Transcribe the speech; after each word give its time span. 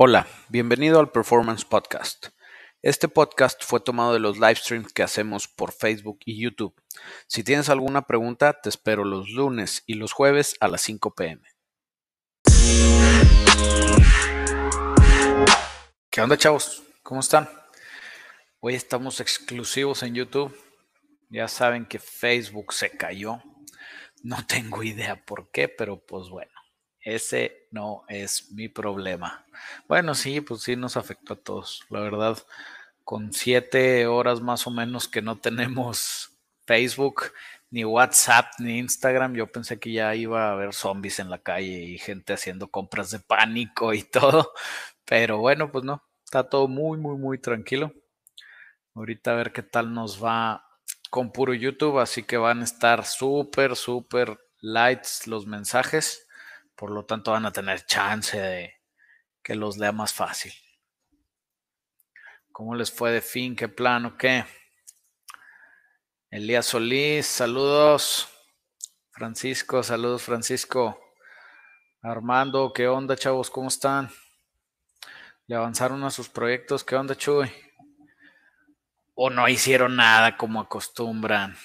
Hola, 0.00 0.28
bienvenido 0.48 1.00
al 1.00 1.10
Performance 1.10 1.64
Podcast. 1.64 2.28
Este 2.82 3.08
podcast 3.08 3.64
fue 3.64 3.80
tomado 3.80 4.12
de 4.12 4.20
los 4.20 4.36
live 4.36 4.54
streams 4.54 4.92
que 4.92 5.02
hacemos 5.02 5.48
por 5.48 5.72
Facebook 5.72 6.20
y 6.24 6.40
YouTube. 6.40 6.72
Si 7.26 7.42
tienes 7.42 7.68
alguna 7.68 8.02
pregunta, 8.02 8.60
te 8.60 8.68
espero 8.68 9.04
los 9.04 9.28
lunes 9.30 9.82
y 9.86 9.94
los 9.94 10.12
jueves 10.12 10.54
a 10.60 10.68
las 10.68 10.82
5 10.82 11.16
pm. 11.16 11.42
¿Qué 16.08 16.20
onda, 16.20 16.36
chavos? 16.36 16.84
¿Cómo 17.02 17.18
están? 17.18 17.48
Hoy 18.60 18.76
estamos 18.76 19.18
exclusivos 19.18 20.04
en 20.04 20.14
YouTube. 20.14 20.56
Ya 21.28 21.48
saben 21.48 21.86
que 21.86 21.98
Facebook 21.98 22.72
se 22.72 22.90
cayó. 22.90 23.42
No 24.22 24.46
tengo 24.46 24.84
idea 24.84 25.24
por 25.24 25.50
qué, 25.50 25.68
pero 25.68 25.98
pues 26.06 26.28
bueno. 26.28 26.57
Ese 27.14 27.68
no 27.70 28.04
es 28.08 28.52
mi 28.52 28.68
problema. 28.68 29.46
Bueno, 29.88 30.14
sí, 30.14 30.42
pues 30.42 30.60
sí 30.60 30.76
nos 30.76 30.98
afectó 30.98 31.34
a 31.34 31.36
todos. 31.36 31.82
La 31.88 32.00
verdad, 32.00 32.36
con 33.02 33.32
siete 33.32 34.06
horas 34.06 34.42
más 34.42 34.66
o 34.66 34.70
menos 34.70 35.08
que 35.08 35.22
no 35.22 35.38
tenemos 35.38 36.32
Facebook, 36.66 37.32
ni 37.70 37.82
WhatsApp, 37.82 38.52
ni 38.58 38.78
Instagram, 38.78 39.34
yo 39.34 39.50
pensé 39.50 39.78
que 39.78 39.90
ya 39.90 40.14
iba 40.14 40.48
a 40.48 40.52
haber 40.52 40.74
zombies 40.74 41.18
en 41.18 41.30
la 41.30 41.38
calle 41.38 41.82
y 41.82 41.98
gente 41.98 42.34
haciendo 42.34 42.68
compras 42.70 43.10
de 43.10 43.20
pánico 43.20 43.94
y 43.94 44.02
todo. 44.04 44.52
Pero 45.06 45.38
bueno, 45.38 45.72
pues 45.72 45.84
no, 45.84 46.02
está 46.24 46.46
todo 46.46 46.68
muy, 46.68 46.98
muy, 46.98 47.16
muy 47.16 47.38
tranquilo. 47.38 47.94
Ahorita 48.94 49.32
a 49.32 49.36
ver 49.36 49.52
qué 49.52 49.62
tal 49.62 49.94
nos 49.94 50.22
va 50.22 50.66
con 51.08 51.32
puro 51.32 51.54
YouTube, 51.54 52.00
así 52.00 52.22
que 52.22 52.36
van 52.36 52.60
a 52.60 52.64
estar 52.64 53.06
súper, 53.06 53.76
súper 53.76 54.38
lights 54.60 55.26
los 55.26 55.46
mensajes. 55.46 56.27
Por 56.78 56.92
lo 56.92 57.04
tanto, 57.04 57.32
van 57.32 57.44
a 57.44 57.50
tener 57.50 57.84
chance 57.86 58.38
de 58.38 58.72
que 59.42 59.56
los 59.56 59.78
lea 59.78 59.90
más 59.90 60.14
fácil. 60.14 60.52
¿Cómo 62.52 62.76
les 62.76 62.92
fue 62.92 63.10
de 63.10 63.20
fin? 63.20 63.56
¿Qué 63.56 63.66
plano? 63.66 64.16
¿Qué? 64.16 64.44
Elías 66.30 66.66
Solís, 66.66 67.26
saludos. 67.26 68.28
Francisco, 69.10 69.82
saludos 69.82 70.22
Francisco. 70.22 71.00
Armando, 72.00 72.72
¿qué 72.72 72.86
onda 72.86 73.16
chavos? 73.16 73.50
¿Cómo 73.50 73.66
están? 73.66 74.08
¿Le 75.48 75.56
avanzaron 75.56 76.04
a 76.04 76.10
sus 76.12 76.28
proyectos? 76.28 76.84
¿Qué 76.84 76.94
onda 76.94 77.16
Chuy? 77.16 77.50
¿O 79.16 79.30
no 79.30 79.48
hicieron 79.48 79.96
nada 79.96 80.36
como 80.36 80.60
acostumbran? 80.60 81.56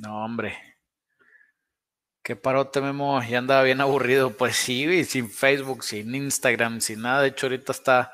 No, 0.00 0.24
hombre. 0.24 0.75
¿Qué 2.26 2.34
parote, 2.34 2.80
Memo? 2.80 3.22
Ya 3.22 3.38
andaba 3.38 3.62
bien 3.62 3.80
aburrido. 3.80 4.36
Pues 4.36 4.56
sí, 4.56 5.04
sin 5.04 5.30
Facebook, 5.30 5.84
sin 5.84 6.12
Instagram, 6.12 6.80
sin 6.80 7.02
nada. 7.02 7.22
De 7.22 7.28
hecho, 7.28 7.46
ahorita 7.46 7.70
está, 7.70 8.10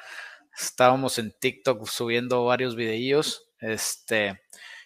estábamos 0.54 1.18
en 1.18 1.32
TikTok 1.40 1.86
subiendo 1.88 2.44
varios 2.44 2.76
videillos. 2.76 3.48
Este, 3.58 4.38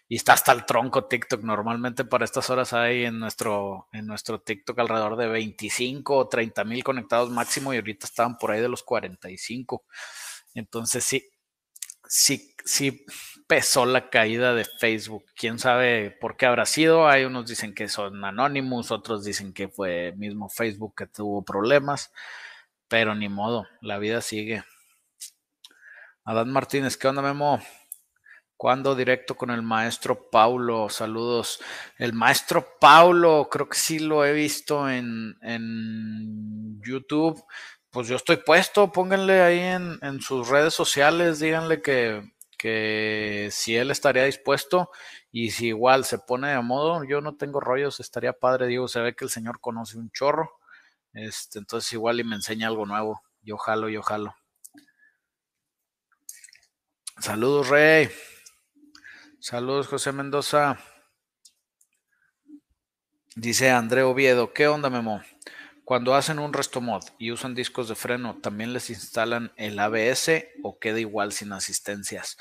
y 0.06 0.14
está 0.14 0.34
hasta 0.34 0.52
el 0.52 0.64
tronco 0.64 1.06
TikTok. 1.08 1.42
Normalmente 1.42 2.04
para 2.04 2.24
estas 2.24 2.50
horas 2.50 2.72
hay 2.72 3.04
en 3.04 3.19
nuestro, 3.19 3.88
en 3.91 4.06
nuestro 4.06 4.41
TikTok 4.42 4.78
alrededor 4.78 5.16
de 5.16 5.27
25 5.27 6.16
o 6.16 6.28
30 6.28 6.62
mil 6.62 6.84
conectados 6.84 7.28
máximo 7.28 7.74
y 7.74 7.78
ahorita 7.78 8.06
estaban 8.06 8.38
por 8.38 8.52
ahí 8.52 8.60
de 8.60 8.69
los 8.69 8.84
45. 8.84 9.86
Entonces 10.54 11.02
sí, 11.02 11.28
sí, 12.06 12.54
sí 12.64 13.04
pesó 13.47 13.86
la 13.86 14.11
caída 14.11 14.55
de 14.55 14.64
Facebook. 14.64 15.25
Quién 15.36 15.58
sabe 15.58 16.11
por 16.11 16.36
qué 16.36 16.47
habrá 16.47 16.66
sido. 16.66 17.08
Hay 17.08 17.25
unos 17.25 17.47
dicen 17.47 17.75
que 17.75 17.88
son 17.88 18.25
anónimos, 18.25 18.91
otros 18.91 19.25
dicen 19.25 19.53
que 19.53 19.69
fue 19.69 20.12
mismo 20.16 20.48
Facebook 20.48 20.94
que 20.97 21.06
tuvo 21.06 21.44
problemas, 21.44 22.12
pero 22.88 23.14
ni 23.14 23.28
modo, 23.28 23.66
la 23.80 23.98
vida 23.98 24.20
sigue. 24.20 24.64
Adán 26.25 26.50
Martínez, 26.53 26.97
¿qué 26.97 27.08
onda, 27.08 27.22
Memo? 27.22 27.61
¿Cuándo 28.56 28.94
directo 28.94 29.36
con 29.36 29.50
el 29.50 29.62
maestro 29.62 30.31
Paulo? 30.31 30.88
Saludos. 30.88 31.60
El 31.98 32.15
maestro 32.15 32.66
Paulo, 32.81 33.48
creo 33.50 33.69
que 33.69 33.78
sí 33.78 33.98
lo 33.98 34.25
he 34.25 34.32
visto 34.32 34.88
en, 34.91 35.37
en 35.42 36.81
YouTube. 36.82 37.44
Pues 37.91 38.09
yo 38.09 38.16
estoy 38.16 38.38
puesto, 38.38 38.91
pónganle 38.92 39.42
ahí 39.42 39.59
en, 39.60 39.98
en 40.03 40.21
sus 40.21 40.48
redes 40.48 40.75
sociales, 40.75 41.38
díganle 41.38 41.82
que, 41.82 42.22
que 42.56 43.49
si 43.53 43.77
él 43.77 43.91
estaría 43.91 44.25
dispuesto 44.25 44.91
y 45.31 45.50
si 45.50 45.69
igual 45.69 46.05
se 46.05 46.19
pone 46.19 46.49
de 46.49 46.61
modo, 46.62 47.05
yo 47.05 47.21
no 47.21 47.37
tengo 47.37 47.61
rollos, 47.61 48.00
estaría 48.00 48.33
padre, 48.33 48.67
digo, 48.67 48.89
se 48.89 49.00
ve 49.00 49.15
que 49.15 49.25
el 49.25 49.31
señor 49.31 49.61
conoce 49.61 49.99
un 49.99 50.11
chorro, 50.11 50.50
este, 51.12 51.59
entonces 51.59 51.93
igual 51.93 52.21
y 52.21 52.25
me 52.25 52.37
enseña 52.37 52.69
algo 52.69 52.87
nuevo, 52.87 53.22
yo 53.43 53.56
jalo, 53.56 53.89
yo 53.89 54.03
jalo. 54.03 54.34
Saludos, 57.19 57.69
Rey. 57.69 58.11
Saludos, 59.41 59.89
José 59.89 60.12
Mendoza. 60.12 60.78
Dice 63.34 63.71
André 63.71 64.03
Oviedo, 64.03 64.53
¿qué 64.53 64.66
onda, 64.69 64.91
Memo? 64.91 65.22
Cuando 65.86 66.16
hacen 66.16 66.41
un 66.41 66.52
resto 66.52 66.80
mod 66.80 67.04
y 67.16 67.30
usan 67.30 67.54
discos 67.54 67.88
de 67.88 67.94
freno, 67.94 68.41
¿también 68.42 68.72
les 68.72 68.91
instalan 68.91 69.52
el 69.54 69.78
ABS 69.78 70.50
o 70.64 70.80
queda 70.80 70.98
igual 70.98 71.30
sin 71.30 71.52
asistencias? 71.52 72.36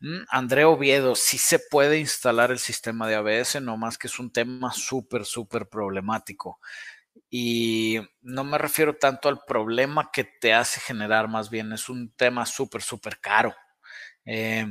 Mm, 0.00 0.22
André 0.28 0.64
Oviedo, 0.64 1.14
sí 1.14 1.38
se 1.38 1.60
puede 1.60 2.00
instalar 2.00 2.50
el 2.50 2.58
sistema 2.58 3.06
de 3.06 3.14
ABS, 3.14 3.60
no 3.60 3.76
más 3.76 3.96
que 3.96 4.08
es 4.08 4.18
un 4.18 4.32
tema 4.32 4.72
súper, 4.72 5.24
súper 5.24 5.68
problemático. 5.68 6.58
Y 7.30 8.00
no 8.22 8.42
me 8.42 8.58
refiero 8.58 8.96
tanto 8.96 9.28
al 9.28 9.38
problema 9.46 10.10
que 10.12 10.24
te 10.24 10.52
hace 10.52 10.80
generar, 10.80 11.28
más 11.28 11.48
bien 11.48 11.72
es 11.72 11.88
un 11.88 12.10
tema 12.16 12.44
súper, 12.44 12.82
súper 12.82 13.20
caro. 13.20 13.54
Eh, 14.24 14.66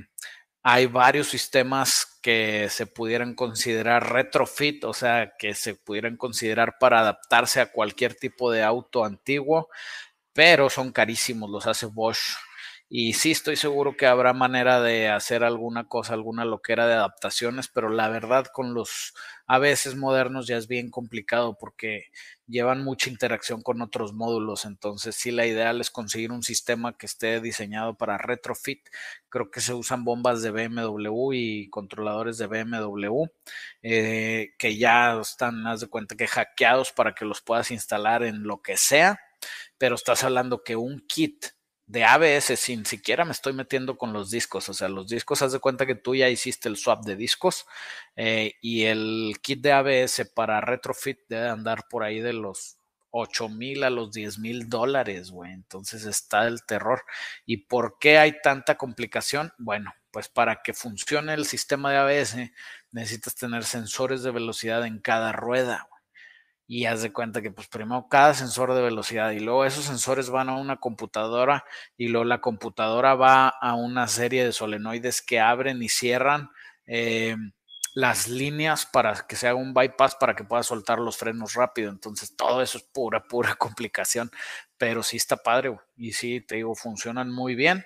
hay 0.64 0.88
varios 0.88 1.28
sistemas 1.30 2.20
que 2.22 2.68
se 2.70 2.86
pudieran 2.86 3.34
considerar 3.36 4.12
retrofit, 4.12 4.84
o 4.84 4.94
sea, 4.94 5.34
que 5.38 5.53
se 5.53 5.75
pudieran 5.75 6.18
considerar 6.18 6.78
para 6.80 7.00
adaptarse 7.00 7.62
a 7.62 7.72
cualquier 7.72 8.16
tipo 8.16 8.52
de 8.52 8.64
auto 8.64 9.06
antiguo, 9.06 9.69
pero 10.34 10.69
son 10.69 10.92
carísimos, 10.92 11.50
los 11.50 11.68
hace 11.68 11.86
Bosch. 11.86 12.36
Y 12.92 13.14
sí, 13.14 13.30
estoy 13.30 13.56
seguro 13.56 13.96
que 13.96 14.08
habrá 14.08 14.34
manera 14.34 14.82
de 14.82 15.10
hacer 15.10 15.44
alguna 15.44 15.88
cosa, 15.88 16.14
alguna 16.14 16.44
loquera 16.44 16.88
de 16.88 16.96
adaptaciones, 16.96 17.68
pero 17.68 17.90
la 17.90 18.10
verdad 18.10 18.48
con 18.52 18.74
los 18.74 19.14
ABS 19.46 19.96
modernos 19.96 20.48
ya 20.48 20.58
es 20.58 20.68
bien 20.68 20.90
complicado 20.90 21.56
porque 21.60 22.06
llevan 22.48 22.84
mucha 22.84 23.12
interacción 23.12 23.62
con 23.62 23.84
otros 23.84 24.14
módulos. 24.14 24.66
Entonces, 24.66 25.16
sí, 25.16 25.30
la 25.30 25.46
ideal 25.46 25.82
es 25.82 25.92
conseguir 25.92 26.32
un 26.32 26.42
sistema 26.42 26.98
que 26.98 27.06
esté 27.06 27.40
diseñado 27.42 27.96
para 27.96 28.18
retrofit. 28.18 28.82
Creo 29.30 29.52
que 29.52 29.62
se 29.62 29.76
usan 29.76 30.04
bombas 30.04 30.42
de 30.42 30.50
BMW 30.50 31.34
y 31.34 31.70
controladores 31.70 32.40
de 32.40 32.48
BMW 32.48 33.26
eh, 33.84 34.56
que 34.58 34.78
ya 34.78 35.20
están, 35.22 35.68
haz 35.68 35.82
de 35.82 35.88
cuenta 35.90 36.16
que 36.16 36.26
hackeados 36.28 36.92
para 36.92 37.14
que 37.14 37.26
los 37.26 37.42
puedas 37.42 37.70
instalar 37.70 38.24
en 38.24 38.44
lo 38.44 38.64
que 38.64 38.78
sea. 38.78 39.20
Pero 39.78 39.94
estás 39.94 40.24
hablando 40.24 40.64
que 40.64 40.76
un 40.76 41.06
kit 41.08 41.46
de 41.90 42.04
ABS 42.06 42.56
sin 42.56 42.86
siquiera 42.86 43.26
me 43.26 43.32
estoy 43.32 43.52
metiendo 43.52 43.98
con 43.98 44.14
los 44.14 44.30
discos. 44.30 44.70
O 44.70 44.74
sea, 44.76 44.88
los 44.90 45.08
discos, 45.08 45.42
haz 45.42 45.52
de 45.52 45.60
cuenta 45.60 45.88
que 45.88 45.96
tú 45.96 46.14
ya 46.14 46.30
hiciste 46.30 46.70
el 46.70 46.78
swap 46.78 47.04
de 47.04 47.16
discos 47.16 47.66
eh, 48.16 48.54
y 48.62 48.84
el 48.84 49.38
kit 49.42 49.62
de 49.62 49.72
ABS 49.72 50.30
para 50.36 50.62
retrofit 50.62 51.18
debe 51.28 51.50
andar 51.50 51.88
por 51.90 52.04
ahí 52.04 52.20
de 52.20 52.34
los 52.34 52.78
8 53.10 53.50
mil 53.50 53.84
a 53.84 53.90
los 53.90 54.12
10 54.12 54.38
mil 54.38 54.70
dólares, 54.70 55.32
güey. 55.32 55.52
Entonces 55.52 56.06
está 56.06 56.46
el 56.46 56.64
terror. 56.64 57.04
¿Y 57.48 57.58
por 57.58 57.98
qué 58.00 58.20
hay 58.20 58.40
tanta 58.40 58.78
complicación? 58.78 59.52
Bueno, 59.58 59.92
pues 60.12 60.30
para 60.30 60.62
que 60.62 60.74
funcione 60.74 61.34
el 61.34 61.48
sistema 61.48 61.92
de 61.92 61.98
ABS 61.98 62.36
necesitas 62.92 63.34
tener 63.34 63.64
sensores 63.64 64.22
de 64.22 64.30
velocidad 64.30 64.86
en 64.86 65.00
cada 65.00 65.32
rueda 65.32 65.89
y 66.72 66.85
haz 66.85 67.02
de 67.02 67.12
cuenta 67.12 67.41
que 67.41 67.50
pues 67.50 67.68
primero 67.68 68.07
cada 68.07 68.35
sensor 68.35 68.75
de 68.75 68.84
velocidad 68.84 69.31
y 69.31 69.40
luego 69.40 69.66
esos 69.66 69.85
sensores 69.85 70.30
van 70.30 70.50
a 70.50 70.56
una 70.56 70.78
computadora 70.78 71.66
y 71.97 72.10
luego 72.10 72.25
la 72.25 72.42
computadora 72.42 73.16
va 73.16 73.48
a 73.48 73.74
una 73.74 74.07
serie 74.07 74.45
de 74.45 74.51
solenoides 74.51 75.24
que 75.24 75.39
abren 75.39 75.81
y 75.81 75.89
cierran 75.89 76.51
eh, 76.86 77.36
las 77.95 78.27
líneas 78.27 78.86
para 78.86 79.25
que 79.27 79.36
se 79.36 79.48
haga 79.48 79.57
un 79.57 79.74
bypass 79.74 80.13
para 80.19 80.36
que 80.36 80.44
pueda 80.44 80.62
soltar 80.62 81.00
los 81.00 81.18
frenos 81.18 81.56
rápido. 81.56 81.89
Entonces 81.89 82.36
todo 82.36 82.62
eso 82.62 82.77
es 82.77 82.83
pura, 82.83 83.24
pura 83.24 83.56
complicación, 83.57 84.30
pero 84.77 85.01
sí 85.01 85.18
está 85.18 85.38
padre 85.38 85.75
y 85.98 86.13
sí, 86.13 86.39
te 86.39 86.57
digo, 86.57 86.75
funcionan 86.75 87.31
muy 87.31 87.56
bien. 87.56 87.83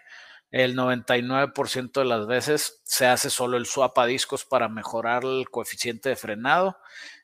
El 0.52 0.76
99% 0.76 2.02
de 2.02 2.06
las 2.06 2.28
veces 2.28 2.82
se 2.84 3.08
hace 3.08 3.30
solo 3.30 3.56
el 3.56 3.66
swap 3.66 3.98
a 3.98 4.06
discos 4.06 4.44
para 4.44 4.68
mejorar 4.68 5.24
el 5.24 5.50
coeficiente 5.50 6.10
de 6.10 6.18
frenado. 6.18 6.78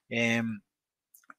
Em, 0.07 0.61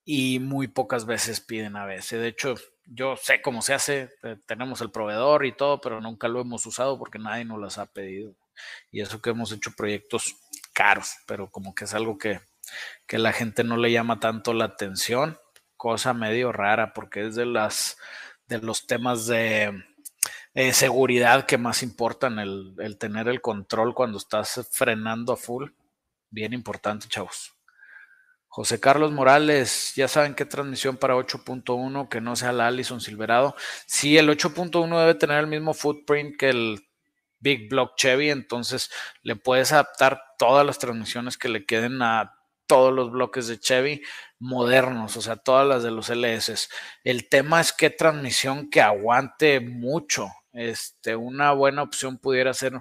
y 0.05 0.39
muy 0.39 0.69
pocas 0.69 1.07
veces 1.07 1.41
piden 1.41 1.77
ABS. 1.77 2.13
De 2.13 2.29
hecho, 2.29 2.55
yo 2.87 3.17
sé 3.17 3.41
cómo 3.43 3.63
se 3.63 3.75
hace, 3.75 4.11
eh, 4.23 4.37
tenemos 4.47 4.81
el 4.81 4.91
proveedor 4.91 5.47
y 5.47 5.53
todo, 5.53 5.81
pero 5.81 6.01
nunca 6.01 6.29
lo 6.29 6.41
hemos 6.41 6.67
usado 6.67 6.99
porque 6.99 7.19
nadie 7.19 7.45
nos 7.45 7.61
las 7.61 7.79
ha 7.79 7.87
pedido. 7.87 8.35
Y 8.91 9.01
eso 9.01 9.23
que 9.23 9.31
hemos 9.31 9.53
hecho 9.53 9.73
proyectos 9.77 10.37
caros, 10.73 11.15
pero 11.27 11.51
como 11.51 11.75
que 11.75 11.85
es 11.85 11.95
algo 11.95 12.19
que, 12.19 12.41
que 13.07 13.19
la 13.19 13.33
gente 13.33 13.65
no 13.65 13.77
le 13.77 13.93
llama 13.93 14.21
tanto 14.21 14.53
la 14.55 14.67
atención, 14.67 15.39
cosa 15.77 16.13
medio 16.13 16.53
rara 16.53 16.93
porque 16.93 17.27
es 17.27 17.35
de 17.35 17.47
las 17.47 17.97
de 18.49 18.59
los 18.59 18.87
temas 18.87 19.27
de 19.27 19.73
eh, 20.55 20.73
seguridad 20.73 21.47
que 21.47 21.57
más 21.57 21.83
importan, 21.85 22.41
el, 22.41 22.75
el 22.79 22.99
tener 22.99 23.29
el 23.29 23.41
control 23.41 23.95
cuando 23.95 24.19
estás 24.19 24.69
frenando 24.73 25.33
a 25.33 25.37
full. 25.37 25.71
Bien 26.31 26.53
importante, 26.53 27.07
chavos. 27.09 27.55
José 28.53 28.81
Carlos 28.81 29.13
Morales, 29.13 29.93
ya 29.95 30.09
saben 30.09 30.35
qué 30.35 30.45
transmisión 30.45 30.97
para 30.97 31.15
8.1 31.15 32.09
que 32.09 32.21
no 32.21 32.35
sea 32.35 32.53
la 32.53 32.67
Allison 32.67 33.01
Silverado. 33.01 33.55
Sí, 33.87 34.19
el 34.19 34.29
8.1 34.29 34.99
debe 34.99 35.15
tener 35.15 35.39
el 35.39 35.47
mismo 35.47 35.73
footprint 35.73 36.37
que 36.37 36.49
el 36.49 36.81
Big 37.39 37.69
Block 37.69 37.95
Chevy, 37.97 38.29
entonces 38.29 38.91
le 39.23 39.37
puedes 39.37 39.71
adaptar 39.71 40.21
todas 40.37 40.67
las 40.67 40.81
transmisiones 40.81 41.39
que 41.39 41.49
le 41.49 41.65
queden 41.65 42.03
a 42.03 42.35
todos 42.67 42.93
los 42.93 43.13
bloques 43.13 43.47
de 43.47 43.61
Chevy 43.61 44.03
modernos, 44.41 45.17
o 45.17 45.23
sea, 45.23 45.37
todas 45.37 45.67
las 45.67 45.85
de 45.85 45.93
los 45.93 46.09
LS. 46.09 46.69
El 47.05 47.29
tema 47.29 47.61
es 47.61 47.73
qué 47.73 47.91
transmisión 47.91 48.69
que 48.69 48.81
aguante 48.81 49.61
mucho. 49.61 50.27
Este, 50.53 51.15
una 51.15 51.53
buena 51.53 51.85
opción 51.85 52.19
pudiera 52.19 52.53
ser 52.53 52.73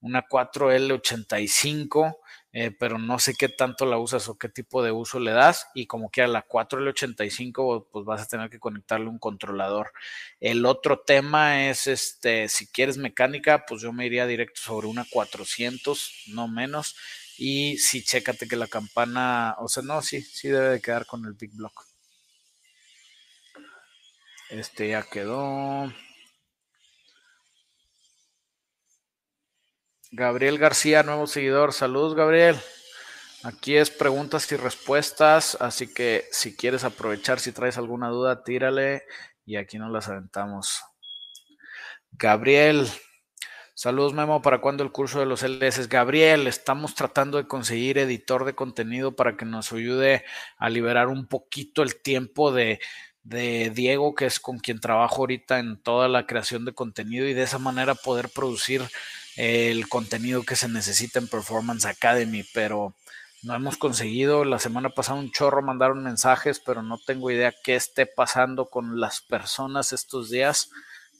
una 0.00 0.26
4L85, 0.26 2.16
eh, 2.52 2.70
pero 2.70 2.98
no 2.98 3.18
sé 3.18 3.34
qué 3.34 3.48
tanto 3.48 3.86
la 3.86 3.98
usas 3.98 4.28
o 4.28 4.38
qué 4.38 4.48
tipo 4.48 4.82
de 4.82 4.92
uso 4.92 5.20
le 5.20 5.32
das. 5.32 5.68
Y 5.74 5.86
como 5.86 6.10
que 6.10 6.22
a 6.22 6.26
la 6.26 6.46
4L85, 6.46 7.86
pues 7.92 8.04
vas 8.04 8.22
a 8.22 8.28
tener 8.28 8.50
que 8.50 8.58
conectarle 8.58 9.08
un 9.08 9.18
controlador. 9.18 9.92
El 10.40 10.66
otro 10.66 11.00
tema 11.00 11.68
es, 11.68 11.86
este, 11.86 12.48
si 12.48 12.66
quieres 12.66 12.98
mecánica, 12.98 13.64
pues 13.66 13.82
yo 13.82 13.92
me 13.92 14.06
iría 14.06 14.26
directo 14.26 14.60
sobre 14.60 14.86
una 14.86 15.06
400, 15.10 16.24
no 16.28 16.48
menos 16.48 16.96
y 17.42 17.78
sí, 17.78 18.04
chécate 18.04 18.46
que 18.46 18.54
la 18.54 18.66
campana, 18.66 19.56
o 19.60 19.66
sea, 19.66 19.82
no, 19.82 20.02
sí, 20.02 20.20
sí 20.20 20.48
debe 20.48 20.68
de 20.68 20.82
quedar 20.82 21.06
con 21.06 21.24
el 21.24 21.32
Big 21.32 21.50
Block. 21.52 21.86
Este 24.50 24.90
ya 24.90 25.02
quedó. 25.04 25.90
Gabriel 30.12 30.58
García, 30.58 31.02
nuevo 31.02 31.26
seguidor. 31.26 31.72
Saludos, 31.72 32.14
Gabriel. 32.14 32.56
Aquí 33.44 33.76
es 33.76 33.90
preguntas 33.90 34.50
y 34.52 34.56
respuestas, 34.56 35.56
así 35.60 35.92
que 35.92 36.24
si 36.32 36.56
quieres 36.56 36.84
aprovechar, 36.84 37.40
si 37.40 37.52
traes 37.52 37.78
alguna 37.78 38.08
duda, 38.08 38.42
tírale 38.42 39.04
y 39.46 39.56
aquí 39.56 39.78
nos 39.78 39.92
las 39.92 40.08
aventamos. 40.08 40.82
Gabriel, 42.12 42.88
Saludos 43.82 44.12
Memo, 44.12 44.42
¿para 44.42 44.60
cuándo 44.60 44.84
el 44.84 44.92
curso 44.92 45.20
de 45.20 45.24
los 45.24 45.42
LS? 45.42 45.88
Gabriel, 45.88 46.46
estamos 46.46 46.94
tratando 46.94 47.38
de 47.38 47.48
conseguir 47.48 47.96
editor 47.96 48.44
de 48.44 48.54
contenido 48.54 49.16
para 49.16 49.38
que 49.38 49.46
nos 49.46 49.72
ayude 49.72 50.22
a 50.58 50.68
liberar 50.68 51.06
un 51.06 51.26
poquito 51.26 51.82
el 51.82 52.02
tiempo 52.02 52.52
de, 52.52 52.78
Diego, 53.22 54.14
que 54.14 54.26
es 54.26 54.38
con 54.38 54.58
quien 54.58 54.80
trabajo 54.80 55.22
ahorita 55.22 55.60
en 55.60 55.82
toda 55.82 56.08
la 56.08 56.26
creación 56.26 56.66
de 56.66 56.74
contenido 56.74 57.26
y 57.26 57.32
de 57.32 57.42
esa 57.42 57.58
manera 57.58 57.94
poder 57.94 58.28
producir 58.28 58.82
el 59.42 59.88
contenido 59.88 60.42
que 60.42 60.54
se 60.54 60.68
necesita 60.68 61.18
en 61.18 61.26
Performance 61.26 61.86
Academy, 61.86 62.44
pero 62.52 62.94
no 63.42 63.54
hemos 63.54 63.78
conseguido. 63.78 64.44
La 64.44 64.58
semana 64.58 64.90
pasada 64.90 65.18
un 65.18 65.32
chorro 65.32 65.62
mandaron 65.62 66.04
mensajes, 66.04 66.60
pero 66.60 66.82
no 66.82 66.98
tengo 67.06 67.30
idea 67.30 67.54
qué 67.64 67.74
esté 67.74 68.04
pasando 68.04 68.68
con 68.68 69.00
las 69.00 69.22
personas 69.22 69.94
estos 69.94 70.28
días 70.28 70.68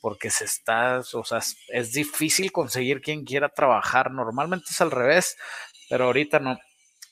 porque 0.02 0.28
se 0.28 0.44
está, 0.44 0.98
o 1.14 1.24
sea, 1.24 1.40
es 1.68 1.92
difícil 1.92 2.52
conseguir 2.52 3.00
quien 3.00 3.24
quiera 3.24 3.48
trabajar. 3.48 4.10
Normalmente 4.10 4.66
es 4.68 4.80
al 4.82 4.90
revés, 4.90 5.38
pero 5.88 6.04
ahorita 6.04 6.40
no. 6.40 6.58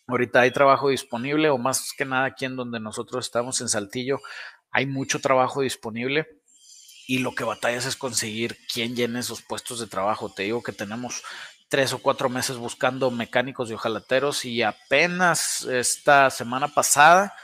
Ahorita 0.09 0.41
hay 0.41 0.51
trabajo 0.51 0.91
disponible, 0.91 1.49
o 1.49 1.57
más 1.57 1.93
que 1.97 2.05
nada 2.05 2.27
aquí 2.27 2.45
en 2.45 2.57
donde 2.57 2.81
nosotros 2.81 3.25
estamos 3.25 3.63
en 3.63 3.69
Saltillo, 3.71 4.19
hay 4.71 4.85
mucho 4.85 5.21
trabajo 5.21 5.63
disponible 5.63 6.38
y 7.09 7.21
lo 7.21 7.35
que 7.35 7.43
batallas 7.43 7.87
es 7.87 7.97
conseguir 7.97 8.59
quien 8.73 8.95
llene 8.95 9.21
esos 9.21 9.41
puestos 9.41 9.81
de 9.81 9.87
trabajo. 9.87 10.31
Te 10.31 10.43
digo 10.43 10.63
que 10.63 10.73
tenemos 10.73 11.23
tres 11.71 11.95
o 11.95 11.99
cuatro 11.99 12.29
meses 12.29 12.59
buscando 12.59 13.11
mecánicos 13.11 13.71
y 13.71 13.73
ojalateros 13.73 14.45
y 14.45 14.63
apenas 14.63 15.63
esta 15.65 16.29
semana 16.29 16.69
pasada 16.69 17.35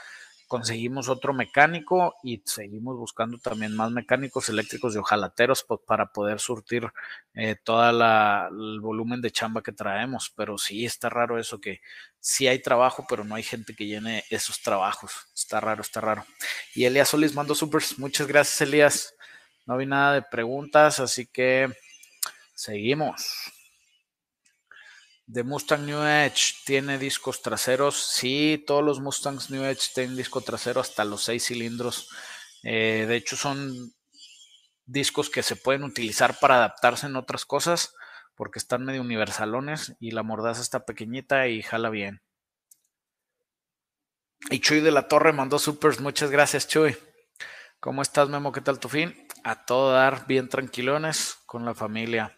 conseguimos 0.47 1.09
otro 1.09 1.33
mecánico 1.33 2.13
y 2.23 2.43
seguimos 2.45 2.95
buscando 2.95 3.39
también 3.39 3.75
más 3.75 3.89
mecánicos 3.89 4.49
eléctricos 4.49 4.93
y 4.93 4.99
ojalateros 4.99 5.65
para 5.87 6.11
poder 6.11 6.39
surtir 6.39 6.87
eh, 7.33 7.55
todo 7.55 7.89
el 7.89 8.79
volumen 8.79 9.21
de 9.21 9.31
chamba 9.31 9.63
que 9.63 9.71
traemos. 9.71 10.31
Pero 10.35 10.59
sí 10.59 10.85
está 10.85 11.09
raro 11.09 11.39
eso 11.39 11.59
que 11.59 11.81
sí 12.19 12.47
hay 12.47 12.61
trabajo, 12.61 13.07
pero 13.09 13.23
no 13.23 13.33
hay 13.33 13.41
gente 13.41 13.75
que 13.75 13.87
llene 13.87 14.23
esos 14.29 14.61
trabajos. 14.61 15.11
Está 15.33 15.59
raro, 15.59 15.81
está 15.81 16.01
raro. 16.01 16.23
Y 16.75 16.85
Elías 16.85 17.09
Solís 17.09 17.33
mando 17.33 17.55
supers. 17.55 17.97
Muchas 17.97 18.27
gracias, 18.27 18.61
Elías. 18.61 19.14
No 19.65 19.77
vi 19.77 19.85
nada 19.85 20.13
de 20.13 20.21
preguntas, 20.21 20.99
así 20.99 21.25
que 21.25 21.69
seguimos. 22.53 23.51
De 25.27 25.43
Mustang 25.43 25.85
New 25.85 26.03
Edge 26.03 26.53
tiene 26.65 26.99
discos 26.99 27.41
traseros. 27.41 27.95
Sí, 27.95 28.63
todos 28.67 28.83
los 28.83 28.99
Mustangs 28.99 29.49
New 29.49 29.63
Edge 29.63 29.89
tienen 29.93 30.15
disco 30.15 30.41
trasero 30.41 30.81
hasta 30.81 31.03
los 31.03 31.23
seis 31.23 31.45
cilindros. 31.45 32.09
Eh, 32.61 33.05
de 33.07 33.15
hecho, 33.15 33.35
son 33.35 33.93
discos 34.85 35.31
que 35.31 35.41
se 35.41 35.55
pueden 35.55 35.83
utilizar 35.83 36.37
para 36.39 36.57
adaptarse 36.57 37.07
en 37.07 37.15
otras 37.15 37.45
cosas 37.45 37.95
porque 38.35 38.59
están 38.59 38.85
medio 38.85 39.01
universalones 39.01 39.95
y 39.99 40.11
la 40.11 40.21
mordaza 40.21 40.61
está 40.61 40.85
pequeñita 40.85 41.47
y 41.47 41.63
jala 41.63 41.89
bien. 41.89 42.21
Y 44.51 44.59
Chuy 44.59 44.81
de 44.81 44.91
la 44.91 45.07
Torre 45.07 45.33
mandó 45.33 45.57
supers. 45.57 45.99
Muchas 46.01 46.29
gracias, 46.29 46.67
Chuy. 46.67 46.95
¿Cómo 47.79 48.01
estás, 48.01 48.29
Memo? 48.29 48.51
¿Qué 48.51 48.61
tal 48.61 48.79
tu 48.79 48.89
fin? 48.89 49.24
A 49.45 49.63
todo 49.63 49.91
dar, 49.93 50.25
bien 50.25 50.49
tranquilones 50.49 51.37
con 51.45 51.65
la 51.65 51.75
familia. 51.75 52.35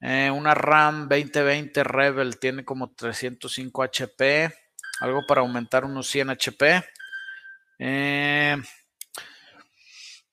Eh, 0.00 0.28
una 0.32 0.52
RAM 0.52 1.08
2020 1.08 1.84
Rebel 1.84 2.40
tiene 2.40 2.64
como 2.64 2.90
305 2.90 3.84
HP. 3.84 4.52
Algo 4.98 5.24
para 5.28 5.42
aumentar 5.42 5.84
unos 5.84 6.08
100 6.08 6.30
HP. 6.30 6.84
Eh, 7.78 8.56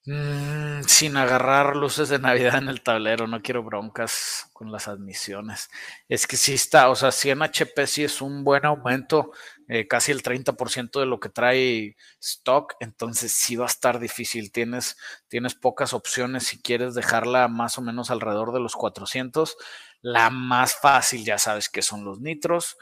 mm, 0.06 0.82
sin 0.88 1.16
agarrar 1.16 1.76
luces 1.76 2.08
de 2.08 2.18
Navidad 2.18 2.56
en 2.56 2.68
el 2.68 2.82
tablero, 2.82 3.28
no 3.28 3.40
quiero 3.40 3.62
broncas 3.62 4.50
con 4.52 4.72
las 4.72 4.88
admisiones. 4.88 5.70
Es 6.08 6.26
que 6.26 6.36
sí 6.36 6.54
está, 6.54 6.88
o 6.88 6.96
sea, 6.96 7.12
100 7.12 7.42
HP 7.42 7.86
sí 7.86 8.02
es 8.02 8.20
un 8.20 8.42
buen 8.42 8.66
aumento, 8.66 9.30
eh, 9.68 9.88
casi 9.88 10.12
el 10.12 10.22
30% 10.22 11.00
de 11.00 11.06
lo 11.06 11.20
que 11.20 11.28
trae 11.28 11.96
stock, 12.20 12.74
entonces 12.80 13.32
sí 13.32 13.56
va 13.56 13.64
a 13.64 13.68
estar 13.68 13.98
difícil. 13.98 14.52
Tienes, 14.52 14.96
tienes 15.28 15.54
pocas 15.54 15.92
opciones 15.92 16.44
si 16.44 16.60
quieres 16.60 16.94
dejarla 16.94 17.48
más 17.48 17.78
o 17.78 17.82
menos 17.82 18.10
alrededor 18.10 18.52
de 18.52 18.60
los 18.60 18.74
400. 18.76 19.56
La 20.02 20.30
más 20.30 20.76
fácil, 20.76 21.24
ya 21.24 21.38
sabes 21.38 21.68
que 21.68 21.82
son 21.82 22.04
los 22.04 22.20
nitros. 22.20 22.76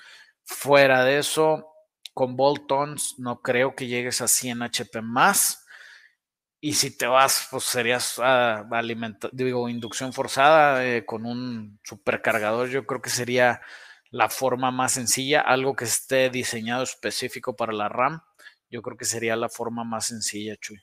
Fuera 0.44 1.04
de 1.04 1.18
eso, 1.18 1.66
con 2.12 2.37
Boltons 2.37 3.14
no 3.18 3.40
creo 3.40 3.75
que 3.75 3.87
llegues 3.87 4.20
a 4.20 4.28
100 4.28 4.62
HP 4.62 5.02
más 5.02 5.64
y 6.64 6.73
si 6.73 6.97
te 6.97 7.06
vas, 7.06 7.47
pues 7.50 7.64
serías 7.64 8.18
a, 8.18 8.66
digo, 9.32 9.68
inducción 9.68 10.14
forzada 10.14 10.82
eh, 10.87 11.04
con 11.04 11.26
un 11.26 11.78
supercargador. 11.85 12.70
Yo 12.70 12.87
creo 12.87 13.02
que 13.02 13.11
sería 13.11 13.61
la 14.14 14.28
forma 14.28 14.71
más 14.71 14.92
sencilla, 14.92 15.40
algo 15.40 15.75
que 15.75 15.87
esté 15.87 16.30
diseñado 16.30 16.85
específico 16.85 17.56
para 17.56 17.73
la 17.73 17.88
RAM. 17.88 18.23
Yo 18.71 18.80
creo 18.80 18.97
que 18.97 19.04
sería 19.04 19.35
la 19.35 19.49
forma 19.49 19.83
más 19.83 20.06
sencilla, 20.06 20.56
Chuy. 20.56 20.78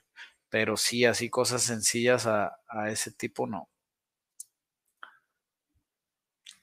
Pero 0.50 0.76
sí, 0.76 1.06
así 1.06 1.30
cosas 1.30 1.62
sencillas 1.62 2.26
a, 2.26 2.52
ese 2.90 3.10
tipo, 3.10 3.46
no. 3.46 3.70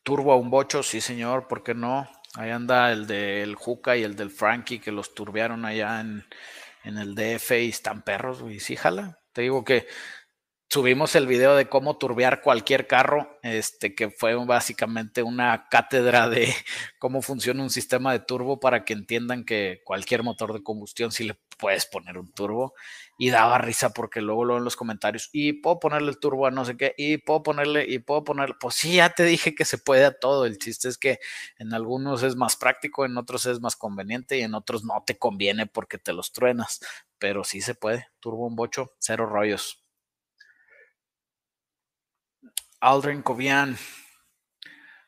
Turbo 0.04 0.32
a 0.32 0.36
un 0.36 0.52
bocho, 0.52 0.84
sí, 0.84 1.02
señor, 1.02 1.48
¿por 1.48 1.64
qué 1.64 1.74
no? 1.74 2.08
Ahí 2.36 2.52
anda 2.52 2.92
el 2.92 3.08
del 3.08 3.56
Juca 3.56 3.98
y 3.98 4.04
el 4.04 4.16
del 4.16 4.30
Frankie 4.30 4.80
que 4.80 4.92
los 4.92 5.16
turbearon 5.16 5.66
allá 5.66 6.00
en, 6.02 6.24
en 6.84 7.00
el 7.00 7.16
DF 7.16 7.50
y 7.64 7.70
están 7.70 8.04
perros, 8.04 8.44
güey. 8.44 8.60
Sí, 8.60 8.76
jala. 8.76 9.20
Te 9.34 9.42
digo 9.42 9.64
que 9.64 9.88
subimos 10.70 11.16
el 11.16 11.26
video 11.26 11.56
de 11.56 11.68
cómo 11.68 11.98
turbear 11.98 12.42
cualquier 12.42 12.86
carro, 12.86 13.40
este, 13.42 13.96
que 13.96 14.12
fue 14.12 14.36
básicamente 14.46 15.24
una 15.24 15.68
cátedra 15.70 16.30
de 16.30 16.54
cómo 17.00 17.22
funciona 17.22 17.64
un 17.64 17.72
sistema 17.72 18.12
de 18.12 18.20
turbo 18.20 18.60
para 18.60 18.86
que 18.86 18.94
entiendan 18.94 19.46
que 19.46 19.82
cualquier 19.84 20.22
motor 20.24 20.54
de 20.54 20.62
combustión 20.62 21.12
sí 21.12 21.24
le 21.24 21.40
puedes 21.58 21.88
poner 21.88 22.18
un 22.20 22.32
turbo. 22.32 22.74
Y 23.18 23.32
daba 23.32 23.58
risa 23.58 23.90
porque 23.94 24.22
luego 24.22 24.46
lo 24.46 24.58
en 24.58 24.64
los 24.64 24.76
comentarios, 24.76 25.30
y 25.34 25.54
puedo 25.54 25.80
ponerle 25.80 26.12
el 26.12 26.20
turbo 26.20 26.46
a 26.48 26.52
no 26.52 26.64
sé 26.66 26.78
qué, 26.78 26.94
y 26.98 27.18
puedo 27.18 27.44
ponerle, 27.44 27.86
y 27.88 28.00
puedo 28.00 28.24
ponerle, 28.24 28.56
pues 28.60 28.76
sí, 28.76 28.96
ya 28.96 29.10
te 29.10 29.24
dije 29.24 29.56
que 29.56 29.66
se 29.66 29.78
puede 29.78 30.06
a 30.06 30.18
todo. 30.18 30.46
El 30.46 30.58
chiste 30.60 30.88
es 30.88 30.98
que 30.98 31.20
en 31.58 31.74
algunos 31.74 32.24
es 32.24 32.36
más 32.36 32.56
práctico, 32.56 33.06
en 33.06 33.18
otros 33.18 33.46
es 33.48 33.60
más 33.60 33.76
conveniente 33.76 34.38
y 34.38 34.44
en 34.44 34.54
otros 34.56 34.84
no 34.86 35.04
te 35.06 35.18
conviene 35.18 35.66
porque 35.66 35.98
te 35.98 36.14
los 36.14 36.32
truenas. 36.32 36.80
Pero 37.18 37.44
sí 37.44 37.62
se 37.62 37.76
puede. 37.76 38.08
Turbo 38.22 38.48
un 38.48 38.56
bocho, 38.56 38.94
cero 39.00 39.26
rollos. 39.26 39.88
Aldrin 42.82 43.22
Cobian. 43.22 43.78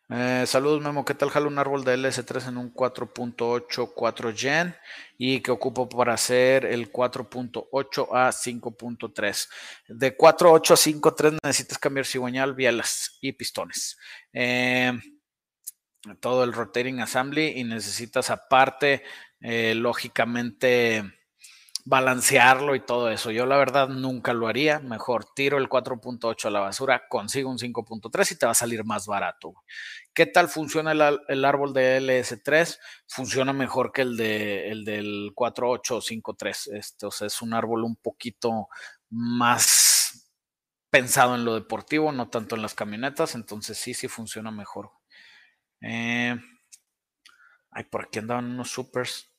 Eh, 0.09 0.43
saludos 0.45 0.81
Memo, 0.81 1.05
¿qué 1.05 1.13
tal 1.13 1.29
jalo 1.29 1.47
un 1.47 1.57
árbol 1.57 1.85
de 1.85 1.97
LS3 1.97 2.49
en 2.49 2.57
un 2.57 2.73
4.8 2.73 4.35
Gen 4.35 4.75
y 5.17 5.39
que 5.39 5.51
ocupo 5.51 5.87
para 5.87 6.13
hacer 6.13 6.65
el 6.65 6.91
4.8 6.91 8.09
a 8.11 8.29
5.3? 8.29 9.49
De 9.87 10.17
4.8 10.17 10.71
a 10.71 10.75
5.3 10.75 11.37
necesitas 11.41 11.77
cambiar 11.77 12.05
cigüeñal, 12.05 12.55
bielas 12.55 13.17
y 13.21 13.31
pistones. 13.31 13.97
Eh, 14.33 14.91
todo 16.19 16.43
el 16.43 16.51
rotating 16.51 16.99
assembly 16.99 17.53
y 17.55 17.63
necesitas 17.63 18.31
aparte, 18.31 19.03
eh, 19.39 19.75
lógicamente, 19.75 21.03
balancearlo 21.85 22.75
y 22.75 22.79
todo 22.79 23.09
eso. 23.09 23.31
Yo 23.31 23.45
la 23.45 23.57
verdad 23.57 23.89
nunca 23.89 24.33
lo 24.33 24.47
haría. 24.47 24.79
Mejor 24.79 25.25
tiro 25.33 25.57
el 25.57 25.69
4.8 25.69 26.45
a 26.45 26.51
la 26.51 26.59
basura, 26.59 27.07
consigo 27.09 27.49
un 27.49 27.57
5.3 27.57 28.31
y 28.31 28.35
te 28.37 28.45
va 28.45 28.51
a 28.51 28.55
salir 28.55 28.83
más 28.83 29.07
barato. 29.07 29.53
¿Qué 30.13 30.25
tal 30.25 30.49
funciona 30.49 30.91
el, 30.91 31.45
árbol 31.45 31.73
de 31.73 31.99
LS3? 32.01 32.77
Funciona 33.07 33.53
mejor 33.53 33.91
que 33.91 34.01
el, 34.01 34.17
de, 34.17 34.69
el 34.69 34.85
del 34.85 35.31
4.853. 35.35 36.73
Este, 36.73 37.05
o 37.05 37.11
sea, 37.11 37.27
es 37.27 37.41
un 37.41 37.53
árbol 37.53 37.83
un 37.83 37.95
poquito 37.95 38.67
más 39.09 40.31
pensado 40.89 41.35
en 41.35 41.45
lo 41.45 41.55
deportivo, 41.55 42.11
no 42.11 42.29
tanto 42.29 42.55
en 42.55 42.61
las 42.61 42.75
camionetas. 42.75 43.35
Entonces 43.35 43.77
sí, 43.77 43.93
sí 43.93 44.07
funciona 44.07 44.51
mejor. 44.51 44.91
Eh, 45.81 46.35
ay, 47.71 47.83
por 47.85 48.03
aquí 48.03 48.19
andaban 48.19 48.51
unos 48.51 48.69
supers. 48.69 49.30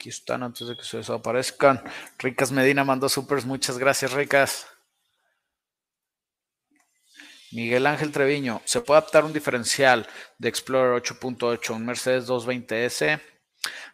Aquí 0.00 0.08
están 0.08 0.42
antes 0.42 0.66
de 0.66 0.78
que 0.78 0.82
se 0.82 0.96
desaparezcan. 0.96 1.84
Ricas 2.18 2.50
Medina 2.52 2.84
mandó 2.84 3.06
supers. 3.06 3.44
Muchas 3.44 3.76
gracias, 3.76 4.14
Ricas. 4.14 4.66
Miguel 7.52 7.86
Ángel 7.86 8.10
Treviño, 8.10 8.62
¿se 8.64 8.80
puede 8.80 8.96
adaptar 8.96 9.26
un 9.26 9.34
diferencial 9.34 10.08
de 10.38 10.48
Explorer 10.48 11.02
8.8 11.02 11.74
un 11.74 11.84
Mercedes 11.84 12.26
220S? 12.26 13.20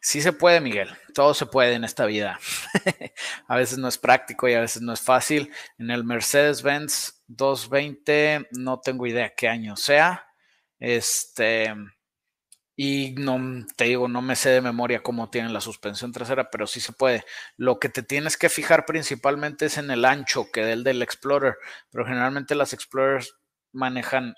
Sí 0.00 0.20
se 0.20 0.32
puede, 0.32 0.60
Miguel. 0.60 0.96
Todo 1.12 1.34
se 1.34 1.46
puede 1.46 1.72
en 1.72 1.82
esta 1.82 2.06
vida. 2.06 2.38
a 3.48 3.56
veces 3.56 3.78
no 3.78 3.88
es 3.88 3.98
práctico 3.98 4.48
y 4.48 4.54
a 4.54 4.60
veces 4.60 4.82
no 4.82 4.92
es 4.92 5.00
fácil. 5.00 5.50
En 5.76 5.90
el 5.90 6.04
Mercedes-Benz 6.04 7.25
220 7.26 8.46
no 8.52 8.78
tengo 8.78 9.08
idea 9.08 9.34
qué 9.36 9.48
año 9.48 9.75
sea. 9.75 10.25
Este, 10.78 11.75
y 12.76 13.14
no 13.16 13.64
te 13.76 13.85
digo, 13.85 14.06
no 14.06 14.21
me 14.21 14.37
sé 14.37 14.50
de 14.50 14.61
memoria 14.61 15.02
cómo 15.02 15.30
tienen 15.30 15.54
la 15.54 15.62
suspensión 15.62 16.12
trasera, 16.12 16.50
pero 16.50 16.66
sí 16.66 16.80
se 16.80 16.92
puede. 16.92 17.25
Lo 17.56 17.80
que 17.80 17.88
te 17.88 18.02
tienes 18.02 18.37
que 18.37 18.50
fijar 18.50 18.85
principalmente 18.85 19.66
es 19.66 19.78
en 19.78 19.90
el 19.90 20.04
ancho 20.04 20.47
que 20.52 20.62
del 20.64 20.85
del 20.85 21.02
Explorer, 21.02 21.56
pero 21.90 22.04
generalmente 22.04 22.54
las 22.54 22.75
Explorers 22.75 23.35
manejan 23.73 24.35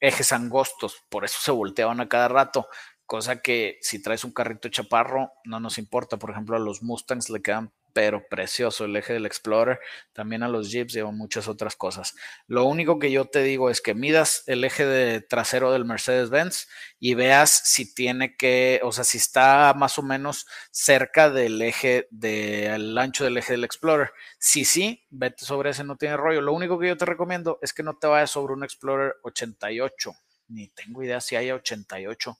ejes 0.00 0.32
angostos, 0.32 0.96
por 1.08 1.24
eso 1.24 1.38
se 1.40 1.52
volteaban 1.52 2.00
a 2.00 2.08
cada 2.08 2.28
rato, 2.28 2.66
cosa 3.06 3.42
que 3.42 3.78
si 3.82 4.02
traes 4.02 4.24
un 4.24 4.32
carrito 4.32 4.68
chaparro 4.68 5.30
no 5.44 5.60
nos 5.60 5.78
importa. 5.78 6.18
Por 6.18 6.30
ejemplo, 6.30 6.56
a 6.56 6.60
los 6.60 6.82
Mustangs 6.82 7.30
le 7.30 7.42
quedan 7.42 7.72
pero 7.92 8.26
precioso 8.28 8.84
el 8.84 8.96
eje 8.96 9.12
del 9.12 9.26
Explorer, 9.26 9.80
también 10.12 10.42
a 10.42 10.48
los 10.48 10.70
Jeeps 10.70 10.92
llevan 10.92 11.16
muchas 11.16 11.48
otras 11.48 11.76
cosas. 11.76 12.14
Lo 12.46 12.64
único 12.64 12.98
que 12.98 13.10
yo 13.10 13.26
te 13.26 13.42
digo 13.42 13.70
es 13.70 13.80
que 13.80 13.94
midas 13.94 14.44
el 14.46 14.64
eje 14.64 14.86
de 14.86 15.20
trasero 15.20 15.72
del 15.72 15.84
Mercedes-Benz 15.84 16.68
y 16.98 17.14
veas 17.14 17.50
si 17.50 17.94
tiene 17.94 18.36
que, 18.36 18.80
o 18.82 18.92
sea, 18.92 19.04
si 19.04 19.18
está 19.18 19.74
más 19.76 19.98
o 19.98 20.02
menos 20.02 20.46
cerca 20.70 21.30
del 21.30 21.60
eje 21.62 22.08
del 22.10 22.96
ancho 22.98 23.24
del 23.24 23.38
eje 23.38 23.52
del 23.52 23.64
Explorer. 23.64 24.12
Si 24.38 24.64
sí, 24.64 25.04
vete 25.10 25.44
sobre 25.44 25.70
ese, 25.70 25.84
no 25.84 25.96
tiene 25.96 26.16
rollo. 26.16 26.40
Lo 26.40 26.52
único 26.52 26.78
que 26.78 26.88
yo 26.88 26.96
te 26.96 27.04
recomiendo 27.04 27.58
es 27.62 27.72
que 27.72 27.82
no 27.82 27.96
te 27.96 28.06
vayas 28.06 28.30
sobre 28.30 28.54
un 28.54 28.64
Explorer 28.64 29.16
88, 29.22 30.12
ni 30.48 30.68
tengo 30.68 31.02
idea 31.02 31.20
si 31.20 31.36
haya 31.36 31.54
88 31.54 32.38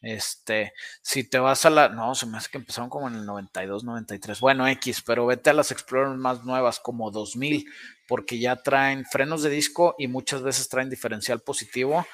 este, 0.00 0.72
si 1.02 1.24
te 1.28 1.38
vas 1.38 1.66
a 1.66 1.70
la, 1.70 1.88
no, 1.88 2.14
se 2.14 2.26
me 2.26 2.38
hace 2.38 2.50
que 2.50 2.58
empezaron 2.58 2.88
como 2.88 3.08
en 3.08 3.16
el 3.16 3.26
92, 3.26 3.84
93. 3.84 4.40
Bueno, 4.40 4.66
X, 4.68 5.02
pero 5.04 5.26
vete 5.26 5.50
a 5.50 5.54
las 5.54 5.72
Explorer 5.72 6.16
más 6.16 6.44
nuevas 6.44 6.78
como 6.80 7.10
2000, 7.10 7.66
porque 8.06 8.38
ya 8.38 8.56
traen 8.56 9.04
frenos 9.04 9.42
de 9.42 9.50
disco 9.50 9.94
y 9.98 10.08
muchas 10.08 10.42
veces 10.42 10.68
traen 10.68 10.90
diferencial 10.90 11.40
positivo 11.40 12.06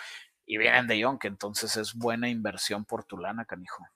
y 0.46 0.58
vienen 0.58 0.86
de 0.86 0.98
Young, 0.98 1.18
entonces 1.24 1.76
es 1.76 1.94
buena 1.94 2.28
inversión 2.28 2.84
por 2.84 3.04
tu 3.04 3.18
lana, 3.18 3.44
canijo. 3.44 3.86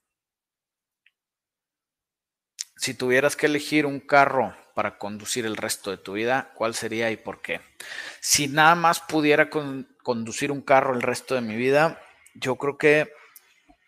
Si 2.76 2.94
tuvieras 2.94 3.34
que 3.34 3.46
elegir 3.46 3.86
un 3.86 3.98
carro 3.98 4.54
para 4.74 4.98
conducir 4.98 5.44
el 5.44 5.56
resto 5.56 5.90
de 5.90 5.96
tu 5.98 6.12
vida, 6.12 6.52
¿cuál 6.54 6.74
sería 6.74 7.10
y 7.10 7.16
por 7.16 7.42
qué? 7.42 7.60
Si 8.20 8.46
nada 8.46 8.76
más 8.76 9.00
pudiera 9.00 9.50
conducir 9.50 10.52
un 10.52 10.62
carro 10.62 10.94
el 10.94 11.02
resto 11.02 11.34
de 11.34 11.40
mi 11.40 11.56
vida, 11.56 12.00
yo 12.34 12.54
creo 12.56 12.78
que 12.78 13.12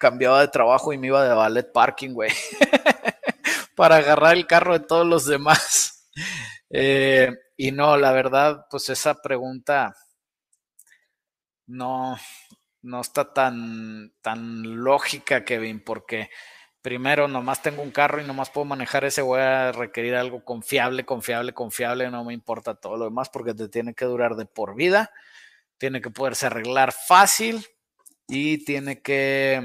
cambiaba 0.01 0.41
de 0.41 0.49
trabajo 0.49 0.93
y 0.93 0.99
me 0.99 1.09
iba 1.09 1.23
de 1.23 1.35
ballet 1.35 1.71
parking, 1.71 2.15
güey, 2.15 2.33
para 3.77 3.97
agarrar 3.97 4.35
el 4.35 4.47
carro 4.47 4.73
de 4.73 4.85
todos 4.85 5.07
los 5.07 5.27
demás. 5.27 6.09
Eh, 6.71 7.31
y 7.57 7.71
no, 7.73 7.97
la 7.97 8.11
verdad, 8.11 8.67
pues 8.71 8.89
esa 8.89 9.21
pregunta 9.21 9.95
no, 11.67 12.17
no 12.83 13.01
está 13.01 13.33
tan, 13.33 14.13
tan 14.23 14.83
lógica, 14.83 15.45
Kevin, 15.45 15.85
porque 15.85 16.31
primero 16.81 17.29
nomás 17.29 17.61
tengo 17.61 17.83
un 17.83 17.91
carro 17.91 18.23
y 18.23 18.27
nomás 18.27 18.49
puedo 18.51 18.65
manejar 18.65 19.05
ese, 19.05 19.21
voy 19.21 19.41
a 19.41 19.73
requerir 19.73 20.15
algo 20.15 20.45
confiable, 20.45 21.05
confiable, 21.05 21.53
confiable, 21.53 22.11
no 22.11 22.25
me 22.25 22.33
importa 22.33 22.75
todo 22.75 22.97
lo 22.97 23.05
demás 23.05 23.29
porque 23.29 23.53
te 23.53 23.69
tiene 23.69 23.93
que 23.95 24.07
durar 24.07 24.37
de 24.37 24.47
por 24.47 24.75
vida, 24.75 25.13
tiene 25.77 26.01
que 26.01 26.11
poderse 26.11 26.47
arreglar 26.47 26.93
fácil 26.93 27.67
y 28.27 28.65
tiene 28.65 29.03
que 29.03 29.61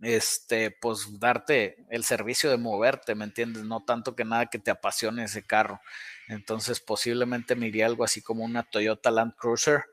este, 0.00 0.70
pues 0.70 1.18
darte 1.18 1.84
el 1.90 2.04
servicio 2.04 2.50
de 2.50 2.56
moverte, 2.56 3.14
¿me 3.14 3.24
entiendes? 3.24 3.64
No 3.64 3.84
tanto 3.84 4.14
que 4.14 4.24
nada 4.24 4.46
que 4.46 4.58
te 4.58 4.70
apasione 4.70 5.24
ese 5.24 5.42
carro. 5.42 5.80
Entonces 6.28 6.80
posiblemente 6.80 7.56
me 7.56 7.68
iría 7.68 7.86
algo 7.86 8.04
así 8.04 8.22
como 8.22 8.44
una 8.44 8.62
Toyota 8.62 9.10
Land 9.10 9.34
Cruiser 9.36 9.84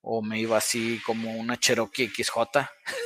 o 0.00 0.22
me 0.22 0.38
iba 0.38 0.58
así 0.58 1.00
como 1.06 1.32
una 1.32 1.58
Cherokee 1.58 2.08
XJ, 2.08 2.36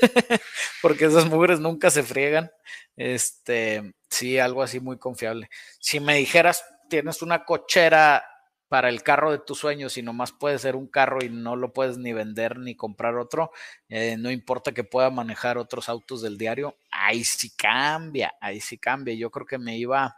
porque 0.82 1.04
esas 1.04 1.26
mujeres 1.26 1.60
nunca 1.60 1.90
se 1.90 2.02
friegan. 2.02 2.50
Este, 2.96 3.94
sí, 4.10 4.38
algo 4.38 4.62
así 4.62 4.80
muy 4.80 4.98
confiable. 4.98 5.48
Si 5.78 6.00
me 6.00 6.16
dijeras, 6.16 6.64
tienes 6.88 7.22
una 7.22 7.44
cochera 7.44 8.24
para 8.68 8.88
el 8.88 9.02
carro 9.02 9.32
de 9.32 9.38
tus 9.38 9.58
sueños 9.58 9.96
y 9.96 10.02
nomás 10.02 10.32
puede 10.32 10.58
ser 10.58 10.76
un 10.76 10.86
carro 10.86 11.24
y 11.24 11.30
no 11.30 11.56
lo 11.56 11.72
puedes 11.72 11.98
ni 11.98 12.12
vender 12.12 12.58
ni 12.58 12.76
comprar 12.76 13.16
otro, 13.16 13.50
eh, 13.88 14.16
no 14.18 14.30
importa 14.30 14.72
que 14.72 14.84
pueda 14.84 15.10
manejar 15.10 15.58
otros 15.58 15.88
autos 15.88 16.22
del 16.22 16.36
diario, 16.36 16.76
ahí 16.90 17.24
sí 17.24 17.50
cambia, 17.56 18.34
ahí 18.40 18.60
sí 18.60 18.78
cambia. 18.78 19.14
Yo 19.14 19.30
creo 19.30 19.46
que 19.46 19.58
me 19.58 19.78
iba 19.78 20.16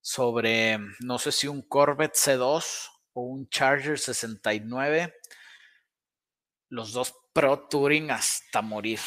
sobre, 0.00 0.78
no 1.00 1.18
sé 1.18 1.32
si 1.32 1.48
un 1.48 1.62
Corvette 1.62 2.14
C2 2.14 2.90
o 3.14 3.22
un 3.22 3.48
Charger 3.48 3.98
69, 3.98 5.14
los 6.68 6.92
dos 6.92 7.14
Pro 7.32 7.66
Touring 7.68 8.10
hasta 8.10 8.62
morir, 8.62 9.00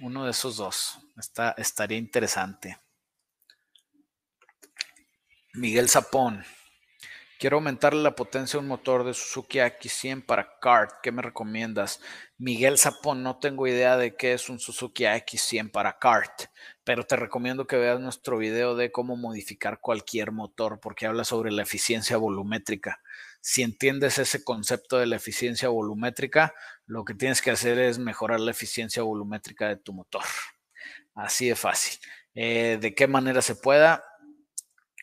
uno 0.00 0.24
de 0.24 0.30
esos 0.30 0.56
dos, 0.56 0.98
Está, 1.16 1.54
estaría 1.56 1.98
interesante. 1.98 2.78
Miguel 5.54 5.88
Zapón. 5.88 6.44
Quiero 7.38 7.56
aumentarle 7.56 8.02
la 8.02 8.14
potencia 8.14 8.58
a 8.58 8.60
un 8.60 8.68
motor 8.68 9.04
de 9.04 9.12
Suzuki 9.12 9.58
AX100 9.58 10.24
para 10.24 10.58
kart. 10.60 10.92
¿Qué 11.02 11.10
me 11.10 11.20
recomiendas? 11.20 12.00
Miguel 12.38 12.78
Zapón, 12.78 13.22
no 13.22 13.38
tengo 13.38 13.66
idea 13.66 13.96
de 13.96 14.14
qué 14.14 14.34
es 14.34 14.48
un 14.48 14.60
Suzuki 14.60 15.04
AX100 15.04 15.72
para 15.72 15.98
kart, 15.98 16.44
pero 16.84 17.04
te 17.04 17.16
recomiendo 17.16 17.66
que 17.66 17.76
veas 17.76 17.98
nuestro 17.98 18.38
video 18.38 18.76
de 18.76 18.92
cómo 18.92 19.16
modificar 19.16 19.80
cualquier 19.80 20.30
motor 20.30 20.78
porque 20.80 21.06
habla 21.06 21.24
sobre 21.24 21.50
la 21.50 21.62
eficiencia 21.62 22.16
volumétrica. 22.16 23.02
Si 23.40 23.62
entiendes 23.62 24.18
ese 24.18 24.44
concepto 24.44 24.98
de 24.98 25.06
la 25.06 25.16
eficiencia 25.16 25.68
volumétrica, 25.68 26.54
lo 26.86 27.04
que 27.04 27.14
tienes 27.14 27.42
que 27.42 27.50
hacer 27.50 27.78
es 27.78 27.98
mejorar 27.98 28.40
la 28.40 28.52
eficiencia 28.52 29.02
volumétrica 29.02 29.68
de 29.68 29.76
tu 29.76 29.92
motor. 29.92 30.22
Así 31.14 31.48
de 31.48 31.56
fácil. 31.56 31.98
Eh, 32.34 32.78
¿De 32.80 32.94
qué 32.94 33.06
manera 33.06 33.42
se 33.42 33.54
pueda? 33.54 34.04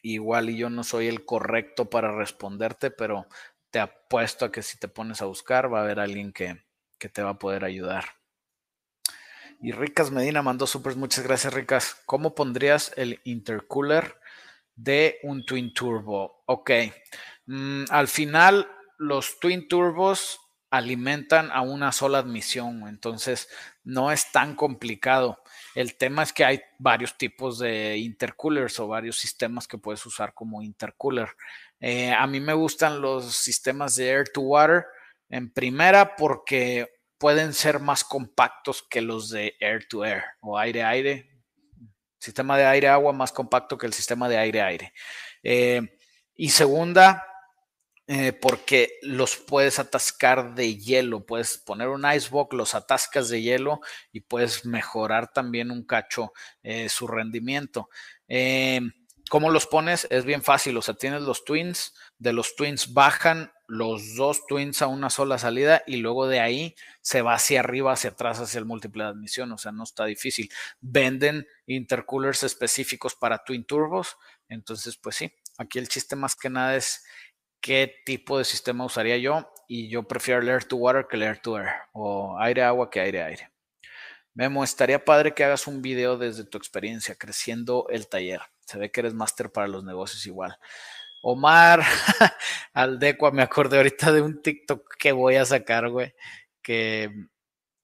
Igual 0.01 0.49
y 0.49 0.57
yo 0.57 0.69
no 0.69 0.83
soy 0.83 1.07
el 1.07 1.25
correcto 1.25 1.89
para 1.89 2.15
responderte, 2.15 2.91
pero 2.91 3.27
te 3.69 3.79
apuesto 3.79 4.45
a 4.45 4.51
que 4.51 4.61
si 4.61 4.77
te 4.77 4.87
pones 4.87 5.21
a 5.21 5.25
buscar 5.25 5.73
va 5.73 5.79
a 5.79 5.83
haber 5.83 5.99
alguien 5.99 6.33
que, 6.33 6.61
te 6.97 7.23
va 7.23 7.31
a 7.31 7.39
poder 7.39 7.63
ayudar. 7.63 8.05
Y 9.59 9.71
Ricas 9.71 10.11
Medina 10.11 10.41
mandó 10.41 10.67
súper, 10.67 10.95
muchas 10.95 11.23
gracias 11.23 11.53
Ricas. 11.53 12.01
¿Cómo 12.05 12.35
pondrías 12.35 12.91
el 12.95 13.19
intercooler 13.23 14.19
de 14.75 15.19
un 15.23 15.45
Twin 15.45 15.73
Turbo? 15.73 16.43
Ok, 16.45 16.71
mm, 17.45 17.85
al 17.89 18.07
final 18.07 18.67
los 18.97 19.39
Twin 19.39 19.67
Turbos 19.67 20.39
alimentan 20.69 21.51
a 21.51 21.61
una 21.61 21.91
sola 21.91 22.19
admisión, 22.19 22.87
entonces 22.87 23.49
no 23.83 24.11
es 24.11 24.31
tan 24.31 24.55
complicado. 24.55 25.41
El 25.75 25.95
tema 25.95 26.23
es 26.23 26.33
que 26.33 26.43
hay 26.43 26.61
varios 26.77 27.17
tipos 27.17 27.59
de 27.59 27.97
intercoolers 27.97 28.79
o 28.79 28.87
varios 28.87 29.17
sistemas 29.17 29.67
que 29.67 29.77
puedes 29.77 30.05
usar 30.05 30.33
como 30.33 30.61
intercooler. 30.61 31.29
Eh, 31.79 32.11
a 32.11 32.27
mí 32.27 32.39
me 32.39 32.53
gustan 32.53 33.01
los 33.01 33.35
sistemas 33.35 33.95
de 33.95 34.09
air 34.09 34.29
to 34.29 34.41
water 34.41 34.85
en 35.29 35.51
primera 35.51 36.15
porque 36.15 36.89
pueden 37.17 37.53
ser 37.53 37.79
más 37.79 38.03
compactos 38.03 38.83
que 38.89 39.01
los 39.01 39.29
de 39.29 39.55
air 39.59 39.87
to 39.87 40.03
air 40.03 40.23
o 40.41 40.57
aire 40.57 40.83
aire. 40.83 41.29
Sistema 42.19 42.57
de 42.57 42.65
aire 42.65 42.87
agua 42.87 43.13
más 43.13 43.31
compacto 43.31 43.77
que 43.77 43.87
el 43.87 43.93
sistema 43.93 44.27
de 44.27 44.37
aire 44.37 44.61
aire. 44.61 44.93
Eh, 45.41 45.97
y 46.35 46.49
segunda, 46.49 47.30
eh, 48.07 48.33
porque 48.33 48.97
los 49.01 49.37
puedes 49.37 49.79
atascar 49.79 50.55
de 50.55 50.77
hielo, 50.77 51.25
puedes 51.25 51.57
poner 51.57 51.87
un 51.87 52.05
icebox, 52.05 52.55
los 52.55 52.75
atascas 52.75 53.29
de 53.29 53.41
hielo 53.41 53.79
y 54.11 54.21
puedes 54.21 54.65
mejorar 54.65 55.31
también 55.31 55.71
un 55.71 55.85
cacho 55.85 56.33
eh, 56.63 56.89
su 56.89 57.07
rendimiento. 57.07 57.89
Eh, 58.27 58.81
¿Cómo 59.29 59.49
los 59.49 59.65
pones? 59.65 60.07
Es 60.09 60.25
bien 60.25 60.41
fácil, 60.41 60.75
o 60.75 60.81
sea, 60.81 60.95
tienes 60.95 61.21
los 61.21 61.45
twins, 61.45 61.93
de 62.17 62.33
los 62.33 62.53
twins 62.57 62.91
bajan 62.93 63.53
los 63.65 64.15
dos 64.15 64.45
twins 64.45 64.81
a 64.81 64.87
una 64.87 65.09
sola 65.09 65.37
salida 65.37 65.83
y 65.87 65.95
luego 65.97 66.27
de 66.27 66.41
ahí 66.41 66.75
se 66.99 67.21
va 67.21 67.35
hacia 67.35 67.61
arriba, 67.61 67.93
hacia 67.93 68.09
atrás, 68.09 68.41
hacia 68.41 68.59
el 68.59 68.65
múltiple 68.65 69.05
de 69.05 69.11
admisión, 69.11 69.49
o 69.53 69.57
sea, 69.57 69.71
no 69.71 69.83
está 69.83 70.03
difícil. 70.03 70.51
Venden 70.81 71.47
intercoolers 71.65 72.43
específicos 72.43 73.15
para 73.15 73.45
twin 73.45 73.63
turbos, 73.63 74.17
entonces, 74.49 74.97
pues 74.97 75.15
sí, 75.15 75.33
aquí 75.57 75.79
el 75.79 75.87
chiste 75.87 76.17
más 76.17 76.35
que 76.35 76.49
nada 76.49 76.75
es 76.75 77.05
qué 77.61 78.01
tipo 78.05 78.37
de 78.37 78.45
sistema 78.45 78.85
usaría 78.85 79.17
yo 79.17 79.51
y 79.67 79.89
yo 79.89 80.03
prefiero 80.03 80.41
air 80.51 80.65
to 80.65 80.75
water 80.75 81.07
que 81.07 81.17
air 81.17 81.39
to 81.39 81.57
air 81.57 81.69
o 81.93 82.37
aire 82.39 82.63
agua 82.63 82.89
que 82.89 82.99
aire 82.99 83.23
aire. 83.23 83.51
Memo, 84.33 84.63
estaría 84.63 85.03
padre 85.03 85.33
que 85.33 85.43
hagas 85.43 85.67
un 85.67 85.81
video 85.81 86.17
desde 86.17 86.45
tu 86.45 86.57
experiencia 86.57 87.15
creciendo 87.15 87.87
el 87.89 88.07
taller. 88.07 88.41
Se 88.65 88.77
ve 88.77 88.91
que 88.91 89.01
eres 89.01 89.13
máster 89.13 89.51
para 89.51 89.67
los 89.67 89.83
negocios 89.83 90.25
igual. 90.25 90.57
Omar 91.21 91.83
Aldecua, 92.73 93.31
me 93.31 93.43
acordé 93.43 93.77
ahorita 93.77 94.11
de 94.11 94.21
un 94.21 94.41
TikTok 94.41 94.95
que 94.97 95.11
voy 95.11 95.35
a 95.35 95.45
sacar, 95.45 95.89
güey, 95.89 96.13
que, 96.61 97.11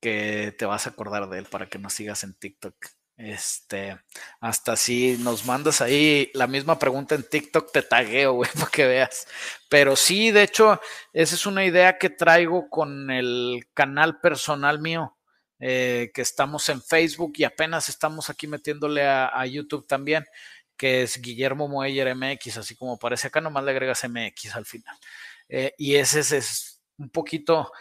que 0.02 0.56
te 0.58 0.66
vas 0.66 0.88
a 0.88 0.92
acordar 0.92 1.30
de 1.30 1.40
él 1.40 1.46
para 1.46 1.68
que 1.68 1.80
nos 1.80 1.94
sigas 1.94 2.24
en 2.24 2.34
TikTok. 2.34 2.76
Este, 3.18 4.00
hasta 4.40 4.76
si 4.76 5.18
nos 5.18 5.44
mandas 5.46 5.82
ahí 5.82 6.30
la 6.36 6.46
misma 6.46 6.78
pregunta 6.78 7.16
en 7.16 7.28
TikTok, 7.28 7.72
te 7.72 7.82
tagueo, 7.82 8.34
güey, 8.34 8.50
para 8.54 8.70
que 8.70 8.86
veas. 8.86 9.28
Pero 9.70 9.96
sí, 9.96 10.30
de 10.32 10.44
hecho, 10.44 10.80
esa 11.14 11.36
es 11.36 11.46
una 11.48 11.66
idea 11.66 11.98
que 11.98 12.12
traigo 12.12 12.70
con 12.70 13.10
el 13.10 13.68
canal 13.74 14.20
personal 14.20 14.80
mío, 14.80 15.18
eh, 15.60 16.12
que 16.14 16.22
estamos 16.22 16.70
en 16.70 16.82
Facebook 16.82 17.34
y 17.38 17.44
apenas 17.44 17.90
estamos 17.90 18.30
aquí 18.30 18.46
metiéndole 18.46 19.08
a, 19.08 19.44
YouTube 19.48 19.88
también, 19.88 20.24
que 20.78 21.02
es 21.02 21.20
Guillermo 21.20 21.68
Moeller 21.68 22.16
MX, 22.16 22.58
así 22.58 22.76
como 22.76 23.00
parece 23.00 23.28
acá, 23.28 23.42
nomás 23.42 23.64
le 23.64 23.72
agregas 23.72 24.08
MX 24.08 24.56
al 24.56 24.66
final. 24.68 24.96
Eh, 25.50 25.74
y 25.80 25.96
ese 25.96 26.20
es 26.20 26.82
un 26.98 27.10
poquito 27.10 27.72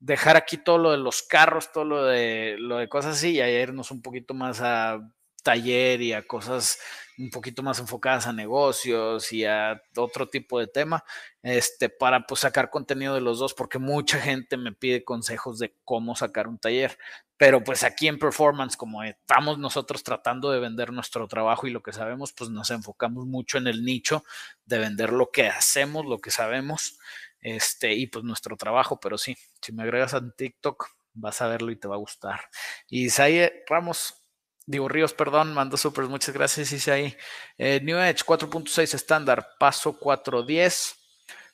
dejar 0.00 0.36
aquí 0.36 0.56
todo 0.56 0.78
lo 0.78 0.90
de 0.90 0.98
los 0.98 1.22
carros, 1.22 1.70
todo 1.72 1.84
lo 1.84 2.04
de, 2.06 2.56
lo 2.58 2.78
de 2.78 2.88
cosas 2.88 3.16
así 3.16 3.38
y 3.38 3.42
irnos 3.42 3.90
un 3.90 4.02
poquito 4.02 4.34
más 4.34 4.60
a 4.60 5.00
taller 5.42 6.02
y 6.02 6.12
a 6.12 6.26
cosas 6.26 6.78
un 7.18 7.30
poquito 7.30 7.62
más 7.62 7.78
enfocadas 7.78 8.26
a 8.26 8.32
negocios 8.32 9.30
y 9.32 9.44
a 9.44 9.80
otro 9.96 10.28
tipo 10.28 10.58
de 10.58 10.66
tema, 10.66 11.04
este, 11.42 11.90
para 11.90 12.26
pues 12.26 12.40
sacar 12.40 12.70
contenido 12.70 13.14
de 13.14 13.20
los 13.20 13.38
dos, 13.38 13.52
porque 13.52 13.78
mucha 13.78 14.18
gente 14.18 14.56
me 14.56 14.72
pide 14.72 15.04
consejos 15.04 15.58
de 15.58 15.74
cómo 15.84 16.16
sacar 16.16 16.48
un 16.48 16.58
taller, 16.58 16.96
pero 17.36 17.62
pues 17.62 17.84
aquí 17.84 18.08
en 18.08 18.18
Performance, 18.18 18.76
como 18.76 19.02
estamos 19.02 19.58
nosotros 19.58 20.02
tratando 20.02 20.50
de 20.50 20.60
vender 20.60 20.92
nuestro 20.92 21.28
trabajo 21.28 21.66
y 21.66 21.70
lo 21.70 21.82
que 21.82 21.92
sabemos, 21.92 22.32
pues 22.32 22.48
nos 22.48 22.70
enfocamos 22.70 23.26
mucho 23.26 23.58
en 23.58 23.66
el 23.66 23.84
nicho 23.84 24.24
de 24.64 24.78
vender 24.78 25.12
lo 25.12 25.30
que 25.30 25.46
hacemos, 25.46 26.06
lo 26.06 26.20
que 26.20 26.30
sabemos, 26.30 26.98
este, 27.40 27.94
y 27.94 28.06
pues 28.06 28.24
nuestro 28.24 28.56
trabajo, 28.56 29.00
pero 29.00 29.16
sí, 29.18 29.36
si 29.60 29.72
me 29.72 29.82
agregas 29.82 30.14
a 30.14 30.30
TikTok, 30.30 30.86
vas 31.14 31.40
a 31.42 31.48
verlo 31.48 31.70
y 31.70 31.76
te 31.76 31.88
va 31.88 31.96
a 31.96 31.98
gustar. 31.98 32.40
Y 32.88 33.06
Isaí 33.06 33.50
Ramos, 33.66 34.22
digo 34.66 34.88
Ríos, 34.88 35.14
perdón, 35.14 35.54
mando 35.54 35.76
super, 35.76 36.04
muchas 36.04 36.34
gracias 36.34 36.72
Isaí. 36.72 37.16
Eh, 37.58 37.80
New 37.82 37.98
Edge 37.98 38.24
4.6 38.24 38.94
estándar, 38.94 39.54
paso 39.58 39.98
410. 39.98 40.96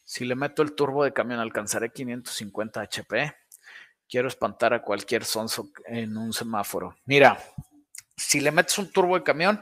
Si 0.05 0.25
le 0.25 0.37
meto 0.37 0.63
el 0.63 0.75
turbo 0.75 1.05
de 1.05 1.13
camión, 1.13 1.41
alcanzaré 1.41 1.91
550 1.91 2.81
HP. 2.81 3.35
Quiero 4.09 4.29
espantar 4.29 4.73
a 4.73 4.83
cualquier 4.83 5.25
sonso 5.25 5.71
en 5.85 6.17
un 6.17 6.33
semáforo. 6.33 6.97
Mira, 7.07 7.43
si 8.17 8.41
le 8.41 8.53
metes 8.53 8.79
un 8.79 8.93
turbo 8.93 9.19
de 9.19 9.25
camión, 9.25 9.61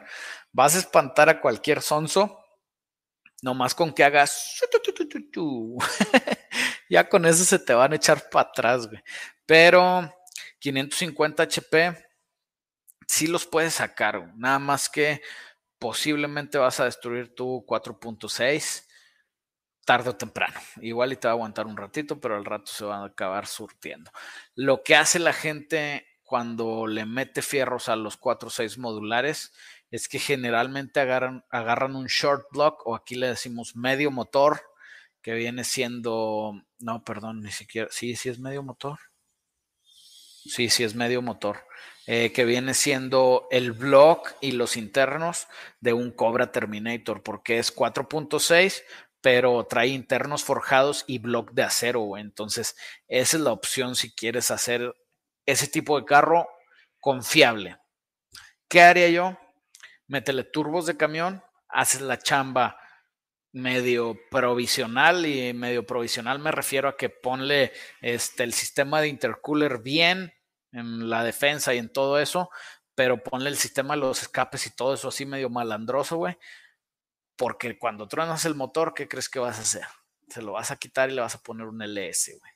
vas 0.53 0.77
a 0.77 0.79
espantar 0.79 1.31
a 1.31 1.41
cualquier 1.41 1.81
sonso 1.81 2.44
Nomás 3.45 3.75
con 3.75 3.93
que 3.93 4.03
hagas. 4.03 4.59
ya 6.89 7.07
con 7.07 7.27
eso 7.27 7.45
se 7.45 7.59
te 7.59 7.75
van 7.75 7.93
a 7.93 7.97
echar 7.97 8.31
para 8.31 8.49
atrás, 8.49 8.87
güey. 8.89 9.03
Pero 9.45 10.11
550 10.61 11.43
HP 11.43 11.95
sí 13.07 13.27
los 13.27 13.45
puedes 13.45 13.75
sacar, 13.75 14.33
nada 14.35 14.59
más 14.59 14.89
que 14.89 15.21
posiblemente 15.79 16.57
vas 16.57 16.81
a 16.81 16.87
destruir 16.87 17.35
tu 17.35 17.67
4.6 17.67 18.87
tarde 19.85 20.09
o 20.09 20.17
temprano. 20.17 20.59
Igual 20.81 21.13
y 21.13 21.17
te 21.17 21.29
va 21.29 21.33
a 21.33 21.35
aguantar 21.35 21.67
un 21.67 21.77
ratito, 21.77 22.19
pero 22.19 22.37
al 22.37 22.47
rato 22.47 22.73
se 22.73 22.87
va 22.87 23.03
a 23.03 23.05
acabar 23.05 23.47
surtiendo. 23.47 24.11
Lo 24.55 24.83
que 24.83 24.97
hace 24.97 25.19
la 25.19 25.35
gente 25.35 26.07
cuando 26.23 26.87
le 26.87 27.05
mete 27.05 27.43
fierros 27.43 27.91
a 27.91 27.97
los 27.97 28.19
4.6 28.19 28.79
modulares 28.79 29.53
es 29.95 30.09
que 30.09 30.19
generalmente 30.19 30.99
agarran, 30.99 31.45
agarran 31.51 31.95
un 31.95 32.07
short 32.07 32.49
block 32.51 32.85
o 32.85 32.97
aquí 32.97 33.15
le 33.15 33.29
decimos 33.29 33.77
medio 33.77 34.11
motor, 34.11 34.61
que 35.23 35.35
viene 35.35 35.63
siendo, 35.63 36.61
no, 36.81 37.05
perdón, 37.05 37.43
ni 37.43 37.53
siquiera, 37.53 37.87
sí, 37.93 38.17
sí 38.17 38.29
es 38.29 38.41
medio 38.41 38.65
motor. 38.65 38.99
Sí, 40.45 40.69
sí 40.69 40.83
es 40.83 40.97
medio 40.97 41.23
motor. 41.23 41.65
Eh, 42.09 42.33
que 42.33 42.45
viene 42.45 42.75
siendo 42.75 43.47
el 43.53 43.71
block 43.71 44.35
y 44.41 44.51
los 44.51 44.77
internos 44.77 45.47
de 45.79 45.93
un 45.93 46.11
Cobra 46.11 46.51
Terminator, 46.51 47.23
porque 47.23 47.61
es 47.61 47.73
4.6, 47.73 48.83
pero 49.21 49.65
trae 49.65 49.87
internos 49.87 50.43
forjados 50.43 51.05
y 51.07 51.19
block 51.19 51.53
de 51.53 51.63
acero. 51.63 52.19
Entonces, 52.19 52.75
esa 53.07 53.37
es 53.37 53.43
la 53.45 53.53
opción 53.53 53.95
si 53.95 54.13
quieres 54.13 54.51
hacer 54.51 54.93
ese 55.47 55.69
tipo 55.69 56.01
de 56.01 56.05
carro 56.05 56.49
confiable. 56.99 57.79
¿Qué 58.67 58.83
haría 58.83 59.09
yo? 59.09 59.39
Métele 60.07 60.45
turbos 60.45 60.87
de 60.87 60.97
camión, 60.97 61.43
haces 61.69 62.01
la 62.01 62.19
chamba 62.19 62.79
medio 63.53 64.19
provisional 64.31 65.27
y 65.27 65.53
medio 65.55 65.87
provisional 65.87 66.41
me 66.41 66.51
refiero 66.51 66.89
a 66.89 66.97
que 66.97 67.09
ponle 67.09 67.73
este, 68.01 68.43
el 68.43 68.53
sistema 68.53 69.01
de 69.01 69.09
intercooler 69.09 69.79
bien 69.79 70.35
en 70.73 71.09
la 71.09 71.23
defensa 71.23 71.73
y 71.73 71.79
en 71.79 71.93
todo 71.93 72.19
eso, 72.19 72.51
pero 72.97 73.23
ponle 73.23 73.49
el 73.49 73.57
sistema 73.57 73.95
de 73.95 74.01
los 74.01 74.23
escapes 74.23 74.67
y 74.67 74.75
todo 74.75 74.95
eso 74.95 75.09
así 75.09 75.25
medio 75.25 75.51
malandroso, 75.51 76.17
güey. 76.17 76.37
Porque 77.37 77.79
cuando 77.79 78.09
truenas 78.09 78.45
el 78.45 78.57
motor, 78.57 78.93
¿qué 78.93 79.07
crees 79.07 79.29
que 79.29 79.39
vas 79.39 79.59
a 79.59 79.63
hacer? 79.63 79.87
Se 80.29 80.43
lo 80.43 80.53
vas 80.53 80.73
a 80.73 80.77
quitar 80.77 81.11
y 81.11 81.15
le 81.15 81.21
vas 81.21 81.37
a 81.37 81.43
poner 81.43 81.67
un 81.67 81.81
LS, 81.81 82.37
güey 82.41 82.53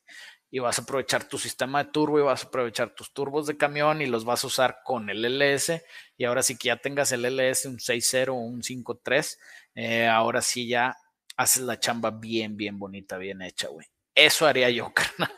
y 0.51 0.61
vas 0.61 0.79
a 0.79 0.83
aprovechar 0.83 1.25
tu 1.25 1.39
sistema 1.39 1.85
de 1.85 1.91
turbo 1.91 2.19
y 2.19 2.23
vas 2.23 2.45
a 2.45 2.47
aprovechar 2.49 2.95
tus 2.95 3.13
turbos 3.13 3.47
de 3.47 3.57
camión 3.57 4.01
y 4.01 4.07
los 4.07 4.25
vas 4.25 4.45
a 4.45 4.47
usar 4.47 4.79
con 4.85 5.11
el 5.11 5.25
LS 5.25 5.83
y 6.17 6.25
ahora 6.25 6.43
sí 6.43 6.57
que 6.57 6.69
ya 6.69 6.77
tengas 6.77 7.13
el 7.13 7.25
LS 7.25 7.67
un 7.67 7.79
6.0 7.79 8.29
o 8.31 8.35
un 8.35 8.63
5.3, 8.63 9.39
eh, 9.75 10.07
ahora 10.07 10.41
sí 10.41 10.67
ya 10.67 10.97
haces 11.37 11.63
la 11.63 11.79
chamba 11.79 12.11
bien, 12.11 12.57
bien 12.57 12.79
bonita, 12.79 13.19
bien 13.19 13.43
hecha, 13.43 13.69
güey. 13.69 13.87
Eso 14.15 14.47
haría 14.47 14.71
yo, 14.71 14.93
carnal. 14.95 15.33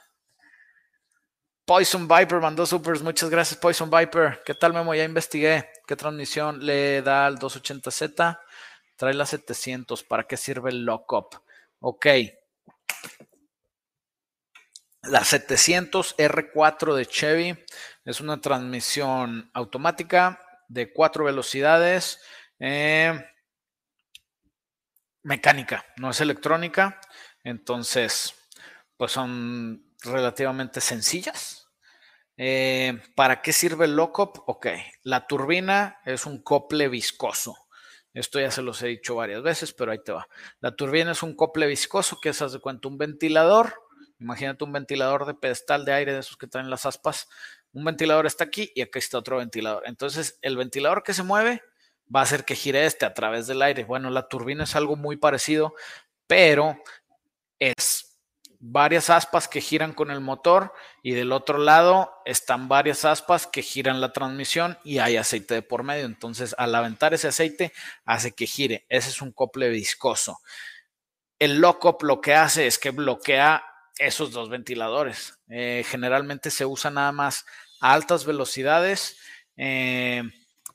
Poison 1.64 2.08
Viper 2.08 2.40
mandó 2.40 2.66
supers, 2.66 3.02
muchas 3.02 3.30
gracias 3.30 3.60
Poison 3.60 3.90
Viper. 3.90 4.42
¿Qué 4.44 4.54
tal 4.54 4.72
Memo? 4.72 4.92
Ya 4.94 5.04
investigué 5.04 5.70
qué 5.86 5.94
transmisión 5.94 6.64
le 6.64 7.02
da 7.02 7.26
al 7.26 7.38
280Z. 7.38 8.40
Trae 8.96 9.14
la 9.14 9.24
700, 9.24 10.02
¿para 10.02 10.24
qué 10.24 10.36
sirve 10.36 10.70
el 10.70 10.84
lockup? 10.84 11.36
Ok, 11.78 12.06
la 15.02 15.24
700 15.24 16.16
R4 16.16 16.94
de 16.94 17.06
Chevy 17.06 17.64
es 18.04 18.20
una 18.20 18.40
transmisión 18.40 19.50
automática 19.54 20.40
de 20.68 20.92
cuatro 20.92 21.24
velocidades, 21.24 22.20
eh, 22.58 23.26
mecánica, 25.22 25.84
no 25.96 26.10
es 26.10 26.20
electrónica, 26.20 27.00
entonces 27.44 28.34
pues 28.96 29.12
son 29.12 29.84
relativamente 30.02 30.80
sencillas. 30.80 31.68
Eh, 32.36 33.02
¿Para 33.14 33.42
qué 33.42 33.52
sirve 33.52 33.84
el 33.86 33.96
lockup? 33.96 34.42
Ok, 34.46 34.68
la 35.02 35.26
turbina 35.26 36.00
es 36.04 36.24
un 36.26 36.42
cople 36.42 36.88
viscoso. 36.88 37.56
Esto 38.12 38.40
ya 38.40 38.50
se 38.50 38.62
los 38.62 38.82
he 38.82 38.88
dicho 38.88 39.14
varias 39.14 39.42
veces, 39.42 39.72
pero 39.72 39.92
ahí 39.92 40.02
te 40.02 40.12
va. 40.12 40.26
La 40.60 40.74
turbina 40.74 41.12
es 41.12 41.22
un 41.22 41.36
cople 41.36 41.66
viscoso 41.66 42.18
que 42.20 42.30
haz 42.30 42.52
de 42.52 42.58
cuenta, 42.58 42.88
un 42.88 42.98
ventilador 42.98 43.74
Imagínate 44.20 44.64
un 44.64 44.72
ventilador 44.72 45.26
de 45.26 45.34
pedestal 45.34 45.84
de 45.84 45.92
aire 45.92 46.12
de 46.12 46.20
esos 46.20 46.36
que 46.36 46.46
traen 46.46 46.70
las 46.70 46.86
aspas. 46.86 47.28
Un 47.72 47.84
ventilador 47.84 48.26
está 48.26 48.44
aquí 48.44 48.70
y 48.74 48.82
aquí 48.82 48.98
está 48.98 49.18
otro 49.18 49.38
ventilador. 49.38 49.84
Entonces, 49.86 50.38
el 50.42 50.56
ventilador 50.56 51.02
que 51.02 51.14
se 51.14 51.22
mueve 51.22 51.62
va 52.14 52.20
a 52.20 52.22
hacer 52.24 52.44
que 52.44 52.54
gire 52.54 52.84
este 52.84 53.06
a 53.06 53.14
través 53.14 53.46
del 53.46 53.62
aire. 53.62 53.84
Bueno, 53.84 54.10
la 54.10 54.28
turbina 54.28 54.64
es 54.64 54.76
algo 54.76 54.96
muy 54.96 55.16
parecido, 55.16 55.74
pero 56.26 56.76
es 57.58 58.18
varias 58.62 59.08
aspas 59.08 59.48
que 59.48 59.62
giran 59.62 59.94
con 59.94 60.10
el 60.10 60.20
motor 60.20 60.74
y 61.02 61.12
del 61.12 61.32
otro 61.32 61.56
lado 61.56 62.12
están 62.26 62.68
varias 62.68 63.06
aspas 63.06 63.46
que 63.46 63.62
giran 63.62 64.02
la 64.02 64.12
transmisión 64.12 64.78
y 64.84 64.98
hay 64.98 65.16
aceite 65.16 65.54
de 65.54 65.62
por 65.62 65.82
medio. 65.82 66.04
Entonces, 66.04 66.54
al 66.58 66.74
aventar 66.74 67.14
ese 67.14 67.28
aceite, 67.28 67.72
hace 68.04 68.32
que 68.32 68.46
gire. 68.46 68.84
Ese 68.88 69.08
es 69.08 69.22
un 69.22 69.32
cople 69.32 69.70
viscoso. 69.70 70.40
El 71.38 71.58
lockup 71.60 72.02
lo 72.02 72.20
que 72.20 72.34
hace 72.34 72.66
es 72.66 72.78
que 72.78 72.90
bloquea 72.90 73.64
esos 74.00 74.32
dos 74.32 74.48
ventiladores. 74.48 75.38
Eh, 75.48 75.84
generalmente 75.86 76.50
se 76.50 76.66
usa 76.66 76.90
nada 76.90 77.12
más 77.12 77.44
a 77.80 77.92
altas 77.92 78.24
velocidades. 78.24 79.18
Eh, 79.56 80.22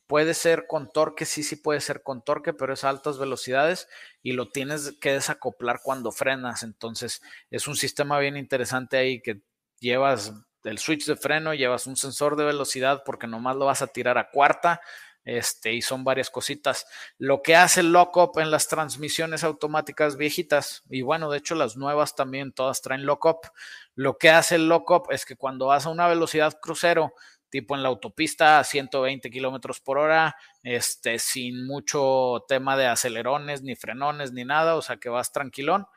puede 0.07 0.35
ser 0.35 0.67
con 0.67 0.91
torque, 0.91 1.25
sí, 1.25 1.43
sí 1.43 1.55
puede 1.55 1.81
ser 1.81 2.03
con 2.03 2.23
torque, 2.23 2.53
pero 2.53 2.73
es 2.73 2.83
a 2.83 2.89
altas 2.89 3.17
velocidades 3.17 3.89
y 4.21 4.33
lo 4.33 4.49
tienes 4.49 4.93
que 5.01 5.13
desacoplar 5.13 5.79
cuando 5.83 6.11
frenas. 6.11 6.61
Entonces 6.63 7.21
es 7.49 7.67
un 7.67 7.75
sistema 7.75 8.19
bien 8.19 8.37
interesante 8.37 8.97
ahí 8.97 9.21
que 9.21 9.41
llevas 9.79 10.31
el 10.63 10.77
switch 10.77 11.05
de 11.05 11.15
freno, 11.15 11.53
llevas 11.53 11.87
un 11.87 11.95
sensor 11.95 12.35
de 12.35 12.45
velocidad 12.45 13.03
porque 13.05 13.27
nomás 13.27 13.55
lo 13.55 13.65
vas 13.65 13.81
a 13.81 13.87
tirar 13.87 14.17
a 14.17 14.29
cuarta. 14.29 14.81
Este, 15.25 15.73
y 15.73 15.81
son 15.81 16.03
varias 16.03 16.29
cositas. 16.29 16.85
Lo 17.17 17.41
que 17.41 17.55
hace 17.55 17.81
el 17.81 17.91
lockup 17.91 18.37
en 18.37 18.51
las 18.51 18.67
transmisiones 18.67 19.43
automáticas 19.43 20.17
viejitas, 20.17 20.83
y 20.87 21.01
bueno, 21.01 21.31
de 21.31 21.39
hecho 21.39 21.55
las 21.55 21.75
nuevas 21.75 22.15
también 22.15 22.51
todas 22.53 22.81
traen 22.83 23.07
lockup. 23.07 23.47
Lo 23.95 24.19
que 24.19 24.29
hace 24.29 24.55
el 24.55 24.69
lockup 24.69 25.11
es 25.11 25.25
que 25.25 25.35
cuando 25.35 25.67
vas 25.67 25.87
a 25.87 25.89
una 25.89 26.07
velocidad 26.07 26.59
crucero, 26.61 27.13
tipo 27.49 27.75
en 27.75 27.81
la 27.81 27.89
autopista 27.89 28.59
a 28.59 28.63
120 28.63 29.31
kilómetros 29.31 29.81
por 29.81 29.97
hora, 29.97 30.35
este, 30.61 31.17
sin 31.17 31.65
mucho 31.65 32.45
tema 32.47 32.77
de 32.77 32.85
acelerones, 32.85 33.63
ni 33.63 33.75
frenones, 33.75 34.31
ni 34.31 34.45
nada, 34.45 34.75
o 34.75 34.81
sea 34.83 34.97
que 34.97 35.09
vas 35.09 35.31
tranquilón. 35.31 35.87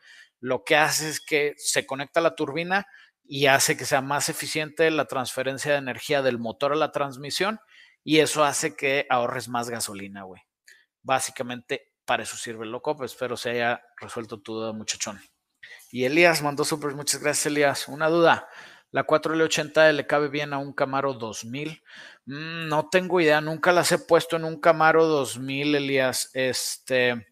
Lo 0.40 0.64
que 0.64 0.76
hace 0.76 1.08
es 1.10 1.20
que 1.20 1.54
se 1.58 1.84
conecta 1.84 2.20
la 2.20 2.34
turbina 2.34 2.86
y 3.24 3.46
hace 3.46 3.76
que 3.76 3.84
sea 3.84 4.00
más 4.00 4.30
eficiente 4.30 4.90
la 4.90 5.04
transferencia 5.04 5.72
de 5.72 5.78
energía 5.78 6.22
del 6.22 6.38
motor 6.38 6.72
a 6.72 6.76
la 6.76 6.92
transmisión 6.92 7.60
y 8.08 8.20
eso 8.20 8.42
hace 8.42 8.74
que 8.74 9.06
ahorres 9.10 9.50
más 9.50 9.68
gasolina, 9.68 10.22
güey. 10.22 10.40
Básicamente 11.02 11.92
para 12.06 12.22
eso 12.22 12.38
sirve 12.38 12.64
el 12.64 12.72
loco, 12.72 12.96
pues 12.96 13.12
espero 13.12 13.36
se 13.36 13.50
haya 13.50 13.82
resuelto 14.00 14.40
tu 14.40 14.54
duda, 14.54 14.72
muchachón. 14.72 15.20
Y 15.90 16.04
Elías 16.06 16.42
mandó 16.42 16.64
súper, 16.64 16.94
muchas 16.94 17.20
gracias, 17.20 17.44
Elías. 17.44 17.86
Una 17.86 18.08
duda. 18.08 18.48
La 18.92 19.06
4L80 19.06 19.92
le 19.92 20.06
cabe 20.06 20.28
bien 20.28 20.54
a 20.54 20.58
un 20.58 20.72
Camaro 20.72 21.12
2000. 21.12 21.82
Mm, 22.24 22.68
no 22.68 22.88
tengo 22.88 23.20
idea, 23.20 23.42
nunca 23.42 23.72
las 23.72 23.92
he 23.92 23.98
puesto 23.98 24.36
en 24.36 24.44
un 24.44 24.58
Camaro 24.58 25.04
2000, 25.04 25.74
Elías. 25.74 26.30
Este, 26.32 27.26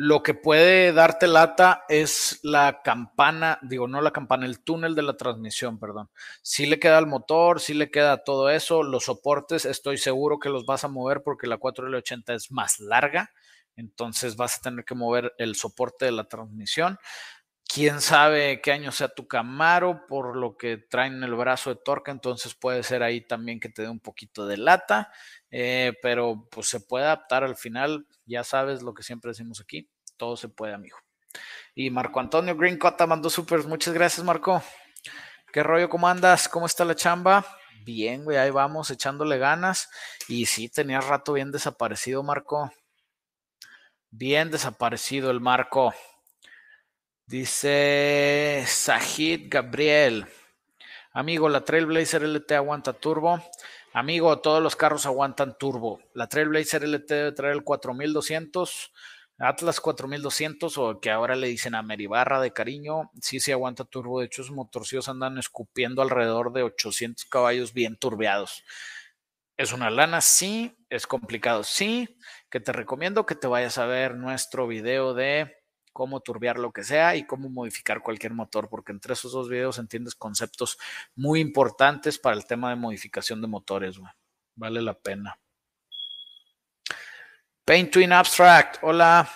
lo 0.00 0.22
que 0.22 0.32
puede 0.32 0.92
darte 0.92 1.26
lata 1.26 1.82
es 1.88 2.38
la 2.44 2.82
campana, 2.84 3.58
digo, 3.62 3.88
no 3.88 4.00
la 4.00 4.12
campana, 4.12 4.46
el 4.46 4.60
túnel 4.60 4.94
de 4.94 5.02
la 5.02 5.16
transmisión, 5.16 5.80
perdón. 5.80 6.08
Si 6.40 6.66
le 6.66 6.78
queda 6.78 6.98
al 6.98 7.08
motor, 7.08 7.60
si 7.60 7.74
le 7.74 7.90
queda 7.90 8.22
todo 8.22 8.48
eso, 8.48 8.84
los 8.84 9.06
soportes, 9.06 9.64
estoy 9.64 9.98
seguro 9.98 10.38
que 10.38 10.50
los 10.50 10.64
vas 10.66 10.84
a 10.84 10.88
mover 10.88 11.24
porque 11.24 11.48
la 11.48 11.58
4L80 11.58 12.32
es 12.32 12.52
más 12.52 12.78
larga, 12.78 13.32
entonces 13.74 14.36
vas 14.36 14.58
a 14.58 14.60
tener 14.60 14.84
que 14.84 14.94
mover 14.94 15.34
el 15.36 15.56
soporte 15.56 16.04
de 16.04 16.12
la 16.12 16.28
transmisión 16.28 16.96
quién 17.68 18.00
sabe 18.00 18.60
qué 18.62 18.72
año 18.72 18.90
sea 18.90 19.08
tu 19.08 19.28
Camaro, 19.28 20.06
por 20.08 20.36
lo 20.36 20.56
que 20.56 20.78
traen 20.78 21.22
el 21.22 21.34
brazo 21.34 21.70
de 21.70 21.80
torque, 21.84 22.10
entonces 22.10 22.54
puede 22.54 22.82
ser 22.82 23.02
ahí 23.02 23.20
también 23.20 23.60
que 23.60 23.68
te 23.68 23.82
dé 23.82 23.88
un 23.88 24.00
poquito 24.00 24.46
de 24.46 24.56
lata, 24.56 25.12
eh, 25.50 25.92
pero 26.02 26.48
pues 26.50 26.68
se 26.68 26.80
puede 26.80 27.04
adaptar 27.04 27.44
al 27.44 27.56
final, 27.56 28.06
ya 28.24 28.42
sabes 28.42 28.82
lo 28.82 28.94
que 28.94 29.02
siempre 29.02 29.30
decimos 29.30 29.60
aquí, 29.60 29.88
todo 30.16 30.36
se 30.36 30.48
puede, 30.48 30.74
amigo. 30.74 30.96
Y 31.74 31.90
Marco 31.90 32.18
Antonio 32.18 32.56
Green 32.56 32.78
Cota 32.78 33.06
mandó 33.06 33.30
súper, 33.30 33.62
muchas 33.64 33.94
gracias, 33.94 34.24
Marco. 34.24 34.62
¿Qué 35.52 35.62
rollo? 35.62 35.88
¿Cómo 35.88 36.08
andas? 36.08 36.48
¿Cómo 36.48 36.66
está 36.66 36.84
la 36.84 36.94
chamba? 36.94 37.44
Bien, 37.84 38.24
güey, 38.24 38.36
ahí 38.36 38.50
vamos, 38.50 38.90
echándole 38.90 39.38
ganas. 39.38 39.88
Y 40.26 40.46
sí, 40.46 40.68
tenía 40.68 41.00
rato 41.00 41.34
bien 41.34 41.52
desaparecido, 41.52 42.22
Marco. 42.22 42.72
Bien 44.10 44.50
desaparecido 44.50 45.30
el 45.30 45.40
Marco. 45.40 45.94
Dice 47.28 48.64
Sajid 48.66 49.48
Gabriel. 49.50 50.26
Amigo, 51.12 51.50
la 51.50 51.62
Trailblazer 51.62 52.22
LT 52.22 52.52
aguanta 52.52 52.94
turbo. 52.94 53.44
Amigo, 53.92 54.40
todos 54.40 54.62
los 54.62 54.76
carros 54.76 55.04
aguantan 55.04 55.58
turbo. 55.58 56.00
La 56.14 56.26
Trailblazer 56.26 56.84
LT 56.84 57.06
debe 57.06 57.32
traer 57.32 57.52
el 57.52 57.64
4200, 57.64 58.94
Atlas 59.36 59.78
4200 59.82 60.78
o 60.78 61.00
que 61.00 61.10
ahora 61.10 61.36
le 61.36 61.48
dicen 61.48 61.74
a 61.74 61.82
Meribarra 61.82 62.40
de 62.40 62.54
cariño. 62.54 63.10
Sí, 63.20 63.40
sí 63.40 63.52
aguanta 63.52 63.84
turbo. 63.84 64.20
De 64.20 64.26
hecho, 64.26 64.40
esos 64.40 64.54
motorcillos 64.54 65.10
andan 65.10 65.36
escupiendo 65.36 66.00
alrededor 66.00 66.54
de 66.54 66.62
800 66.62 67.26
caballos 67.26 67.74
bien 67.74 67.98
turbeados. 67.98 68.64
¿Es 69.58 69.74
una 69.74 69.90
lana? 69.90 70.22
Sí. 70.22 70.74
¿Es 70.88 71.06
complicado? 71.06 71.62
Sí. 71.62 72.08
Que 72.48 72.58
te 72.58 72.72
recomiendo 72.72 73.26
que 73.26 73.34
te 73.34 73.48
vayas 73.48 73.76
a 73.76 73.84
ver 73.84 74.14
nuestro 74.14 74.66
video 74.66 75.12
de 75.12 75.58
cómo 75.98 76.20
turbiar 76.20 76.60
lo 76.60 76.70
que 76.70 76.84
sea 76.84 77.16
y 77.16 77.26
cómo 77.26 77.48
modificar 77.48 78.02
cualquier 78.02 78.32
motor, 78.32 78.68
porque 78.68 78.92
entre 78.92 79.14
esos 79.14 79.32
dos 79.32 79.48
videos 79.48 79.80
entiendes 79.80 80.14
conceptos 80.14 80.78
muy 81.16 81.40
importantes 81.40 82.20
para 82.20 82.36
el 82.36 82.46
tema 82.46 82.70
de 82.70 82.76
modificación 82.76 83.42
de 83.42 83.48
motores. 83.48 83.98
Vale 84.54 84.80
la 84.80 84.94
pena. 84.94 85.36
Paint 87.64 87.90
Twin 87.90 88.12
Abstract, 88.12 88.76
hola. 88.82 89.28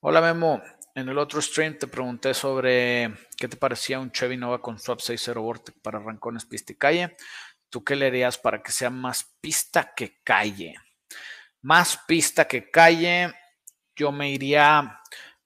Hola 0.00 0.22
Memo. 0.22 0.62
En 0.94 1.10
el 1.10 1.18
otro 1.18 1.42
stream 1.42 1.76
te 1.76 1.86
pregunté 1.86 2.32
sobre 2.32 3.12
qué 3.36 3.46
te 3.46 3.58
parecía 3.58 4.00
un 4.00 4.10
Chevy 4.10 4.38
Nova 4.38 4.62
con 4.62 4.78
Swap 4.78 5.00
6.0 5.00 5.42
Vortex 5.42 5.78
para 5.80 5.98
rancones, 5.98 6.46
pista 6.46 6.72
y 6.72 6.76
calle. 6.76 7.16
¿Tú 7.68 7.84
qué 7.84 7.96
le 7.96 8.06
harías 8.06 8.38
para 8.38 8.62
que 8.62 8.72
sea 8.72 8.88
más 8.88 9.36
pista 9.42 9.92
que 9.94 10.22
calle? 10.24 10.74
Más 11.60 11.98
pista 12.08 12.48
que 12.48 12.70
calle, 12.70 13.34
yo 13.94 14.10
me 14.10 14.30
iría 14.30 14.99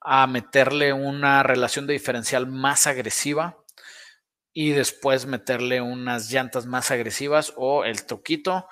a 0.04 0.26
meterle 0.26 0.92
una 0.92 1.42
relación 1.42 1.86
de 1.86 1.94
diferencial 1.94 2.46
más 2.46 2.86
agresiva 2.86 3.56
y 4.52 4.70
después 4.70 5.26
meterle 5.26 5.80
unas 5.80 6.30
llantas 6.30 6.66
más 6.66 6.90
agresivas 6.90 7.54
o 7.56 7.84
el 7.84 8.04
truquito, 8.04 8.68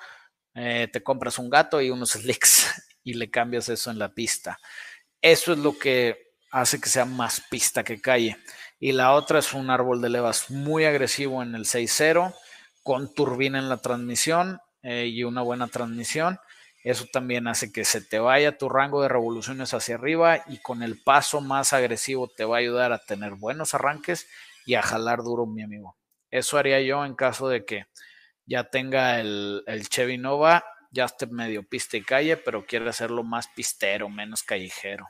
eh, 0.53 0.87
te 0.93 1.01
compras 1.01 1.39
un 1.39 1.49
gato 1.49 1.81
y 1.81 1.89
unos 1.89 2.11
slicks 2.11 2.71
y 3.03 3.15
le 3.15 3.31
cambias 3.31 3.67
eso 3.67 3.89
en 3.89 3.99
la 3.99 4.13
pista. 4.13 4.59
Eso 5.21 5.53
es 5.53 5.59
lo 5.59 5.77
que 5.77 6.33
hace 6.51 6.79
que 6.79 6.87
sea 6.87 7.05
más 7.05 7.41
pista 7.49 7.83
que 7.83 7.99
calle. 7.99 8.37
Y 8.79 8.91
la 8.91 9.13
otra 9.13 9.39
es 9.39 9.53
un 9.53 9.71
árbol 9.71 10.01
de 10.01 10.09
levas 10.09 10.51
muy 10.51 10.85
agresivo 10.85 11.41
en 11.41 11.55
el 11.55 11.65
6.0 11.65 12.33
con 12.83 13.13
turbina 13.13 13.57
en 13.57 13.69
la 13.69 13.77
transmisión 13.77 14.59
eh, 14.83 15.07
y 15.07 15.23
una 15.23 15.41
buena 15.41 15.67
transmisión 15.67 16.37
eso 16.83 17.05
también 17.11 17.47
hace 17.47 17.71
que 17.71 17.85
se 17.85 18.01
te 18.01 18.19
vaya 18.19 18.57
tu 18.57 18.67
rango 18.67 19.01
de 19.01 19.07
revoluciones 19.07 19.73
hacia 19.73 19.95
arriba 19.95 20.43
y 20.47 20.57
con 20.57 20.83
el 20.83 21.01
paso 21.01 21.39
más 21.39 21.71
agresivo 21.71 22.27
te 22.27 22.43
va 22.43 22.57
a 22.57 22.59
ayudar 22.59 22.91
a 22.91 22.99
tener 22.99 23.35
buenos 23.35 23.73
arranques 23.73 24.27
y 24.65 24.75
a 24.75 24.81
jalar 24.81 25.23
duro, 25.23 25.45
mi 25.45 25.63
amigo. 25.63 25.97
Eso 26.29 26.57
haría 26.57 26.81
yo 26.81 27.05
en 27.05 27.15
caso 27.15 27.47
de 27.47 27.63
que 27.63 27.85
ya 28.45 28.65
tenga 28.65 29.19
el, 29.19 29.63
Chevy 29.87 30.17
Nova, 30.17 30.65
ya 30.91 31.05
esté 31.05 31.25
medio 31.27 31.63
pista 31.63 31.95
y 31.95 32.03
calle, 32.03 32.35
pero 32.35 32.65
quiere 32.65 32.89
hacerlo 32.89 33.23
más 33.23 33.47
pistero, 33.47 34.09
menos 34.09 34.43
callejero. 34.43 35.07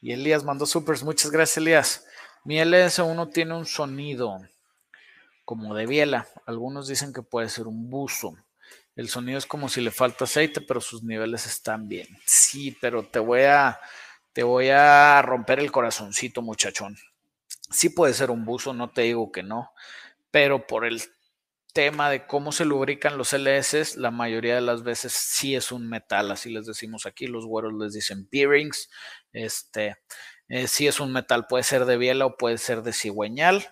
Y 0.00 0.12
Elías 0.12 0.44
mandó 0.44 0.66
supers. 0.66 1.02
Muchas 1.02 1.30
gracias, 1.30 1.58
Elías. 1.58 2.06
Mi 2.44 2.58
LS1 2.58 3.32
tiene 3.32 3.54
un 3.54 3.66
sonido 3.66 4.38
como 5.44 5.74
de 5.74 5.86
biela. 5.86 6.26
Algunos 6.46 6.88
dicen 6.88 7.12
que 7.12 7.22
puede 7.22 7.48
ser 7.48 7.66
un 7.66 7.90
buzo. 7.90 8.36
El 8.96 9.08
sonido 9.08 9.38
es 9.38 9.46
como 9.46 9.68
si 9.68 9.80
le 9.82 9.90
falta 9.90 10.24
aceite, 10.24 10.62
pero 10.62 10.80
sus 10.80 11.02
niveles 11.02 11.46
están 11.46 11.86
bien. 11.86 12.08
Sí, 12.26 12.76
pero 12.80 13.04
te 13.04 13.18
voy 13.18 13.42
a, 13.42 13.78
te 14.32 14.42
voy 14.42 14.70
a 14.70 15.20
romper 15.22 15.60
el 15.60 15.70
corazoncito, 15.70 16.42
muchachón. 16.42 16.96
Sí 17.70 17.90
puede 17.90 18.14
ser 18.14 18.30
un 18.30 18.44
buzo, 18.44 18.72
no 18.72 18.90
te 18.90 19.02
digo 19.02 19.30
que 19.30 19.42
no, 19.42 19.70
pero 20.30 20.66
por 20.66 20.86
el 20.86 21.02
tema 21.74 22.08
de 22.08 22.26
cómo 22.26 22.52
se 22.52 22.64
lubrican 22.64 23.18
los 23.18 23.34
LS, 23.34 23.98
la 23.98 24.10
mayoría 24.10 24.54
de 24.54 24.62
las 24.62 24.82
veces 24.82 25.12
sí 25.12 25.54
es 25.54 25.72
un 25.72 25.86
metal, 25.88 26.30
así 26.30 26.50
les 26.50 26.64
decimos 26.64 27.04
aquí, 27.04 27.26
los 27.26 27.44
güeros 27.44 27.74
les 27.74 27.92
dicen 27.92 28.26
bearings, 28.32 28.88
este, 29.32 29.96
eh, 30.48 30.68
sí 30.68 30.86
es 30.86 31.00
un 31.00 31.12
metal, 31.12 31.46
puede 31.46 31.64
ser 31.64 31.84
de 31.84 31.98
biela 31.98 32.24
o 32.24 32.36
puede 32.38 32.56
ser 32.56 32.82
de 32.82 32.94
cigüeñal. 32.94 33.66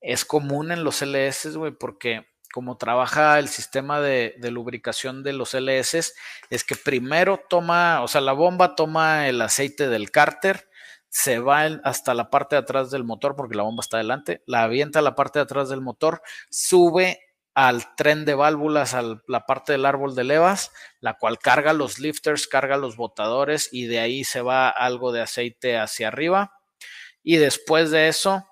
Es 0.00 0.24
común 0.24 0.72
en 0.72 0.82
los 0.82 1.02
LS, 1.02 1.56
güey, 1.56 1.72
porque 1.72 2.26
como 2.56 2.78
trabaja 2.78 3.38
el 3.38 3.48
sistema 3.48 4.00
de, 4.00 4.34
lubricación 4.50 5.22
de 5.22 5.34
los 5.34 5.52
LS, 5.52 6.14
es 6.48 6.64
que 6.64 6.74
primero 6.74 7.38
toma, 7.50 8.00
o 8.00 8.08
sea, 8.08 8.22
la 8.22 8.32
bomba 8.32 8.74
toma 8.74 9.28
el 9.28 9.42
aceite 9.42 9.90
del 9.90 10.10
cárter, 10.10 10.66
se 11.10 11.38
va 11.38 11.64
hasta 11.84 12.14
la 12.14 12.30
parte 12.30 12.56
de 12.56 12.60
atrás 12.60 12.90
del 12.90 13.04
motor, 13.04 13.36
porque 13.36 13.56
la 13.56 13.62
bomba 13.62 13.82
está 13.82 13.98
adelante, 13.98 14.42
la 14.46 14.62
avienta 14.62 15.00
a 15.00 15.02
la 15.02 15.14
parte 15.14 15.38
de 15.38 15.42
atrás 15.42 15.68
del 15.68 15.82
motor, 15.82 16.22
sube 16.48 17.20
al 17.52 17.94
tren 17.94 18.24
de 18.24 18.34
válvulas, 18.34 18.94
a 18.94 19.02
la 19.28 19.44
parte 19.44 19.72
del 19.72 19.84
árbol 19.84 20.14
de 20.14 20.24
levas, 20.24 20.72
la 21.00 21.18
cual 21.18 21.38
carga 21.38 21.74
los 21.74 21.98
lifters, 21.98 22.46
carga 22.46 22.78
los 22.78 22.96
botadores 22.96 23.68
y 23.70 23.84
de 23.84 24.00
ahí 24.00 24.24
se 24.24 24.40
va 24.40 24.70
algo 24.70 25.12
de 25.12 25.20
aceite 25.20 25.76
hacia 25.76 26.08
arriba. 26.08 26.54
Y 27.22 27.36
después 27.36 27.90
de 27.90 28.08
eso 28.08 28.48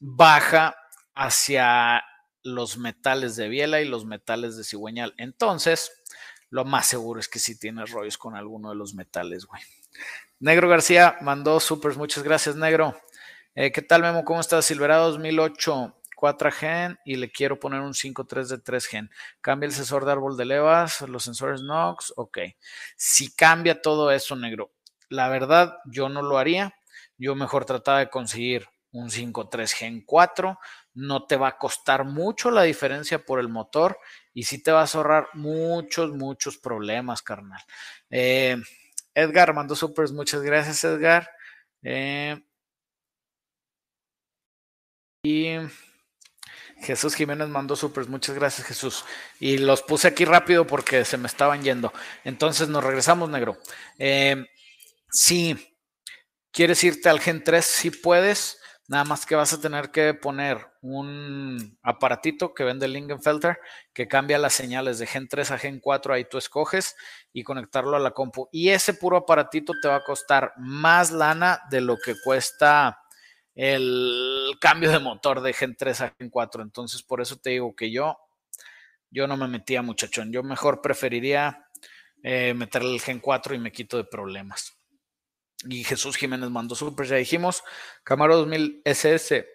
baja 0.00 0.76
hacia 1.14 2.04
los 2.54 2.78
metales 2.78 3.36
de 3.36 3.48
biela 3.48 3.80
y 3.80 3.88
los 3.88 4.04
metales 4.04 4.56
de 4.56 4.64
cigüeñal. 4.64 5.14
Entonces, 5.16 5.92
lo 6.50 6.64
más 6.64 6.86
seguro 6.86 7.20
es 7.20 7.28
que 7.28 7.38
sí 7.38 7.58
tienes 7.58 7.90
rollos 7.90 8.18
con 8.18 8.36
alguno 8.36 8.70
de 8.70 8.76
los 8.76 8.94
metales, 8.94 9.46
güey. 9.46 9.62
Negro 10.40 10.68
García 10.68 11.16
mandó 11.20 11.58
supers, 11.60 11.96
muchas 11.96 12.22
gracias, 12.22 12.56
Negro. 12.56 12.96
Eh, 13.54 13.72
¿Qué 13.72 13.82
tal, 13.82 14.02
Memo? 14.02 14.24
¿Cómo 14.24 14.40
estás? 14.40 14.64
Silverado 14.64 15.10
2008, 15.10 15.96
4 16.14 16.52
gen 16.52 16.98
y 17.04 17.16
le 17.16 17.30
quiero 17.30 17.58
poner 17.58 17.80
un 17.80 17.92
5.3 17.92 18.46
de 18.46 18.58
3 18.58 18.86
gen. 18.86 19.10
Cambia 19.40 19.66
el 19.66 19.72
sensor 19.72 20.04
de 20.04 20.12
árbol 20.12 20.36
de 20.36 20.44
levas, 20.44 21.00
los 21.02 21.24
sensores 21.24 21.62
NOx, 21.62 22.12
ok. 22.16 22.38
Si 22.96 23.34
cambia 23.34 23.82
todo 23.82 24.10
eso, 24.10 24.36
negro, 24.36 24.72
la 25.08 25.28
verdad 25.28 25.78
yo 25.86 26.08
no 26.08 26.22
lo 26.22 26.38
haría. 26.38 26.74
Yo 27.16 27.34
mejor 27.34 27.64
trataba 27.64 27.98
de 27.98 28.10
conseguir 28.10 28.68
un 28.92 29.10
5.3 29.10 29.72
Gen 29.72 30.02
4. 30.04 30.58
No 30.98 31.26
te 31.26 31.36
va 31.36 31.48
a 31.48 31.58
costar 31.58 32.04
mucho 32.04 32.50
la 32.50 32.62
diferencia 32.64 33.24
por 33.24 33.38
el 33.38 33.48
motor 33.48 33.98
y 34.34 34.42
sí 34.42 34.60
te 34.60 34.72
vas 34.72 34.94
a 34.94 34.98
ahorrar 34.98 35.28
muchos, 35.34 36.10
muchos 36.10 36.58
problemas, 36.58 37.22
carnal. 37.22 37.62
Eh, 38.10 38.56
Edgar 39.14 39.54
mandó 39.54 39.76
supers. 39.76 40.10
Muchas 40.10 40.42
gracias, 40.42 40.82
Edgar. 40.82 41.30
Eh, 41.82 42.40
y 45.22 45.56
Jesús 46.80 47.14
Jiménez 47.14 47.48
mandó 47.48 47.76
supers. 47.76 48.08
Muchas 48.08 48.34
gracias, 48.34 48.66
Jesús. 48.66 49.04
Y 49.38 49.58
los 49.58 49.82
puse 49.82 50.08
aquí 50.08 50.24
rápido 50.24 50.66
porque 50.66 51.04
se 51.04 51.16
me 51.16 51.28
estaban 51.28 51.62
yendo. 51.62 51.92
Entonces 52.24 52.68
nos 52.68 52.82
regresamos, 52.82 53.30
negro. 53.30 53.58
Eh, 53.98 54.46
si 55.10 55.76
quieres 56.52 56.82
irte 56.82 57.08
al 57.08 57.20
Gen 57.20 57.44
3, 57.44 57.64
si 57.64 57.90
puedes. 57.90 58.57
Nada 58.88 59.04
más 59.04 59.26
que 59.26 59.34
vas 59.34 59.52
a 59.52 59.60
tener 59.60 59.90
que 59.90 60.14
poner 60.14 60.66
un 60.80 61.78
aparatito 61.82 62.54
que 62.54 62.64
vende 62.64 62.88
Lingenfelter 62.88 63.58
que 63.92 64.08
cambia 64.08 64.38
las 64.38 64.54
señales 64.54 64.98
de 64.98 65.06
Gen 65.06 65.28
3 65.28 65.50
a 65.50 65.58
Gen 65.58 65.78
4, 65.78 66.14
ahí 66.14 66.24
tú 66.24 66.38
escoges 66.38 66.96
y 67.34 67.42
conectarlo 67.42 67.96
a 67.96 68.00
la 68.00 68.12
compu. 68.12 68.48
Y 68.50 68.70
ese 68.70 68.94
puro 68.94 69.18
aparatito 69.18 69.74
te 69.82 69.88
va 69.88 69.96
a 69.96 70.04
costar 70.04 70.54
más 70.56 71.10
lana 71.10 71.60
de 71.70 71.82
lo 71.82 71.98
que 72.02 72.14
cuesta 72.24 72.98
el 73.54 74.56
cambio 74.58 74.90
de 74.90 75.00
motor 75.00 75.42
de 75.42 75.52
Gen 75.52 75.76
3 75.76 76.00
a 76.00 76.14
Gen 76.18 76.30
4. 76.30 76.62
Entonces, 76.62 77.02
por 77.02 77.20
eso 77.20 77.36
te 77.36 77.50
digo 77.50 77.76
que 77.76 77.90
yo, 77.90 78.16
yo 79.10 79.26
no 79.26 79.36
me 79.36 79.48
metía 79.48 79.82
muchachón. 79.82 80.32
Yo 80.32 80.42
mejor 80.42 80.80
preferiría 80.80 81.68
eh, 82.22 82.54
meterle 82.54 82.94
el 82.94 83.02
Gen 83.02 83.20
4 83.20 83.54
y 83.54 83.58
me 83.58 83.70
quito 83.70 83.98
de 83.98 84.04
problemas. 84.04 84.77
Y 85.64 85.84
Jesús 85.84 86.16
Jiménez 86.16 86.50
mandó 86.50 86.74
super, 86.74 87.06
ya 87.06 87.16
dijimos. 87.16 87.64
Camaro 88.04 88.36
2000 88.36 88.82
SS. 88.84 89.46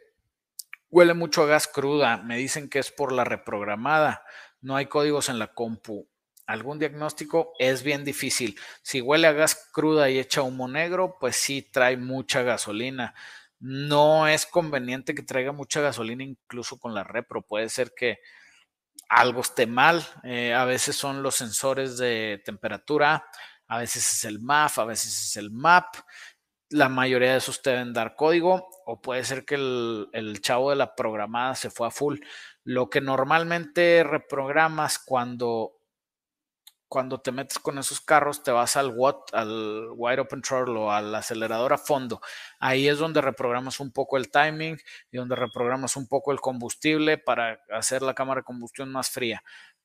Huele 0.90 1.14
mucho 1.14 1.44
a 1.44 1.46
gas 1.48 1.68
cruda. 1.68 2.18
Me 2.18 2.38
dicen 2.38 2.70
que 2.70 2.80
es 2.80 2.92
por 2.92 3.12
la 3.12 3.24
reprogramada. 3.24 4.24
No 4.62 4.76
hay 4.76 4.88
códigos 4.88 5.30
en 5.30 5.40
la 5.40 5.54
compu. 5.54 6.08
¿Algún 6.46 6.78
diagnóstico? 6.78 7.54
Es 7.58 7.84
bien 7.84 8.04
difícil. 8.04 8.60
Si 8.82 9.00
huele 9.00 9.28
a 9.28 9.32
gas 9.32 9.70
cruda 9.72 10.10
y 10.10 10.20
echa 10.20 10.42
humo 10.42 10.68
negro, 10.68 11.18
pues 11.20 11.38
sí 11.38 11.62
trae 11.62 11.96
mucha 11.96 12.44
gasolina. 12.44 13.16
No 13.60 14.28
es 14.28 14.46
conveniente 14.46 15.16
que 15.16 15.24
traiga 15.24 15.54
mucha 15.54 15.80
gasolina 15.80 16.24
incluso 16.24 16.78
con 16.78 16.94
la 16.94 17.06
repro. 17.06 17.44
Puede 17.44 17.70
ser 17.70 17.94
que 17.96 18.20
algo 19.08 19.40
esté 19.40 19.68
mal. 19.68 20.06
Eh, 20.24 20.54
a 20.54 20.66
veces 20.66 20.98
son 20.98 21.24
los 21.24 21.36
sensores 21.36 21.98
de 21.98 22.42
temperatura 22.44 23.26
a 23.68 23.78
veces 23.80 24.06
es 24.12 24.26
el 24.26 24.40
MAF, 24.40 24.80
a 24.80 24.86
veces 24.86 25.12
es 25.12 25.38
el 25.38 25.52
MAP. 25.52 25.96
La 26.70 26.90
mayoría 26.90 27.32
de 27.32 27.38
esos 27.38 27.62
te 27.62 27.72
deben 27.72 27.94
dar 27.94 28.16
código 28.16 28.68
o 28.86 29.02
puede 29.02 29.24
ser 29.24 29.46
que 29.46 29.56
el, 29.56 30.10
el 30.14 30.42
chavo 30.42 30.72
de 30.72 30.76
la 30.76 30.96
programada 30.96 31.56
se 31.56 31.70
fue 31.70 31.88
a 31.88 31.92
full. 31.92 32.20
Lo 32.64 32.90
que 32.90 33.02
normalmente 33.02 34.04
reprogramas 34.04 35.00
cuando 35.00 35.78
cuando 36.94 37.20
te 37.20 37.32
metes 37.32 37.58
con 37.58 37.80
esos 37.80 38.02
carros, 38.02 38.44
te 38.44 38.52
vas 38.52 38.78
al 38.78 38.92
WOT, 38.92 39.34
al 39.34 39.88
Wide 39.96 40.20
Open 40.20 40.44
Throttle 40.44 40.78
o 40.78 40.92
al 40.92 41.16
acelerador 41.16 41.74
a 41.74 41.80
fondo. 41.80 42.22
Ahí 42.60 42.88
es 42.88 43.00
donde 43.00 43.20
reprogramas 43.20 43.80
un 43.80 43.92
poco 43.92 44.16
el 44.16 44.30
timing 44.30 44.78
y 45.10 45.18
donde 45.18 45.36
reprogramas 45.36 45.98
un 45.98 46.08
poco 46.08 46.32
el 46.32 46.40
combustible 46.40 47.18
para 47.18 47.60
hacer 47.72 48.04
la 48.04 48.14
cámara 48.14 48.42
de 48.42 48.46
combustión 48.46 48.92
más 48.92 49.10
fría 49.10 49.42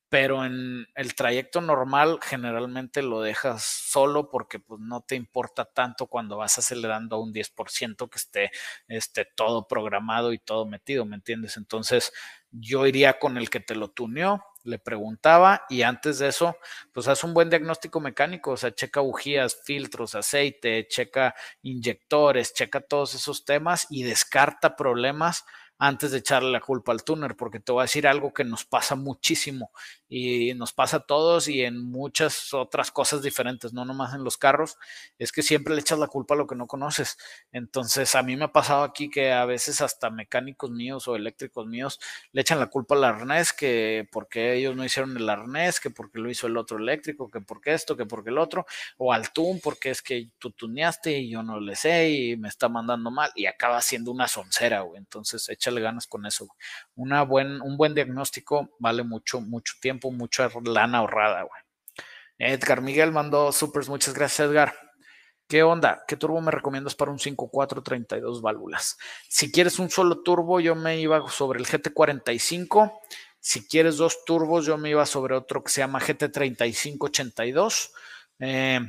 pero 0.08 0.44
en 0.44 0.86
el 0.94 1.14
trayecto 1.14 1.60
normal 1.60 2.18
generalmente 2.22 3.02
lo 3.02 3.20
dejas 3.20 3.62
solo 3.62 4.30
porque 4.30 4.58
pues, 4.58 4.80
no 4.80 5.02
te 5.02 5.16
importa 5.16 5.66
tanto 5.66 6.06
cuando 6.06 6.38
vas 6.38 6.58
acelerando 6.58 7.16
a 7.16 7.20
un 7.20 7.32
10% 7.32 8.08
que 8.08 8.18
esté, 8.18 8.50
esté 8.88 9.26
todo 9.26 9.68
programado 9.68 10.32
y 10.32 10.38
todo 10.38 10.64
metido, 10.64 11.04
¿me 11.04 11.16
entiendes? 11.16 11.56
Entonces 11.58 12.12
yo 12.50 12.86
iría 12.86 13.18
con 13.18 13.36
el 13.36 13.50
que 13.50 13.60
te 13.60 13.74
lo 13.74 13.88
tuneó, 13.88 14.42
le 14.64 14.78
preguntaba 14.78 15.62
y 15.68 15.82
antes 15.82 16.18
de 16.18 16.28
eso, 16.28 16.56
pues 16.92 17.06
haz 17.08 17.22
un 17.24 17.34
buen 17.34 17.50
diagnóstico 17.50 18.00
mecánico, 18.00 18.52
o 18.52 18.56
sea, 18.56 18.74
checa 18.74 19.00
bujías, 19.00 19.60
filtros, 19.64 20.14
aceite, 20.14 20.86
checa 20.88 21.34
inyectores, 21.62 22.54
checa 22.54 22.80
todos 22.80 23.14
esos 23.14 23.44
temas 23.44 23.86
y 23.90 24.04
descarta 24.04 24.76
problemas 24.76 25.44
antes 25.78 26.10
de 26.10 26.18
echarle 26.18 26.50
la 26.50 26.60
culpa 26.60 26.92
al 26.92 27.04
tuner, 27.04 27.36
porque 27.36 27.60
te 27.60 27.72
voy 27.72 27.80
a 27.80 27.84
decir 27.84 28.06
algo 28.06 28.32
que 28.32 28.44
nos 28.44 28.64
pasa 28.64 28.96
muchísimo 28.96 29.70
y 30.08 30.54
nos 30.54 30.72
pasa 30.72 30.98
a 30.98 31.06
todos 31.06 31.48
y 31.48 31.62
en 31.62 31.78
muchas 31.82 32.52
otras 32.54 32.90
cosas 32.90 33.22
diferentes, 33.22 33.72
no 33.72 33.84
nomás 33.84 34.14
en 34.14 34.24
los 34.24 34.36
carros, 34.38 34.76
es 35.18 35.32
que 35.32 35.42
siempre 35.42 35.74
le 35.74 35.80
echas 35.80 35.98
la 35.98 36.06
culpa 36.08 36.34
a 36.34 36.36
lo 36.38 36.46
que 36.46 36.56
no 36.56 36.66
conoces. 36.66 37.18
Entonces, 37.52 38.14
a 38.14 38.22
mí 38.22 38.36
me 38.36 38.46
ha 38.46 38.52
pasado 38.52 38.82
aquí 38.82 39.10
que 39.10 39.32
a 39.32 39.44
veces 39.44 39.80
hasta 39.80 40.10
mecánicos 40.10 40.70
míos 40.70 41.06
o 41.08 41.16
eléctricos 41.16 41.66
míos 41.66 42.00
le 42.32 42.40
echan 42.40 42.58
la 42.58 42.66
culpa 42.68 42.94
al 42.94 43.04
arnés, 43.04 43.52
que 43.52 44.08
porque 44.10 44.54
ellos 44.54 44.74
no 44.74 44.84
hicieron 44.84 45.16
el 45.16 45.28
arnés, 45.28 45.78
que 45.80 45.90
porque 45.90 46.18
lo 46.18 46.30
hizo 46.30 46.46
el 46.46 46.56
otro 46.56 46.78
eléctrico, 46.78 47.30
que 47.30 47.40
porque 47.40 47.74
esto, 47.74 47.96
que 47.96 48.06
porque 48.06 48.30
el 48.30 48.38
otro, 48.38 48.66
o 48.96 49.12
al 49.12 49.32
tun, 49.32 49.60
porque 49.60 49.90
es 49.90 50.02
que 50.02 50.30
tú 50.38 50.50
tuneaste 50.52 51.18
y 51.18 51.30
yo 51.30 51.42
no 51.42 51.60
le 51.60 51.76
sé 51.76 52.10
y 52.10 52.36
me 52.36 52.48
está 52.48 52.68
mandando 52.68 53.10
mal 53.10 53.30
y 53.34 53.46
acaba 53.46 53.80
siendo 53.80 54.10
una 54.10 54.26
soncera, 54.26 54.80
güey. 54.80 54.98
Entonces, 54.98 55.48
echa 55.48 55.67
le 55.70 55.80
ganas 55.80 56.06
con 56.06 56.26
eso. 56.26 56.48
Una 56.94 57.22
buen, 57.22 57.60
un 57.62 57.76
buen 57.76 57.94
diagnóstico 57.94 58.70
vale 58.78 59.02
mucho, 59.02 59.40
mucho 59.40 59.74
tiempo, 59.80 60.10
mucha 60.10 60.48
lana 60.64 60.98
ahorrada, 60.98 61.42
güey. 61.42 61.62
Edgar 62.38 62.82
Miguel 62.82 63.10
mandó 63.10 63.50
supers, 63.52 63.88
muchas 63.88 64.14
gracias, 64.14 64.48
Edgar. 64.48 64.74
¿Qué 65.48 65.62
onda? 65.62 66.04
¿Qué 66.06 66.16
turbo 66.16 66.40
me 66.42 66.50
recomiendas 66.50 66.94
para 66.94 67.10
un 67.10 67.18
5432 67.18 68.42
válvulas? 68.42 68.98
Si 69.28 69.50
quieres 69.50 69.78
un 69.78 69.88
solo 69.88 70.22
turbo, 70.22 70.60
yo 70.60 70.74
me 70.74 71.00
iba 71.00 71.26
sobre 71.30 71.58
el 71.58 71.66
GT45. 71.66 72.92
Si 73.40 73.66
quieres 73.66 73.96
dos 73.96 74.24
turbos, 74.26 74.66
yo 74.66 74.76
me 74.76 74.90
iba 74.90 75.06
sobre 75.06 75.34
otro 75.34 75.64
que 75.64 75.72
se 75.72 75.80
llama 75.80 76.00
GT3582. 76.00 77.90
Eh, 78.40 78.80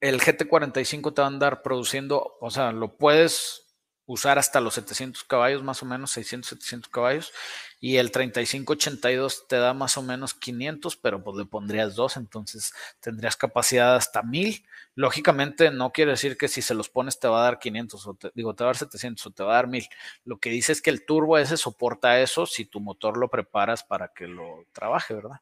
el 0.00 0.20
GT45 0.20 1.14
te 1.14 1.20
va 1.20 1.26
a 1.26 1.30
andar 1.30 1.62
produciendo, 1.62 2.38
o 2.40 2.50
sea, 2.50 2.72
lo 2.72 2.96
puedes 2.96 3.67
usar 4.08 4.38
hasta 4.38 4.60
los 4.60 4.74
700 4.74 5.22
caballos, 5.24 5.62
más 5.62 5.82
o 5.82 5.86
menos 5.86 6.10
600, 6.12 6.48
700 6.48 6.90
caballos, 6.90 7.32
y 7.78 7.98
el 7.98 8.10
3582 8.10 9.46
te 9.46 9.56
da 9.56 9.74
más 9.74 9.98
o 9.98 10.02
menos 10.02 10.32
500, 10.32 10.96
pero 10.96 11.22
pues 11.22 11.36
le 11.36 11.44
pondrías 11.44 11.94
dos, 11.94 12.16
entonces 12.16 12.72
tendrías 13.00 13.36
capacidad 13.36 13.94
hasta 13.94 14.22
1000. 14.22 14.64
Lógicamente 14.94 15.70
no 15.70 15.92
quiere 15.92 16.12
decir 16.12 16.38
que 16.38 16.48
si 16.48 16.62
se 16.62 16.74
los 16.74 16.88
pones 16.88 17.20
te 17.20 17.28
va 17.28 17.40
a 17.40 17.44
dar 17.44 17.58
500, 17.58 18.06
o 18.06 18.14
te, 18.14 18.32
digo, 18.34 18.54
te 18.54 18.64
va 18.64 18.70
a 18.70 18.72
dar 18.72 18.78
700 18.78 19.26
o 19.26 19.30
te 19.30 19.42
va 19.44 19.52
a 19.52 19.56
dar 19.56 19.68
1000. 19.68 19.86
Lo 20.24 20.38
que 20.38 20.50
dice 20.50 20.72
es 20.72 20.80
que 20.80 20.90
el 20.90 21.04
turbo 21.04 21.36
ese 21.36 21.58
soporta 21.58 22.18
eso 22.18 22.46
si 22.46 22.64
tu 22.64 22.80
motor 22.80 23.18
lo 23.18 23.28
preparas 23.28 23.84
para 23.84 24.08
que 24.08 24.26
lo 24.26 24.64
trabaje, 24.72 25.12
¿verdad? 25.12 25.40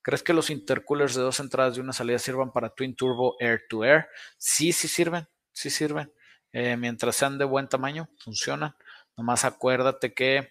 ¿Crees 0.00 0.22
que 0.22 0.32
los 0.32 0.48
intercoolers 0.48 1.14
de 1.14 1.20
dos 1.20 1.38
entradas 1.38 1.76
y 1.76 1.80
una 1.80 1.92
salida 1.92 2.18
sirvan 2.18 2.50
para 2.50 2.70
Twin 2.70 2.96
Turbo 2.96 3.36
Air 3.38 3.66
to 3.68 3.84
Air? 3.84 4.08
Sí, 4.38 4.72
sí 4.72 4.88
sirven, 4.88 5.28
sí 5.52 5.68
sirven. 5.68 6.10
Eh, 6.52 6.76
mientras 6.76 7.16
sean 7.16 7.38
de 7.38 7.44
buen 7.44 7.68
tamaño, 7.68 8.08
funcionan. 8.18 8.74
Nomás 9.16 9.44
acuérdate 9.44 10.14
que 10.14 10.50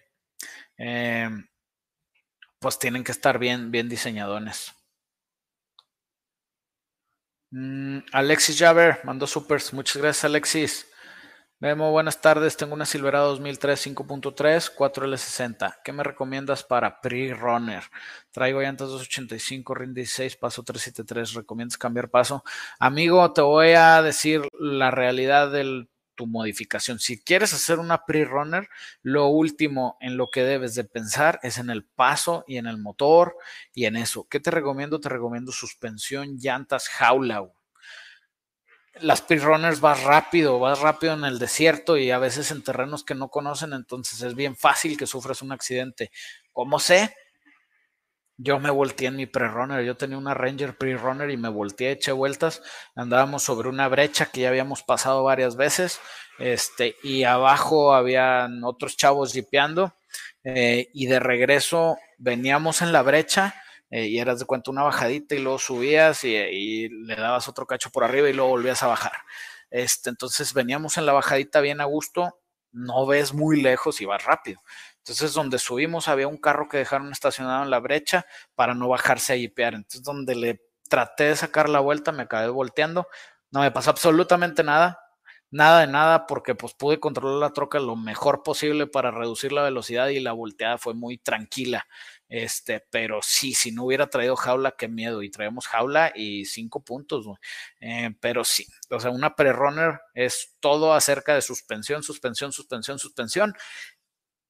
eh, 0.78 1.28
pues 2.58 2.78
tienen 2.78 3.04
que 3.04 3.12
estar 3.12 3.38
bien, 3.38 3.70
bien 3.70 3.88
diseñadones. 3.88 4.72
Mm, 7.52 8.00
Alexis 8.12 8.58
Javer 8.58 9.00
mandó 9.04 9.26
supers. 9.26 9.72
Muchas 9.72 9.96
gracias, 9.96 10.24
Alexis. 10.24 10.89
Memo, 11.62 11.90
buenas 11.90 12.22
tardes. 12.22 12.56
Tengo 12.56 12.72
una 12.72 12.86
Silverado 12.86 13.28
2003 13.32 13.88
5.3 13.88 14.74
4L60. 14.74 15.80
¿Qué 15.84 15.92
me 15.92 16.02
recomiendas 16.02 16.64
para 16.64 17.02
pre-runner? 17.02 17.82
Traigo 18.30 18.62
llantas 18.62 18.88
285, 18.88 19.74
RIN 19.74 19.92
16, 19.92 20.36
paso 20.36 20.62
373. 20.62 21.34
¿Recomiendas 21.34 21.76
cambiar 21.76 22.08
paso? 22.08 22.44
Amigo, 22.78 23.30
te 23.34 23.42
voy 23.42 23.72
a 23.72 24.00
decir 24.00 24.40
la 24.58 24.90
realidad 24.90 25.52
de 25.52 25.86
tu 26.14 26.26
modificación. 26.26 26.98
Si 26.98 27.22
quieres 27.22 27.52
hacer 27.52 27.78
una 27.78 28.06
pre-runner, 28.06 28.70
lo 29.02 29.26
último 29.26 29.98
en 30.00 30.16
lo 30.16 30.30
que 30.30 30.42
debes 30.42 30.74
de 30.74 30.84
pensar 30.84 31.40
es 31.42 31.58
en 31.58 31.68
el 31.68 31.84
paso 31.84 32.42
y 32.46 32.56
en 32.56 32.68
el 32.68 32.78
motor 32.78 33.36
y 33.74 33.84
en 33.84 33.96
eso. 33.96 34.26
¿Qué 34.30 34.40
te 34.40 34.50
recomiendo? 34.50 34.98
Te 34.98 35.10
recomiendo 35.10 35.52
suspensión, 35.52 36.38
llantas, 36.38 36.88
jaula 36.88 37.42
las 39.02 39.22
pre-runners 39.22 39.80
vas 39.80 40.02
rápido, 40.04 40.58
vas 40.58 40.80
rápido 40.80 41.14
en 41.14 41.24
el 41.24 41.38
desierto 41.38 41.96
y 41.96 42.10
a 42.10 42.18
veces 42.18 42.50
en 42.50 42.62
terrenos 42.62 43.04
que 43.04 43.14
no 43.14 43.28
conocen, 43.28 43.72
entonces 43.72 44.22
es 44.22 44.34
bien 44.34 44.56
fácil 44.56 44.96
que 44.96 45.06
sufras 45.06 45.42
un 45.42 45.52
accidente. 45.52 46.10
¿Cómo 46.52 46.78
sé? 46.78 47.14
Yo 48.36 48.58
me 48.58 48.70
volteé 48.70 49.08
en 49.08 49.16
mi 49.16 49.26
pre-runner, 49.26 49.84
yo 49.84 49.96
tenía 49.98 50.16
una 50.16 50.32
Ranger 50.32 50.78
pre-runner 50.78 51.30
y 51.30 51.36
me 51.36 51.50
volteé, 51.50 51.92
eché 51.92 52.12
vueltas, 52.12 52.62
andábamos 52.94 53.42
sobre 53.42 53.68
una 53.68 53.86
brecha 53.88 54.26
que 54.26 54.40
ya 54.40 54.48
habíamos 54.48 54.82
pasado 54.82 55.22
varias 55.24 55.56
veces, 55.56 56.00
este, 56.38 56.96
y 57.02 57.24
abajo 57.24 57.92
habían 57.92 58.64
otros 58.64 58.96
chavos 58.96 59.34
jipeando, 59.34 59.94
eh, 60.42 60.88
y 60.94 61.04
de 61.04 61.20
regreso 61.20 61.98
veníamos 62.16 62.80
en 62.80 62.92
la 62.92 63.02
brecha, 63.02 63.54
eh, 63.90 64.06
y 64.06 64.18
eras 64.18 64.38
de 64.38 64.46
cuenta 64.46 64.70
una 64.70 64.82
bajadita 64.82 65.34
y 65.34 65.40
luego 65.40 65.58
subías 65.58 66.24
y, 66.24 66.88
le 66.88 67.16
dabas 67.16 67.48
otro 67.48 67.66
cacho 67.66 67.90
por 67.90 68.04
arriba 68.04 68.28
y 68.28 68.32
luego 68.32 68.50
volvías 68.50 68.82
a 68.82 68.86
bajar. 68.86 69.12
Este, 69.70 70.10
entonces 70.10 70.54
veníamos 70.54 70.96
en 70.98 71.06
la 71.06 71.12
bajadita 71.12 71.60
bien 71.60 71.80
a 71.80 71.84
gusto, 71.84 72.40
no 72.72 73.06
ves 73.06 73.34
muy 73.34 73.60
lejos 73.60 74.00
y 74.00 74.04
vas 74.04 74.24
rápido. 74.24 74.60
Entonces, 74.98 75.32
donde 75.32 75.58
subimos 75.58 76.08
había 76.08 76.28
un 76.28 76.36
carro 76.36 76.68
que 76.68 76.76
dejaron 76.78 77.10
estacionado 77.10 77.64
en 77.64 77.70
la 77.70 77.80
brecha 77.80 78.26
para 78.54 78.74
no 78.74 78.88
bajarse 78.88 79.32
a 79.32 79.36
hipear. 79.36 79.74
Entonces, 79.74 80.02
donde 80.02 80.34
le 80.34 80.60
traté 80.88 81.24
de 81.24 81.36
sacar 81.36 81.68
la 81.68 81.80
vuelta, 81.80 82.12
me 82.12 82.24
acabé 82.24 82.48
volteando. 82.48 83.08
No 83.50 83.60
me 83.60 83.70
pasó 83.70 83.90
absolutamente 83.90 84.62
nada, 84.62 85.00
nada 85.50 85.80
de 85.80 85.86
nada, 85.86 86.26
porque 86.26 86.54
pues 86.54 86.74
pude 86.74 87.00
controlar 87.00 87.38
la 87.38 87.52
troca 87.52 87.80
lo 87.80 87.96
mejor 87.96 88.42
posible 88.42 88.86
para 88.86 89.10
reducir 89.10 89.52
la 89.52 89.62
velocidad 89.62 90.08
y 90.08 90.20
la 90.20 90.32
volteada 90.32 90.78
fue 90.78 90.94
muy 90.94 91.18
tranquila. 91.18 91.86
Este, 92.30 92.86
pero 92.90 93.18
sí, 93.22 93.54
si 93.54 93.72
no 93.72 93.84
hubiera 93.84 94.08
traído 94.08 94.36
jaula, 94.36 94.76
qué 94.78 94.88
miedo. 94.88 95.22
Y 95.22 95.30
traemos 95.30 95.66
jaula 95.66 96.12
y 96.14 96.44
cinco 96.46 96.82
puntos, 96.82 97.26
eh, 97.80 98.14
pero 98.20 98.44
sí, 98.44 98.66
o 98.88 99.00
sea, 99.00 99.10
una 99.10 99.34
pre-runner 99.34 100.00
es 100.14 100.56
todo 100.60 100.94
acerca 100.94 101.34
de 101.34 101.42
suspensión, 101.42 102.04
suspensión, 102.04 102.52
suspensión, 102.52 102.98
suspensión 103.00 103.54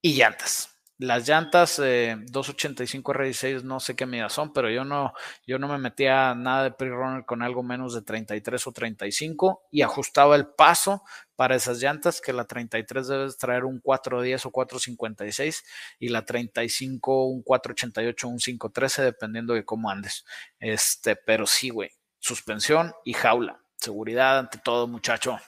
y 0.02 0.14
llantas. 0.14 0.76
Las 0.98 1.26
llantas 1.26 1.78
285 1.78 3.14
R16 3.14 3.62
no 3.62 3.80
sé 3.80 3.96
qué 3.96 4.04
medidas 4.04 4.34
son, 4.34 4.52
pero 4.52 4.68
yo 4.68 4.84
no, 4.84 5.14
yo 5.46 5.58
no 5.58 5.66
me 5.66 5.78
metía 5.78 6.34
nada 6.34 6.64
de 6.64 6.72
pre-runner 6.72 7.24
con 7.24 7.40
algo 7.40 7.62
menos 7.62 7.94
de 7.94 8.02
33 8.02 8.66
o 8.66 8.72
35 8.72 9.62
y 9.70 9.80
ajustaba 9.80 10.36
el 10.36 10.48
paso 10.48 11.02
para 11.40 11.57
esas 11.57 11.81
llantas, 11.81 12.20
que 12.20 12.35
la 12.35 12.44
33 12.44 13.09
debes 13.09 13.38
traer 13.38 13.64
un 13.64 13.81
410 13.81 14.44
o 14.44 14.50
456 14.50 15.64
y 15.98 16.11
la 16.11 16.22
35 16.26 17.29
un 17.29 17.42
488 17.42 18.26
o 18.26 18.31
un 18.31 18.37
513 18.37 19.03
dependiendo 19.05 19.55
de 19.55 19.64
cómo 19.64 19.88
andes. 19.88 20.26
Este, 20.59 21.16
pero 21.16 21.46
sí, 21.46 21.70
güey, 21.70 21.92
suspensión 22.18 22.92
y 23.07 23.14
jaula. 23.14 23.59
Seguridad 23.76 24.38
ante 24.38 24.59
todo, 24.59 24.87
muchacho. 24.87 25.38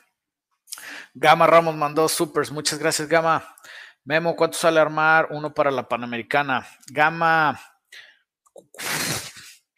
Gama 1.13 1.47
Ramos 1.47 1.75
mandó 1.75 2.09
supers. 2.09 2.51
Muchas 2.51 2.79
gracias, 2.79 3.07
Gama. 3.07 3.55
Memo, 4.03 4.35
¿cuánto 4.35 4.57
sale 4.57 4.81
armar 4.81 5.29
uno 5.29 5.53
para 5.53 5.71
la 5.71 5.87
Panamericana? 5.87 6.67
Gama. 6.87 7.61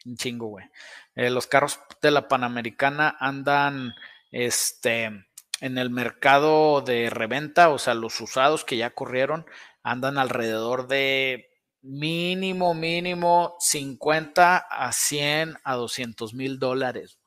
Un 0.05 0.15
chingo, 0.15 0.47
güey. 0.47 0.65
Eh, 1.13 1.29
los 1.29 1.45
carros 1.45 1.77
de 2.01 2.11
la 2.11 2.29
Panamericana 2.29 3.17
andan 3.19 3.93
este, 4.31 5.25
en 5.61 5.77
el 5.77 5.89
mercado 5.89 6.81
de 6.81 7.09
reventa, 7.09 7.69
o 7.69 7.77
sea, 7.79 7.93
los 7.93 8.19
usados 8.21 8.65
que 8.65 8.77
ya 8.77 8.91
corrieron, 8.91 9.45
andan 9.83 10.17
alrededor 10.17 10.87
de 10.87 11.49
mínimo, 11.81 12.73
mínimo 12.73 13.55
50 13.59 14.57
a 14.57 14.91
100 14.91 15.57
a 15.63 15.75
200 15.75 16.33
mil 16.33 16.59
dólares. 16.59 17.19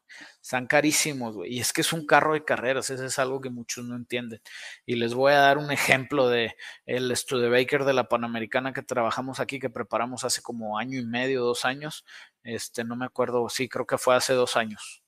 Están 0.43 0.67
carísimos, 0.67 1.35
güey. 1.37 1.55
Y 1.55 1.61
es 1.61 1.73
que 1.73 1.83
es 1.83 1.93
un 1.93 2.07
carro 2.07 2.33
de 2.33 2.45
carreras, 2.45 2.91
eso 2.91 3.05
es 3.05 3.19
algo 3.19 3.41
que 3.41 3.51
muchos 3.51 3.85
no 3.85 3.95
entienden. 3.97 4.41
Y 4.87 4.97
les 4.97 5.15
voy 5.15 5.33
a 5.33 5.39
dar 5.39 5.59
un 5.59 5.71
ejemplo 5.71 6.29
de 6.29 6.57
el 6.87 7.15
Studebaker 7.17 7.85
de 7.85 7.93
la 7.93 8.09
Panamericana 8.09 8.73
que 8.73 8.83
trabajamos 8.83 9.41
aquí, 9.41 9.59
que 9.61 9.71
preparamos 9.71 10.25
hace 10.25 10.43
como 10.43 10.79
año 10.79 10.99
y 10.99 11.07
medio, 11.07 11.43
dos 11.43 11.65
años. 11.65 12.05
Este, 12.43 12.85
no 12.85 12.97
me 12.97 13.05
acuerdo, 13.07 13.49
sí, 13.49 13.69
creo 13.69 13.87
que 13.87 13.99
fue 13.99 14.17
hace 14.17 14.33
dos 14.35 14.57
años. 14.57 15.03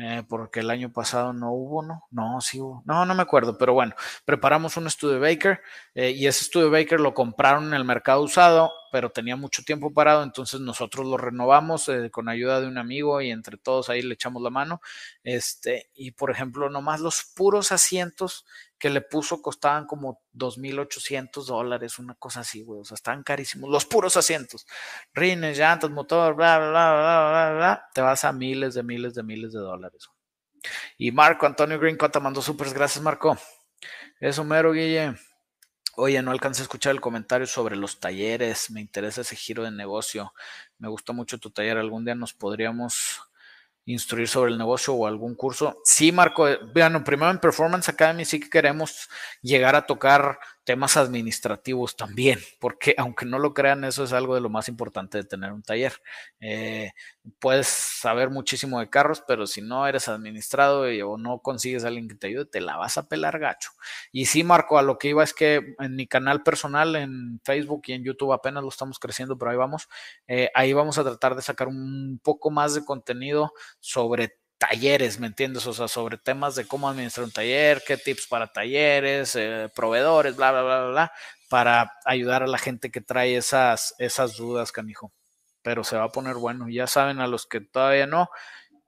Eh, 0.00 0.22
porque 0.28 0.60
el 0.60 0.70
año 0.70 0.92
pasado 0.92 1.32
no 1.32 1.50
hubo, 1.52 1.82
¿no? 1.82 2.06
No, 2.12 2.40
sí 2.40 2.60
hubo. 2.60 2.84
No, 2.86 3.04
no 3.04 3.16
me 3.16 3.22
acuerdo, 3.22 3.58
pero 3.58 3.72
bueno, 3.72 3.96
preparamos 4.24 4.76
un 4.76 4.88
Studebaker 4.88 5.60
eh, 5.92 6.10
y 6.12 6.28
ese 6.28 6.44
Studebaker 6.44 7.00
lo 7.00 7.14
compraron 7.14 7.66
en 7.66 7.74
el 7.74 7.84
mercado 7.84 8.22
usado, 8.22 8.70
pero 8.92 9.10
tenía 9.10 9.34
mucho 9.34 9.64
tiempo 9.64 9.92
parado, 9.92 10.22
entonces 10.22 10.60
nosotros 10.60 11.04
lo 11.04 11.16
renovamos 11.16 11.88
eh, 11.88 12.10
con 12.12 12.28
ayuda 12.28 12.60
de 12.60 12.68
un 12.68 12.78
amigo 12.78 13.20
y 13.20 13.32
entre 13.32 13.56
todos 13.56 13.88
ahí 13.90 14.02
le 14.02 14.14
echamos 14.14 14.40
la 14.40 14.50
mano. 14.50 14.80
Este, 15.24 15.90
y 15.94 16.12
por 16.12 16.30
ejemplo, 16.30 16.70
nomás 16.70 17.00
los 17.00 17.32
puros 17.34 17.72
asientos 17.72 18.46
que 18.78 18.90
le 18.90 19.00
puso 19.00 19.42
costaban 19.42 19.86
como 19.86 20.22
2.800 20.34 21.44
dólares, 21.46 21.98
una 21.98 22.14
cosa 22.14 22.40
así, 22.40 22.62
güey. 22.62 22.80
O 22.80 22.84
sea, 22.84 22.94
estaban 22.94 23.22
carísimos. 23.22 23.70
Los 23.70 23.84
puros 23.84 24.16
asientos. 24.16 24.66
Rines, 25.12 25.58
llantas, 25.58 25.90
motor, 25.90 26.34
bla, 26.34 26.58
bla, 26.58 26.68
bla, 26.68 26.92
bla, 26.92 27.30
bla, 27.30 27.56
bla. 27.56 27.88
Te 27.92 28.00
vas 28.00 28.24
a 28.24 28.32
miles 28.32 28.74
de 28.74 28.82
miles 28.82 29.14
de 29.14 29.22
miles 29.22 29.52
de 29.52 29.60
dólares. 29.60 30.08
Y 30.96 31.12
Marco 31.12 31.46
Antonio 31.46 31.78
Green 31.78 31.98
te 31.98 32.20
mandó 32.20 32.40
súper. 32.40 32.72
Gracias, 32.72 33.02
Marco. 33.02 33.36
Eso 34.20 34.44
mero, 34.44 34.72
Guille. 34.72 35.14
Oye, 35.96 36.22
no 36.22 36.30
alcancé 36.30 36.62
a 36.62 36.64
escuchar 36.64 36.92
el 36.94 37.00
comentario 37.00 37.46
sobre 37.46 37.74
los 37.74 37.98
talleres. 37.98 38.70
Me 38.70 38.80
interesa 38.80 39.22
ese 39.22 39.34
giro 39.34 39.64
de 39.64 39.72
negocio. 39.72 40.32
Me 40.78 40.88
gustó 40.88 41.12
mucho 41.12 41.38
tu 41.38 41.50
taller. 41.50 41.76
Algún 41.76 42.04
día 42.04 42.14
nos 42.14 42.34
podríamos 42.34 43.20
instruir 43.88 44.28
sobre 44.28 44.52
el 44.52 44.58
negocio 44.58 44.94
o 44.94 45.06
algún 45.06 45.34
curso. 45.34 45.80
Sí, 45.84 46.12
Marco, 46.12 46.46
bueno, 46.74 47.02
primero 47.02 47.30
en 47.30 47.38
Performance 47.38 47.88
Academy 47.88 48.24
sí 48.24 48.38
que 48.38 48.50
queremos 48.50 49.08
llegar 49.40 49.74
a 49.74 49.86
tocar 49.86 50.38
temas 50.68 50.98
administrativos 50.98 51.96
también, 51.96 52.38
porque 52.60 52.94
aunque 52.98 53.24
no 53.24 53.38
lo 53.38 53.54
crean, 53.54 53.84
eso 53.84 54.04
es 54.04 54.12
algo 54.12 54.34
de 54.34 54.42
lo 54.42 54.50
más 54.50 54.68
importante 54.68 55.16
de 55.16 55.24
tener 55.24 55.50
un 55.50 55.62
taller. 55.62 55.94
Eh, 56.40 56.90
puedes 57.38 57.68
saber 57.68 58.28
muchísimo 58.28 58.78
de 58.78 58.90
carros, 58.90 59.22
pero 59.26 59.46
si 59.46 59.62
no 59.62 59.86
eres 59.86 60.08
administrado 60.08 60.82
o 61.06 61.16
no 61.16 61.38
consigues 61.38 61.86
alguien 61.86 62.06
que 62.06 62.16
te 62.16 62.26
ayude, 62.26 62.44
te 62.44 62.60
la 62.60 62.76
vas 62.76 62.98
a 62.98 63.08
pelar 63.08 63.38
gacho. 63.38 63.70
Y 64.12 64.26
sí, 64.26 64.44
Marco, 64.44 64.78
a 64.78 64.82
lo 64.82 64.98
que 64.98 65.08
iba 65.08 65.24
es 65.24 65.32
que 65.32 65.74
en 65.78 65.96
mi 65.96 66.06
canal 66.06 66.42
personal, 66.42 66.96
en 66.96 67.40
Facebook 67.44 67.84
y 67.86 67.94
en 67.94 68.04
YouTube 68.04 68.34
apenas 68.34 68.62
lo 68.62 68.68
estamos 68.68 68.98
creciendo, 68.98 69.38
pero 69.38 69.52
ahí 69.52 69.56
vamos, 69.56 69.88
eh, 70.26 70.50
ahí 70.54 70.74
vamos 70.74 70.98
a 70.98 71.02
tratar 71.02 71.34
de 71.34 71.40
sacar 71.40 71.68
un 71.68 72.20
poco 72.22 72.50
más 72.50 72.74
de 72.74 72.84
contenido 72.84 73.54
sobre 73.80 74.36
talleres, 74.58 75.20
¿me 75.20 75.28
entiendes? 75.28 75.66
O 75.66 75.72
sea, 75.72 75.88
sobre 75.88 76.18
temas 76.18 76.54
de 76.56 76.66
cómo 76.66 76.88
administrar 76.88 77.24
un 77.24 77.32
taller, 77.32 77.82
qué 77.86 77.96
tips 77.96 78.26
para 78.26 78.48
talleres, 78.48 79.36
eh, 79.36 79.70
proveedores, 79.74 80.36
bla, 80.36 80.50
bla, 80.50 80.62
bla, 80.62 80.86
bla, 80.88 81.12
para 81.48 81.92
ayudar 82.04 82.42
a 82.42 82.46
la 82.48 82.58
gente 82.58 82.90
que 82.90 83.00
trae 83.00 83.36
esas, 83.36 83.94
esas 83.98 84.36
dudas, 84.36 84.72
canijo. 84.72 85.12
Pero 85.62 85.84
se 85.84 85.96
va 85.96 86.04
a 86.04 86.12
poner 86.12 86.34
bueno. 86.34 86.68
Ya 86.68 86.86
saben, 86.86 87.20
a 87.20 87.26
los 87.28 87.46
que 87.46 87.60
todavía 87.60 88.06
no, 88.06 88.30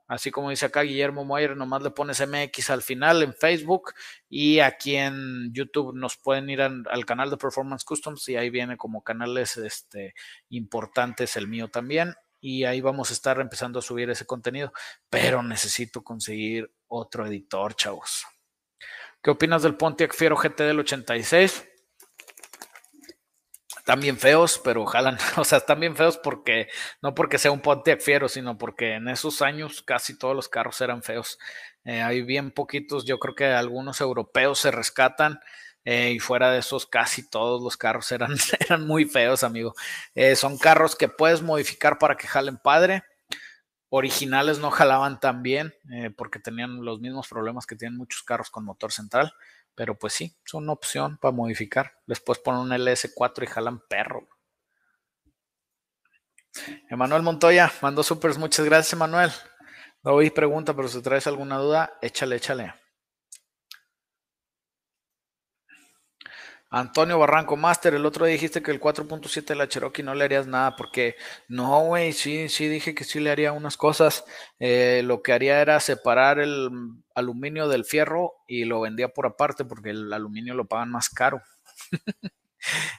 así 0.09 0.31
como 0.31 0.51
dice 0.51 0.67
acá 0.67 0.83
Guillermo 0.83 1.25
Moyer, 1.25 1.57
nomás 1.57 1.83
le 1.83 1.91
pones 1.91 2.21
MX 2.21 2.71
al 2.71 2.83
final 2.83 3.23
en 3.23 3.35
Facebook 3.35 3.95
y 4.29 4.61
aquí 4.61 4.97
en 4.97 5.53
YouTube 5.53 5.95
nos 5.95 6.17
pueden 6.17 6.51
ir 6.51 6.63
al 6.63 7.07
canal 7.07 7.31
de 7.31 7.37
Performance 7.37 7.85
Customs 7.85 8.29
y 8.29 8.37
ahí 8.37 8.51
viene 8.51 8.77
como 8.77 9.03
canales 9.03 9.57
este, 9.57 10.15
importantes 10.49 11.37
el 11.37 11.49
mío 11.49 11.69
también 11.69 12.15
y 12.41 12.65
ahí 12.65 12.81
vamos 12.81 13.11
a 13.11 13.13
estar 13.13 13.41
empezando 13.41 13.79
a 13.79 13.83
subir 13.83 14.11
ese 14.11 14.27
contenido, 14.27 14.73
pero 15.09 15.43
necesito 15.43 16.03
conseguir 16.03 16.73
otro 16.89 17.27
editor, 17.27 17.75
chavos. 17.75 18.25
¿Qué 19.23 19.31
opinas 19.31 19.63
del 19.63 19.77
Pontiac 19.77 20.15
Fiero 20.15 20.37
GT 20.37 20.65
del 20.65 20.81
86? 20.81 21.67
Están 23.77 24.01
bien 24.01 24.19
feos, 24.19 24.61
pero 24.63 24.83
ojalá, 24.83 25.19
o 25.37 25.45
sea, 25.45 25.59
están 25.59 25.81
bien 25.81 25.97
feos 25.97 26.17
porque, 26.17 26.69
no 27.03 27.15
porque 27.15 27.39
sea 27.39 27.51
un 27.51 27.61
Pontiac 27.61 28.01
Fiero, 28.01 28.29
sino 28.29 28.57
porque 28.57 28.95
en 28.95 29.09
esos 29.09 29.43
años 29.43 29.83
casi 29.83 30.19
todos 30.19 30.35
los 30.35 30.49
carros 30.49 30.81
eran 30.81 31.03
feos. 31.03 31.39
Eh, 31.85 32.01
hay 32.01 32.23
bien 32.23 32.51
poquitos, 32.51 33.05
yo 33.05 33.19
creo 33.19 33.35
que 33.35 33.47
algunos 33.47 34.01
europeos 34.01 34.59
se 34.59 34.71
rescatan 34.71 35.41
eh, 35.85 36.13
y 36.13 36.19
fuera 36.19 36.51
de 36.51 36.59
esos, 36.59 36.87
casi 36.87 37.29
todos 37.29 37.63
los 37.63 37.77
carros 37.77 38.11
eran, 38.13 38.35
eran 38.61 38.87
muy 38.87 39.05
feos, 39.05 39.43
amigo. 39.45 39.75
Eh, 40.15 40.37
son 40.37 40.59
carros 40.59 40.97
que 40.97 41.09
puedes 41.09 41.43
modificar 41.43 41.99
para 41.99 42.17
que 42.17 42.27
jalen 42.27 42.59
padre. 42.59 43.03
Originales 43.89 44.59
no 44.59 44.71
jalaban 44.71 45.19
tan 45.19 45.43
bien 45.43 45.75
eh, 45.93 46.11
porque 46.11 46.39
tenían 46.39 46.85
los 46.85 47.01
mismos 47.01 47.27
problemas 47.29 47.67
que 47.67 47.77
tienen 47.77 47.99
muchos 47.99 48.23
carros 48.23 48.51
con 48.51 48.65
motor 48.65 48.93
central. 48.93 49.33
Pero 49.75 49.99
pues 49.99 50.13
sí, 50.13 50.37
son 50.45 50.65
una 50.65 50.73
opción 50.73 51.17
para 51.19 51.33
modificar. 51.33 51.95
Les 52.07 52.21
puedes 52.21 52.43
poner 52.43 52.61
un 52.61 52.71
LS4 52.71 53.45
y 53.45 53.47
jalan 53.47 53.81
perro. 53.89 54.29
Emanuel 56.91 57.23
Montoya 57.23 57.73
mandó 57.81 58.03
supers. 58.03 58.39
Muchas 58.39 58.67
gracias, 58.67 58.93
Emanuel. 58.93 59.31
No 60.03 60.13
oí 60.13 60.31
pregunta, 60.31 60.75
pero 60.75 60.89
si 60.89 61.01
traes 61.03 61.27
alguna 61.27 61.59
duda, 61.59 61.99
échale, 62.03 62.37
échale. 62.37 62.80
Antonio 66.73 67.19
Barranco 67.19 67.57
Master, 67.57 67.95
el 67.95 68.07
otro 68.07 68.27
dijiste 68.27 68.63
que 68.63 68.71
el 68.71 68.81
4.7 68.81 69.45
de 69.45 69.55
la 69.57 69.69
Cherokee 69.69 70.05
no 70.05 70.15
le 70.15 70.25
harías 70.25 70.47
nada, 70.47 70.77
porque 70.77 71.17
no, 71.49 71.81
güey, 71.81 72.13
sí, 72.13 72.49
sí 72.49 72.69
dije 72.69 72.95
que 72.95 73.03
sí 73.03 73.19
le 73.19 73.31
haría 73.31 73.51
unas 73.53 73.77
cosas. 73.77 74.25
Eh, 74.61 75.03
lo 75.05 75.21
que 75.23 75.33
haría 75.33 75.61
era 75.61 75.81
separar 75.81 76.39
el 76.39 76.71
aluminio 77.15 77.69
del 77.69 77.85
fierro 77.85 78.35
y 78.47 78.65
lo 78.65 78.81
vendía 78.81 79.09
por 79.09 79.27
aparte, 79.27 79.65
porque 79.65 79.91
el 79.91 80.13
aluminio 80.13 80.55
lo 80.55 80.67
pagan 80.67 80.91
más 80.93 81.09
caro. 81.09 81.43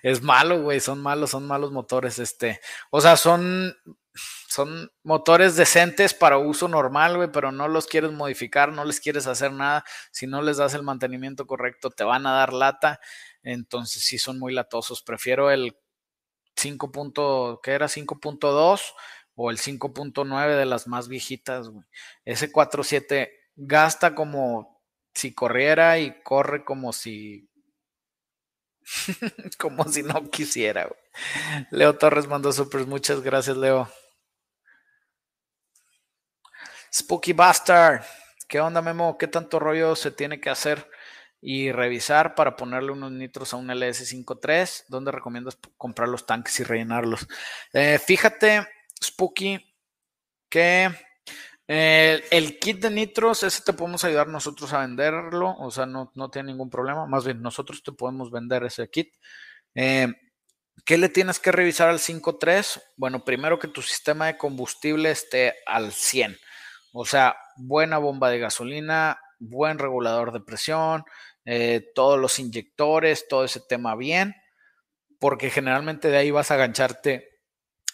es 0.03 0.22
malo, 0.22 0.61
güey, 0.63 0.82
son 0.82 1.01
malos, 1.01 1.32
son 1.32 1.47
malos 1.47 1.72
motores, 1.72 2.19
este. 2.19 2.59
O 2.89 2.99
sea, 2.99 3.15
son 3.15 3.74
son 4.13 4.91
motores 5.03 5.55
decentes 5.55 6.13
para 6.13 6.38
uso 6.38 6.67
normal, 6.67 7.15
güey, 7.15 7.32
pero 7.32 7.53
no 7.53 7.69
los 7.69 7.88
quieres 7.88 8.11
modificar, 8.11 8.74
no 8.74 8.84
les 8.84 8.99
quieres 8.99 9.26
hacer 9.28 9.53
nada. 9.53 9.86
Si 10.11 10.28
no 10.28 10.41
les 10.41 10.57
das 10.57 10.74
el 10.74 10.84
mantenimiento 10.84 11.47
correcto, 11.47 11.89
te 11.89 12.03
van 12.03 12.28
a 12.28 12.34
dar 12.34 12.51
lata. 12.51 12.99
Entonces 13.43 14.03
sí 14.03 14.17
son 14.17 14.39
muy 14.39 14.53
latosos. 14.53 15.01
Prefiero 15.01 15.51
el 15.51 15.77
5. 16.55 17.61
¿qué 17.63 17.71
era? 17.71 17.87
5.2 17.87 18.81
o 19.35 19.51
el 19.51 19.57
5.9 19.57 20.55
de 20.55 20.65
las 20.65 20.87
más 20.87 21.07
viejitas, 21.07 21.69
güey. 21.69 21.85
Ese 22.25 22.51
4.7 22.51 23.31
gasta 23.55 24.15
como 24.15 24.81
si 25.13 25.33
corriera 25.33 25.99
y 25.99 26.21
corre 26.23 26.63
como 26.63 26.93
si 26.93 27.49
como 29.57 29.85
si 29.85 30.03
no 30.03 30.29
quisiera. 30.29 30.85
Güey. 30.85 31.67
Leo 31.71 31.97
Torres 31.97 32.27
mandó 32.27 32.51
super, 32.51 32.85
muchas 32.85 33.21
gracias, 33.21 33.57
Leo. 33.57 33.89
Spooky 36.93 37.33
Bastard. 37.33 38.03
¿Qué 38.47 38.59
onda, 38.59 38.81
Memo? 38.81 39.17
¿Qué 39.17 39.27
tanto 39.27 39.59
rollo 39.59 39.95
se 39.95 40.11
tiene 40.11 40.41
que 40.41 40.49
hacer 40.49 40.89
y 41.41 41.71
revisar 41.71 42.35
para 42.35 42.55
ponerle 42.55 42.91
unos 42.91 43.11
nitros 43.11 43.53
a 43.53 43.57
un 43.57 43.67
LS53? 43.67 44.85
¿Dónde 44.87 45.11
recomiendas 45.11 45.57
comprar 45.77 46.07
los 46.07 46.25
tanques 46.25 46.59
y 46.59 46.63
rellenarlos? 46.63 47.27
Eh, 47.73 47.99
fíjate, 47.99 48.67
Spooky, 49.03 49.59
que 50.49 50.89
eh, 51.67 52.23
el 52.31 52.59
kit 52.59 52.81
de 52.81 52.91
nitros, 52.91 53.43
ese 53.43 53.63
te 53.63 53.73
podemos 53.73 54.03
ayudar 54.03 54.27
nosotros 54.27 54.73
a 54.73 54.79
venderlo, 54.79 55.55
o 55.57 55.71
sea, 55.71 55.85
no, 55.85 56.11
tiene 56.31 56.51
ningún 56.51 56.69
problema. 56.69 57.05
Más 57.07 57.25
bien, 57.25 57.41
nosotros 57.41 57.81
te 57.81 57.91
podemos 57.91 58.29
vender 58.29 58.63
ese 58.63 58.89
kit. 58.89 59.15
Eh, 59.73 60.07
¿Qué 60.85 60.97
le 60.97 61.09
tienes 61.09 61.39
que 61.39 61.51
revisar 61.51 61.89
al 61.89 61.99
5.3? 61.99 62.81
Bueno, 62.97 63.23
primero 63.23 63.57
que 63.59 63.67
tu 63.67 63.81
sistema 63.81 64.27
de 64.27 64.37
combustible 64.37 65.11
esté 65.11 65.55
al 65.65 65.91
100. 65.91 66.37
O 66.93 67.05
sea, 67.05 67.37
buena 67.55 67.97
bomba 67.97 68.29
de 68.29 68.39
gasolina, 68.39 69.19
buen 69.39 69.79
regulador 69.79 70.33
de 70.33 70.41
presión, 70.41 71.05
eh, 71.45 71.91
todos 71.95 72.19
los 72.19 72.39
inyectores, 72.39 73.27
todo 73.27 73.45
ese 73.45 73.59
tema 73.61 73.95
bien, 73.95 74.35
porque 75.19 75.49
generalmente 75.49 76.09
de 76.09 76.17
ahí 76.17 76.31
vas 76.31 76.51
a 76.51 76.55
agancharte 76.55 77.41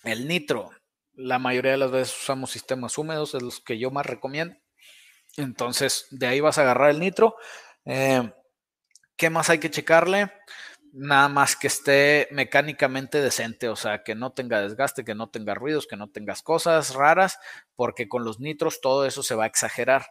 el 0.03 0.27
nitro. 0.27 0.71
La 1.13 1.39
mayoría 1.39 1.71
de 1.71 1.77
las 1.77 1.91
veces 1.91 2.17
usamos 2.21 2.51
sistemas 2.51 2.97
húmedos, 2.97 3.33
es 3.33 3.41
los 3.41 3.59
que 3.59 3.79
yo 3.79 3.91
más 3.91 4.05
recomiendo. 4.05 4.55
Entonces, 5.37 6.07
de 6.11 6.27
ahí 6.27 6.39
vas 6.39 6.57
a 6.57 6.61
agarrar 6.61 6.89
el 6.89 6.99
nitro. 6.99 7.35
Eh, 7.85 8.31
¿Qué 9.15 9.29
más 9.29 9.49
hay 9.49 9.59
que 9.59 9.71
checarle? 9.71 10.31
nada 10.93 11.29
más 11.29 11.55
que 11.55 11.67
esté 11.67 12.27
mecánicamente 12.31 13.21
decente, 13.21 13.69
o 13.69 13.75
sea, 13.75 14.03
que 14.03 14.15
no 14.15 14.31
tenga 14.31 14.61
desgaste, 14.61 15.03
que 15.03 15.15
no 15.15 15.29
tenga 15.29 15.53
ruidos, 15.53 15.87
que 15.87 15.95
no 15.95 16.09
tengas 16.09 16.41
cosas 16.41 16.95
raras, 16.95 17.39
porque 17.75 18.07
con 18.07 18.23
los 18.23 18.39
nitros 18.39 18.81
todo 18.81 19.05
eso 19.05 19.23
se 19.23 19.35
va 19.35 19.45
a 19.45 19.47
exagerar. 19.47 20.07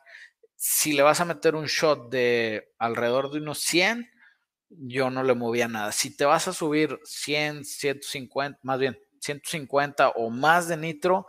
Si 0.56 0.92
le 0.92 1.02
vas 1.02 1.20
a 1.20 1.24
meter 1.24 1.54
un 1.54 1.66
shot 1.66 2.10
de 2.10 2.72
alrededor 2.78 3.30
de 3.30 3.38
unos 3.38 3.60
100, 3.60 4.10
yo 4.70 5.10
no 5.10 5.22
le 5.22 5.34
movía 5.34 5.68
nada. 5.68 5.92
Si 5.92 6.16
te 6.16 6.24
vas 6.24 6.48
a 6.48 6.52
subir 6.52 6.98
100, 7.04 7.64
150, 7.64 8.58
más 8.62 8.78
bien 8.78 8.98
150 9.20 10.10
o 10.10 10.30
más 10.30 10.68
de 10.68 10.76
nitro, 10.76 11.26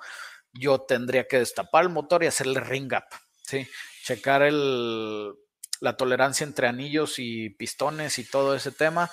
yo 0.54 0.82
tendría 0.82 1.28
que 1.28 1.40
destapar 1.40 1.84
el 1.84 1.90
motor 1.90 2.24
y 2.24 2.28
hacerle 2.28 2.60
ring 2.62 2.92
up, 2.94 3.04
¿sí? 3.44 3.68
Checar 4.04 4.42
el, 4.42 5.34
la 5.82 5.98
tolerancia 5.98 6.46
entre 6.46 6.68
anillos 6.68 7.20
y 7.20 7.50
pistones 7.52 8.20
y 8.20 8.24
todo 8.24 8.56
ese 8.56 8.72
tema 8.72 9.10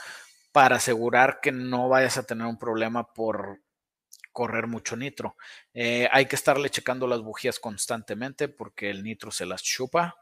para 0.52 0.76
asegurar 0.76 1.40
que 1.42 1.52
no 1.52 1.88
vayas 1.88 2.16
a 2.16 2.22
tener 2.22 2.46
un 2.46 2.58
problema 2.58 3.12
por 3.12 3.60
correr 4.34 4.66
mucho 4.66 4.96
nitro. 4.96 5.36
Eh, 5.72 6.06
hay 6.12 6.26
que 6.26 6.36
estarle 6.36 6.68
checando 6.68 7.06
las 7.06 7.22
bujías 7.22 7.58
constantemente 7.58 8.48
porque 8.48 8.90
el 8.90 9.02
nitro 9.02 9.30
se 9.30 9.46
las 9.46 9.62
chupa. 9.62 10.16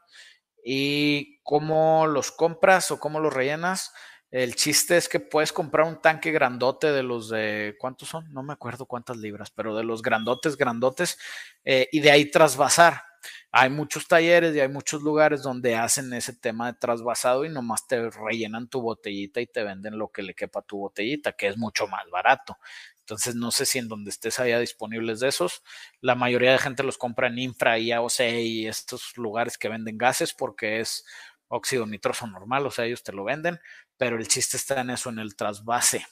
¿Y 0.63 1.41
cómo 1.43 2.07
los 2.07 2.31
compras 2.31 2.91
o 2.91 2.99
cómo 3.01 3.19
los 3.19 3.33
rellenas? 3.33 3.91
El 4.31 4.55
chiste 4.55 4.97
es 4.97 5.09
que 5.09 5.19
puedes 5.19 5.51
comprar 5.51 5.85
un 5.85 6.01
tanque 6.01 6.31
grandote 6.31 6.91
de 6.91 7.03
los 7.03 7.29
de, 7.29 7.75
¿cuántos 7.79 8.09
son? 8.09 8.31
No 8.33 8.41
me 8.41 8.53
acuerdo 8.53 8.85
cuántas 8.85 9.17
libras, 9.17 9.51
pero 9.51 9.75
de 9.75 9.83
los 9.83 10.01
grandotes, 10.01 10.57
grandotes, 10.57 11.19
eh, 11.65 11.87
y 11.91 11.99
de 11.99 12.09
ahí 12.09 12.31
trasvasar. 12.31 13.03
Hay 13.51 13.69
muchos 13.69 14.07
talleres 14.07 14.55
y 14.55 14.59
hay 14.59 14.69
muchos 14.69 15.03
lugares 15.03 15.43
donde 15.43 15.75
hacen 15.75 16.11
ese 16.13 16.33
tema 16.33 16.71
de 16.71 16.79
trasvasado 16.79 17.45
y 17.45 17.49
nomás 17.49 17.85
te 17.87 18.09
rellenan 18.09 18.67
tu 18.67 18.81
botellita 18.81 19.39
y 19.39 19.45
te 19.45 19.63
venden 19.63 19.99
lo 19.99 20.07
que 20.11 20.23
le 20.23 20.33
quepa 20.33 20.61
a 20.61 20.63
tu 20.63 20.79
botellita, 20.79 21.33
que 21.33 21.47
es 21.49 21.57
mucho 21.57 21.87
más 21.87 22.09
barato. 22.09 22.57
Entonces, 23.03 23.35
no 23.35 23.51
sé 23.51 23.65
si 23.65 23.79
en 23.79 23.89
donde 23.89 24.09
estés 24.09 24.39
haya 24.39 24.59
disponibles 24.59 25.19
de 25.19 25.27
esos. 25.27 25.61
La 25.99 26.15
mayoría 26.15 26.53
de 26.53 26.57
gente 26.57 26.83
los 26.83 26.97
compra 26.97 27.27
en 27.27 27.37
Infra 27.37 27.77
y 27.77 27.91
AOC 27.91 28.19
y 28.41 28.67
estos 28.67 29.17
lugares 29.17 29.57
que 29.57 29.67
venden 29.67 29.97
gases 29.97 30.33
porque 30.33 30.79
es 30.79 31.05
óxido 31.49 31.85
nitroso 31.85 32.25
normal, 32.27 32.65
o 32.65 32.71
sea, 32.71 32.85
ellos 32.85 33.03
te 33.03 33.13
lo 33.13 33.23
venden, 33.23 33.59
pero 33.97 34.17
el 34.17 34.27
chiste 34.27 34.57
está 34.57 34.81
en 34.81 34.89
eso, 34.89 35.09
en 35.09 35.19
el 35.19 35.35
trasvase 35.35 36.05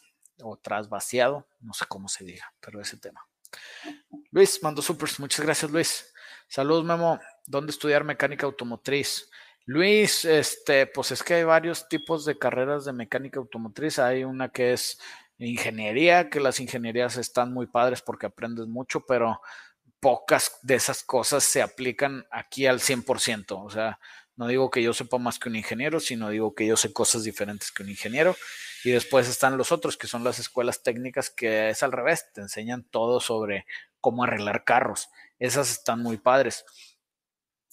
o 0.44 0.58
trasvaciado, 0.58 1.48
no 1.62 1.74
sé 1.74 1.86
cómo 1.88 2.08
se 2.08 2.26
diga, 2.26 2.54
pero 2.60 2.82
ese 2.82 2.98
tema. 2.98 3.26
Luis, 4.32 4.62
mando 4.62 4.82
supers, 4.82 5.20
muchas 5.20 5.46
gracias 5.46 5.72
Luis. 5.72 6.14
Saludos, 6.48 6.84
Memo. 6.84 7.20
¿Dónde 7.48 7.72
estudiar 7.72 8.04
mecánica 8.04 8.46
automotriz? 8.46 9.30
Luis, 9.66 10.26
este, 10.26 10.88
pues 10.88 11.12
es 11.12 11.24
que 11.24 11.36
hay 11.36 11.44
varios 11.44 11.88
tipos 11.88 12.26
de 12.26 12.38
carreras 12.38 12.86
de 12.86 12.94
mecánica 12.94 13.40
automotriz. 13.40 14.00
Hay 14.00 14.24
una 14.24 14.50
que 14.50 14.74
es 14.74 15.00
ingeniería, 15.48 16.30
que 16.30 16.40
las 16.40 16.60
ingenierías 16.60 17.18
están 17.18 17.54
muy 17.54 17.68
padres 17.68 18.02
porque 18.02 18.28
aprendes 18.28 18.68
mucho, 18.68 19.06
pero 19.06 19.42
pocas 20.00 20.60
de 20.64 20.76
esas 20.76 21.04
cosas 21.04 21.44
se 21.44 21.62
aplican 21.62 22.26
aquí 22.32 22.66
al 22.66 22.80
100%. 22.80 23.64
O 23.64 23.70
sea, 23.70 24.00
no 24.36 24.48
digo 24.48 24.72
que 24.72 24.82
yo 24.82 24.94
sepa 24.94 25.18
más 25.18 25.40
que 25.40 25.50
un 25.50 25.56
ingeniero, 25.56 26.00
sino 26.00 26.30
digo 26.30 26.56
que 26.56 26.66
yo 26.66 26.76
sé 26.76 26.92
cosas 26.92 27.24
diferentes 27.24 27.72
que 27.72 27.84
un 27.84 27.90
ingeniero. 27.90 28.36
Y 28.84 28.92
después 28.92 29.28
están 29.28 29.58
los 29.58 29.72
otros, 29.72 29.98
que 29.98 30.08
son 30.08 30.24
las 30.24 30.40
escuelas 30.40 30.82
técnicas, 30.82 31.30
que 31.30 31.70
es 31.70 31.84
al 31.84 31.92
revés, 31.92 32.26
te 32.34 32.42
enseñan 32.42 32.84
todo 32.84 33.20
sobre 33.20 33.66
cómo 34.00 34.24
arreglar 34.24 34.64
carros. 34.64 35.10
Esas 35.38 35.72
están 35.72 36.02
muy 36.02 36.18
padres. 36.18 36.66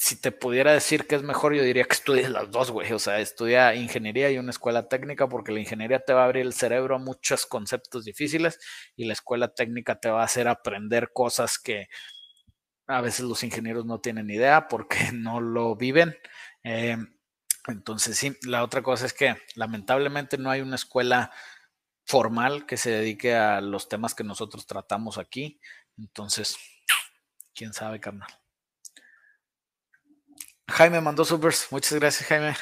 Si 0.01 0.21
te 0.21 0.31
pudiera 0.31 0.73
decir 0.73 1.09
que 1.09 1.17
es 1.17 1.25
mejor, 1.25 1.55
yo 1.55 1.63
diría 1.65 1.85
que 1.85 1.95
estudies 1.95 2.31
las 2.31 2.51
dos, 2.53 2.71
güey. 2.71 2.93
O 2.93 3.01
sea, 3.01 3.19
estudia 3.19 3.75
ingeniería 3.75 4.31
y 4.31 4.39
una 4.39 4.51
escuela 4.51 4.89
técnica, 4.89 5.29
porque 5.29 5.51
la 5.51 5.59
ingeniería 5.59 5.99
te 5.99 6.13
va 6.13 6.23
a 6.23 6.25
abrir 6.27 6.47
el 6.47 6.53
cerebro 6.53 6.95
a 6.95 6.99
muchos 6.99 7.47
conceptos 7.47 8.05
difíciles 8.05 8.61
y 8.95 9.07
la 9.07 9.15
escuela 9.15 9.49
técnica 9.55 9.99
te 9.99 10.09
va 10.09 10.21
a 10.23 10.25
hacer 10.25 10.47
aprender 10.47 11.11
cosas 11.13 11.59
que 11.59 11.89
a 12.87 13.01
veces 13.01 13.27
los 13.27 13.43
ingenieros 13.45 13.87
no 13.87 14.01
tienen 14.01 14.31
idea 14.31 14.69
porque 14.69 14.99
no 15.13 15.41
lo 15.41 15.77
viven. 15.77 16.17
Eh, 16.65 16.97
entonces, 17.67 18.17
sí, 18.17 18.37
la 18.43 18.65
otra 18.65 18.83
cosa 18.83 19.07
es 19.07 19.13
que 19.13 19.37
lamentablemente 19.57 20.39
no 20.39 20.51
hay 20.51 20.61
una 20.61 20.77
escuela 20.77 21.33
formal 22.07 22.67
que 22.67 22.77
se 22.77 22.91
dedique 22.91 23.35
a 23.37 23.61
los 23.61 23.89
temas 23.89 24.15
que 24.15 24.25
nosotros 24.25 24.67
tratamos 24.67 25.19
aquí. 25.19 25.61
Entonces, 25.99 26.57
quién 27.55 27.73
sabe, 27.75 28.01
carnal. 28.01 28.31
Jaime 30.69 31.01
mandó 31.01 31.25
supers. 31.25 31.69
Muchas 31.71 31.95
gracias, 31.95 32.29
Jaime. 32.29 32.55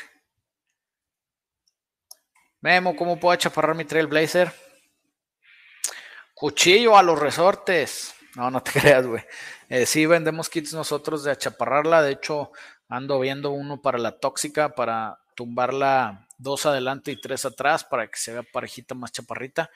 Memo, 2.60 2.96
¿cómo 2.96 3.18
puedo 3.18 3.32
achaparrar 3.32 3.74
mi 3.76 3.84
Trailblazer? 3.84 4.52
Cuchillo 6.34 6.96
a 6.96 7.02
los 7.02 7.18
resortes. 7.18 8.14
No, 8.36 8.50
no 8.50 8.62
te 8.62 8.70
creas, 8.80 9.06
güey. 9.06 9.24
Eh, 9.68 9.86
sí, 9.86 10.06
vendemos 10.06 10.48
kits 10.48 10.72
nosotros 10.72 11.24
de 11.24 11.32
achaparrarla. 11.32 12.02
De 12.02 12.12
hecho, 12.12 12.52
ando 12.88 13.18
viendo 13.18 13.50
uno 13.50 13.82
para 13.82 13.98
la 13.98 14.18
tóxica, 14.18 14.74
para 14.74 15.18
tumbarla 15.34 16.28
dos 16.38 16.64
adelante 16.66 17.10
y 17.10 17.20
tres 17.20 17.44
atrás, 17.44 17.84
para 17.84 18.06
que 18.06 18.18
se 18.18 18.32
vea 18.32 18.44
parejita 18.52 18.94
más 18.94 19.12
chaparrita. 19.12 19.70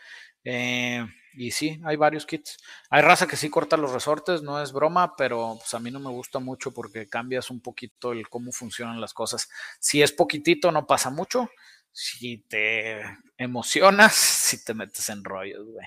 Eh, 0.45 1.05
y 1.35 1.51
sí, 1.53 1.81
hay 1.85 1.97
varios 1.97 2.27
kits. 2.27 2.59
Hay 2.91 3.03
raza 3.03 3.27
que 3.27 3.37
sí 3.37 3.51
corta 3.51 3.77
los 3.77 3.93
resortes, 3.93 4.43
no 4.43 4.61
es 4.63 4.73
broma, 4.73 5.15
pero 5.17 5.57
pues 5.59 5.73
a 5.75 5.81
mí 5.81 5.91
no 5.91 6.01
me 6.01 6.11
gusta 6.11 6.39
mucho 6.39 6.73
porque 6.73 7.09
cambias 7.09 7.51
un 7.51 7.61
poquito 7.61 8.13
el 8.13 8.29
cómo 8.29 8.53
funcionan 8.53 9.01
las 9.01 9.15
cosas. 9.15 9.49
Si 9.79 10.03
es 10.03 10.13
poquitito, 10.13 10.73
no 10.73 10.87
pasa 10.87 11.11
mucho. 11.11 11.49
Si 11.93 12.39
te 12.49 13.03
emocionas, 13.37 14.15
si 14.15 14.65
te 14.65 14.75
metes 14.75 15.09
en 15.09 15.25
rollos, 15.25 15.67
güey. 15.67 15.87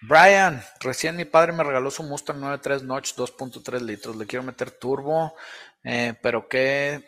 Brian, 0.00 0.62
recién 0.80 1.16
mi 1.16 1.24
padre 1.24 1.52
me 1.52 1.64
regaló 1.64 1.90
su 1.90 2.04
Mustang 2.04 2.38
93 2.38 2.84
Notch 2.84 3.14
2.3 3.14 3.80
litros. 3.80 4.16
Le 4.16 4.26
quiero 4.26 4.44
meter 4.44 4.70
turbo, 4.70 5.34
eh, 5.82 6.14
pero 6.22 6.48
¿qué 6.48 7.04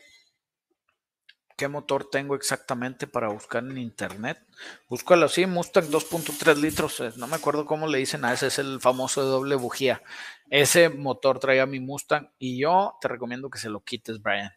qué 1.61 1.69
motor 1.69 2.09
tengo 2.09 2.35
exactamente 2.37 3.07
para 3.07 3.29
buscar 3.29 3.63
en 3.63 3.77
internet. 3.77 4.43
Búscalo 4.89 5.27
así, 5.27 5.45
Mustang 5.45 5.91
2.3 5.91 6.57
litros. 6.57 7.01
Eh, 7.01 7.13
no 7.19 7.27
me 7.27 7.37
acuerdo 7.37 7.67
cómo 7.67 7.87
le 7.87 7.99
dicen 7.99 8.25
a 8.25 8.33
ese, 8.33 8.47
es 8.47 8.59
el 8.59 8.81
famoso 8.81 9.23
de 9.23 9.29
doble 9.29 9.57
bujía. 9.57 10.01
Ese 10.49 10.89
motor 10.89 11.39
traía 11.39 11.67
mi 11.67 11.79
Mustang 11.79 12.31
y 12.39 12.59
yo 12.59 12.95
te 13.03 13.09
recomiendo 13.09 13.51
que 13.51 13.59
se 13.59 13.69
lo 13.69 13.81
quites, 13.81 14.23
Brian. 14.23 14.51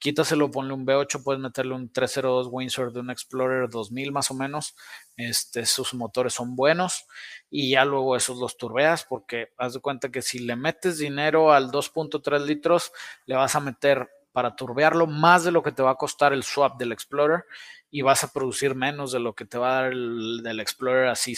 Quítaselo, 0.00 0.50
ponle 0.50 0.74
un 0.74 0.84
V8, 0.84 1.22
puedes 1.22 1.40
meterle 1.40 1.72
un 1.72 1.92
302 1.92 2.48
Windsor 2.50 2.92
de 2.92 2.98
un 2.98 3.10
Explorer 3.10 3.70
2000 3.70 4.10
más 4.10 4.32
o 4.32 4.34
menos. 4.34 4.74
Este, 5.16 5.64
sus 5.66 5.94
motores 5.94 6.34
son 6.34 6.56
buenos 6.56 7.06
y 7.48 7.70
ya 7.70 7.84
luego 7.84 8.16
esos 8.16 8.38
los 8.38 8.56
turbeas 8.56 9.04
porque 9.04 9.52
haz 9.56 9.74
de 9.74 9.80
cuenta 9.80 10.10
que 10.10 10.20
si 10.20 10.40
le 10.40 10.56
metes 10.56 10.98
dinero 10.98 11.52
al 11.52 11.70
2.3 11.70 12.44
litros, 12.44 12.90
le 13.26 13.36
vas 13.36 13.54
a 13.54 13.60
meter 13.60 14.10
para 14.32 14.54
turbearlo 14.54 15.06
más 15.06 15.44
de 15.44 15.52
lo 15.52 15.62
que 15.62 15.72
te 15.72 15.82
va 15.82 15.92
a 15.92 15.96
costar 15.96 16.32
el 16.32 16.42
swap 16.42 16.78
del 16.78 16.92
Explorer 16.92 17.44
y 17.90 18.02
vas 18.02 18.24
a 18.24 18.32
producir 18.32 18.74
menos 18.74 19.12
de 19.12 19.20
lo 19.20 19.34
que 19.34 19.44
te 19.44 19.58
va 19.58 19.70
a 19.70 19.82
dar 19.82 19.92
el 19.92 20.42
del 20.42 20.60
Explorer 20.60 21.08
así 21.08 21.36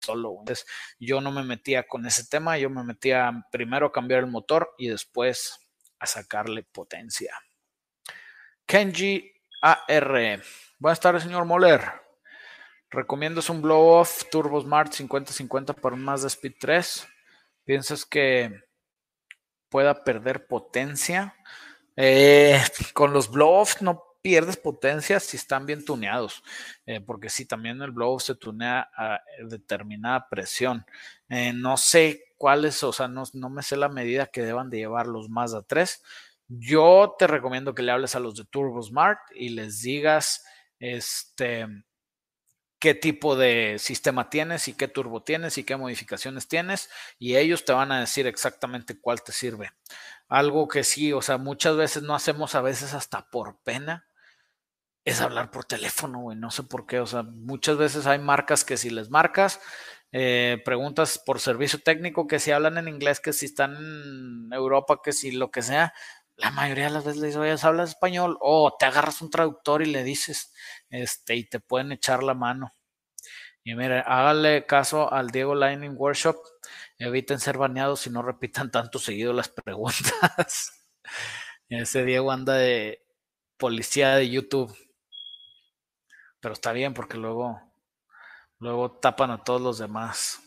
solo. 0.00 0.36
Entonces, 0.38 0.66
yo 0.98 1.20
no 1.20 1.32
me 1.32 1.42
metía 1.42 1.86
con 1.86 2.06
ese 2.06 2.26
tema, 2.26 2.58
yo 2.58 2.70
me 2.70 2.84
metía 2.84 3.46
primero 3.50 3.86
a 3.86 3.92
cambiar 3.92 4.20
el 4.20 4.30
motor 4.30 4.74
y 4.78 4.88
después 4.88 5.58
a 5.98 6.06
sacarle 6.06 6.62
potencia. 6.62 7.34
Kenji 8.66 9.32
AR. 9.60 10.42
Buenas 10.78 11.00
tardes, 11.00 11.22
señor 11.22 11.44
Moller. 11.44 11.82
Recomiendo 12.90 13.40
un 13.48 13.60
blow-off 13.60 14.24
Turbo 14.30 14.60
Smart 14.60 14.92
5050 14.92 15.72
para 15.72 15.94
un 15.94 16.02
Mazda 16.02 16.28
Speed 16.28 16.54
3. 16.60 17.08
¿Piensas 17.64 18.04
que 18.04 18.62
pueda 19.68 20.04
perder 20.04 20.46
potencia? 20.46 21.34
Eh, 21.96 22.60
con 22.92 23.12
los 23.12 23.30
blow-off 23.30 23.80
no 23.80 24.02
pierdes 24.24 24.56
potencia 24.56 25.20
si 25.20 25.36
están 25.36 25.66
bien 25.66 25.84
tuneados, 25.84 26.42
eh, 26.86 27.00
porque 27.00 27.28
si 27.28 27.44
también 27.44 27.82
el 27.82 27.90
blow-off 27.90 28.22
se 28.22 28.34
tunea 28.34 28.90
a 28.96 29.20
determinada 29.46 30.28
presión. 30.28 30.86
Eh, 31.28 31.52
no 31.52 31.76
sé 31.76 32.32
cuáles, 32.38 32.82
o 32.82 32.92
sea, 32.92 33.06
no, 33.06 33.24
no, 33.34 33.50
me 33.50 33.62
sé 33.62 33.76
la 33.76 33.88
medida 33.90 34.26
que 34.26 34.42
deban 34.42 34.70
de 34.70 34.78
llevar 34.78 35.06
los 35.06 35.28
Mazda 35.28 35.62
3, 35.62 36.02
yo 36.48 37.16
te 37.18 37.26
recomiendo 37.26 37.74
que 37.74 37.82
le 37.82 37.92
hables 37.92 38.14
a 38.14 38.20
los 38.20 38.34
de 38.36 38.44
Turbo 38.44 38.82
Smart 38.82 39.18
y 39.34 39.50
les 39.50 39.82
digas 39.82 40.44
este, 40.78 41.66
qué 42.84 42.94
tipo 42.94 43.34
de 43.34 43.76
sistema 43.78 44.28
tienes 44.28 44.68
y 44.68 44.74
qué 44.74 44.88
turbo 44.88 45.22
tienes 45.22 45.56
y 45.56 45.64
qué 45.64 45.74
modificaciones 45.74 46.48
tienes 46.48 46.90
y 47.18 47.36
ellos 47.36 47.64
te 47.64 47.72
van 47.72 47.90
a 47.92 48.00
decir 48.00 48.26
exactamente 48.26 49.00
cuál 49.00 49.22
te 49.22 49.32
sirve. 49.32 49.70
Algo 50.28 50.68
que 50.68 50.84
sí, 50.84 51.10
o 51.10 51.22
sea, 51.22 51.38
muchas 51.38 51.76
veces 51.78 52.02
no 52.02 52.14
hacemos 52.14 52.54
a 52.54 52.60
veces 52.60 52.92
hasta 52.92 53.30
por 53.30 53.56
pena 53.62 54.06
es 55.02 55.22
hablar 55.22 55.50
por 55.50 55.64
teléfono, 55.64 56.18
güey, 56.20 56.36
no 56.36 56.50
sé 56.50 56.62
por 56.62 56.84
qué, 56.84 57.00
o 57.00 57.06
sea, 57.06 57.22
muchas 57.22 57.78
veces 57.78 58.06
hay 58.06 58.18
marcas 58.18 58.66
que 58.66 58.76
si 58.76 58.90
les 58.90 59.08
marcas, 59.08 59.62
eh, 60.12 60.60
preguntas 60.62 61.18
por 61.24 61.40
servicio 61.40 61.78
técnico, 61.78 62.26
que 62.26 62.38
si 62.38 62.50
hablan 62.50 62.76
en 62.76 62.88
inglés, 62.88 63.18
que 63.18 63.32
si 63.32 63.46
están 63.46 63.76
en 63.76 64.52
Europa, 64.52 65.00
que 65.02 65.12
si 65.12 65.30
lo 65.30 65.50
que 65.50 65.62
sea, 65.62 65.94
la 66.36 66.50
mayoría 66.50 66.84
de 66.84 66.90
las 66.90 67.04
veces 67.04 67.20
le 67.20 67.28
dices, 67.28 67.40
oye, 67.40 67.56
¿hablas 67.62 67.90
español? 67.90 68.36
O 68.40 68.76
te 68.78 68.86
agarras 68.86 69.22
un 69.22 69.30
traductor 69.30 69.82
y 69.82 69.86
le 69.86 70.02
dices, 70.02 70.52
este, 70.90 71.36
y 71.36 71.44
te 71.48 71.60
pueden 71.60 71.92
echar 71.92 72.22
la 72.22 72.34
mano. 72.34 72.72
Y 73.62 73.74
mire, 73.74 74.00
hágale 74.00 74.66
caso 74.66 75.10
al 75.12 75.30
Diego 75.30 75.54
Lightning 75.54 75.94
Workshop. 75.96 76.36
Eviten 76.98 77.40
ser 77.40 77.56
baneados 77.56 78.06
y 78.06 78.10
no 78.10 78.22
repitan 78.22 78.70
tanto 78.70 78.98
seguido 78.98 79.32
las 79.32 79.48
preguntas. 79.64 80.86
Ese 81.68 82.04
Diego 82.04 82.30
anda 82.30 82.54
de 82.54 83.02
policía 83.56 84.16
de 84.16 84.28
YouTube. 84.28 84.76
Pero 86.40 86.52
está 86.52 86.72
bien 86.72 86.92
porque 86.92 87.16
luego, 87.16 87.58
luego 88.58 88.98
tapan 88.98 89.30
a 89.30 89.42
todos 89.42 89.62
los 89.62 89.78
demás. 89.78 90.43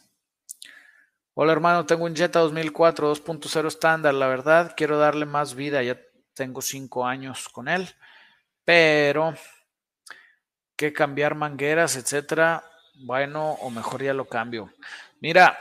Hola 1.40 1.52
hermano, 1.52 1.86
tengo 1.86 2.06
un 2.06 2.16
Jetta 2.16 2.40
2004 2.40 3.14
2.0 3.14 3.68
estándar. 3.68 4.12
La 4.16 4.26
verdad, 4.26 4.74
quiero 4.76 4.98
darle 4.98 5.28
más 5.28 5.54
vida. 5.54 5.84
Ya 5.84 6.02
tengo 6.34 6.64
cinco 6.64 7.06
años 7.06 7.48
con 7.50 7.68
él. 7.68 7.88
Pero 8.66 9.36
que 10.76 10.92
cambiar 10.94 11.36
mangueras, 11.36 11.96
etcétera. 11.96 12.64
Bueno, 12.96 13.52
o 13.52 13.70
mejor 13.70 14.02
ya 14.02 14.16
lo 14.16 14.26
cambio. 14.26 14.74
Mira, 15.20 15.60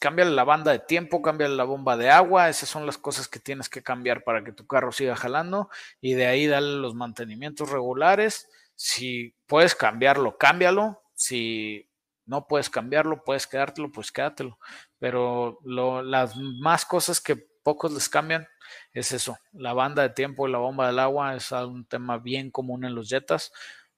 cámbiale 0.00 0.30
la 0.30 0.44
banda 0.44 0.72
de 0.72 0.78
tiempo, 0.78 1.20
cámbiale 1.20 1.56
la 1.56 1.64
bomba 1.64 1.98
de 1.98 2.08
agua. 2.08 2.48
Esas 2.48 2.70
son 2.70 2.86
las 2.86 2.96
cosas 2.96 3.28
que 3.28 3.38
tienes 3.38 3.68
que 3.68 3.82
cambiar 3.82 4.24
para 4.24 4.42
que 4.42 4.52
tu 4.52 4.66
carro 4.66 4.92
siga 4.92 5.14
jalando. 5.14 5.68
Y 6.00 6.14
de 6.14 6.26
ahí 6.26 6.46
dale 6.46 6.78
los 6.78 6.94
mantenimientos 6.94 7.68
regulares. 7.68 8.48
Si 8.76 9.36
puedes 9.46 9.74
cambiarlo, 9.74 10.38
cámbialo. 10.38 11.02
Si 11.12 11.86
no 12.28 12.46
puedes 12.46 12.68
cambiarlo, 12.70 13.24
puedes 13.24 13.46
quedártelo, 13.46 13.90
pues 13.90 14.12
quédatelo. 14.12 14.58
Pero 14.98 15.58
las 15.64 16.36
más 16.36 16.84
cosas 16.84 17.20
que 17.20 17.36
pocos 17.36 17.92
les 17.92 18.08
cambian 18.08 18.46
es 18.92 19.12
eso. 19.12 19.38
La 19.52 19.72
banda 19.72 20.02
de 20.02 20.10
tiempo 20.10 20.48
y 20.48 20.52
la 20.52 20.58
bomba 20.58 20.86
del 20.86 20.98
agua 20.98 21.36
es 21.36 21.52
un 21.52 21.86
tema 21.86 22.18
bien 22.18 22.50
común 22.50 22.84
en 22.84 22.94
los 22.94 23.08
Jetas. 23.08 23.52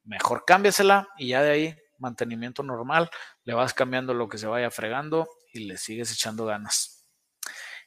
Mejor 0.05 0.45
cámbiasela 0.47 1.09
y 1.17 1.29
ya 1.29 1.43
de 1.43 1.51
ahí 1.51 1.77
mantenimiento 2.01 2.63
normal, 2.63 3.11
le 3.45 3.55
vas 3.55 3.75
cambiando 3.75 4.15
lo 4.15 4.29
que 4.29 4.39
se 4.39 4.47
vaya 4.47 4.71
fregando 4.71 5.29
y 5.53 5.61
le 5.61 5.77
sigues 5.77 6.13
echando 6.13 6.47
ganas. 6.47 7.07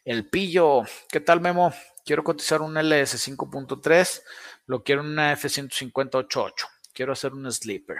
El 0.06 0.30
pillo, 0.30 0.84
¿qué 1.10 1.20
tal 1.20 1.42
Memo? 1.42 1.74
Quiero 2.06 2.24
cotizar 2.24 2.62
un 2.62 2.78
LS 2.78 3.18
5.3, 3.18 4.22
lo 4.68 4.84
quiero 4.84 5.02
en 5.02 5.08
una 5.08 5.34
F150 5.34 6.54
quiero 6.94 7.14
hacer 7.14 7.34
un 7.34 7.52
sleeper. 7.52 7.98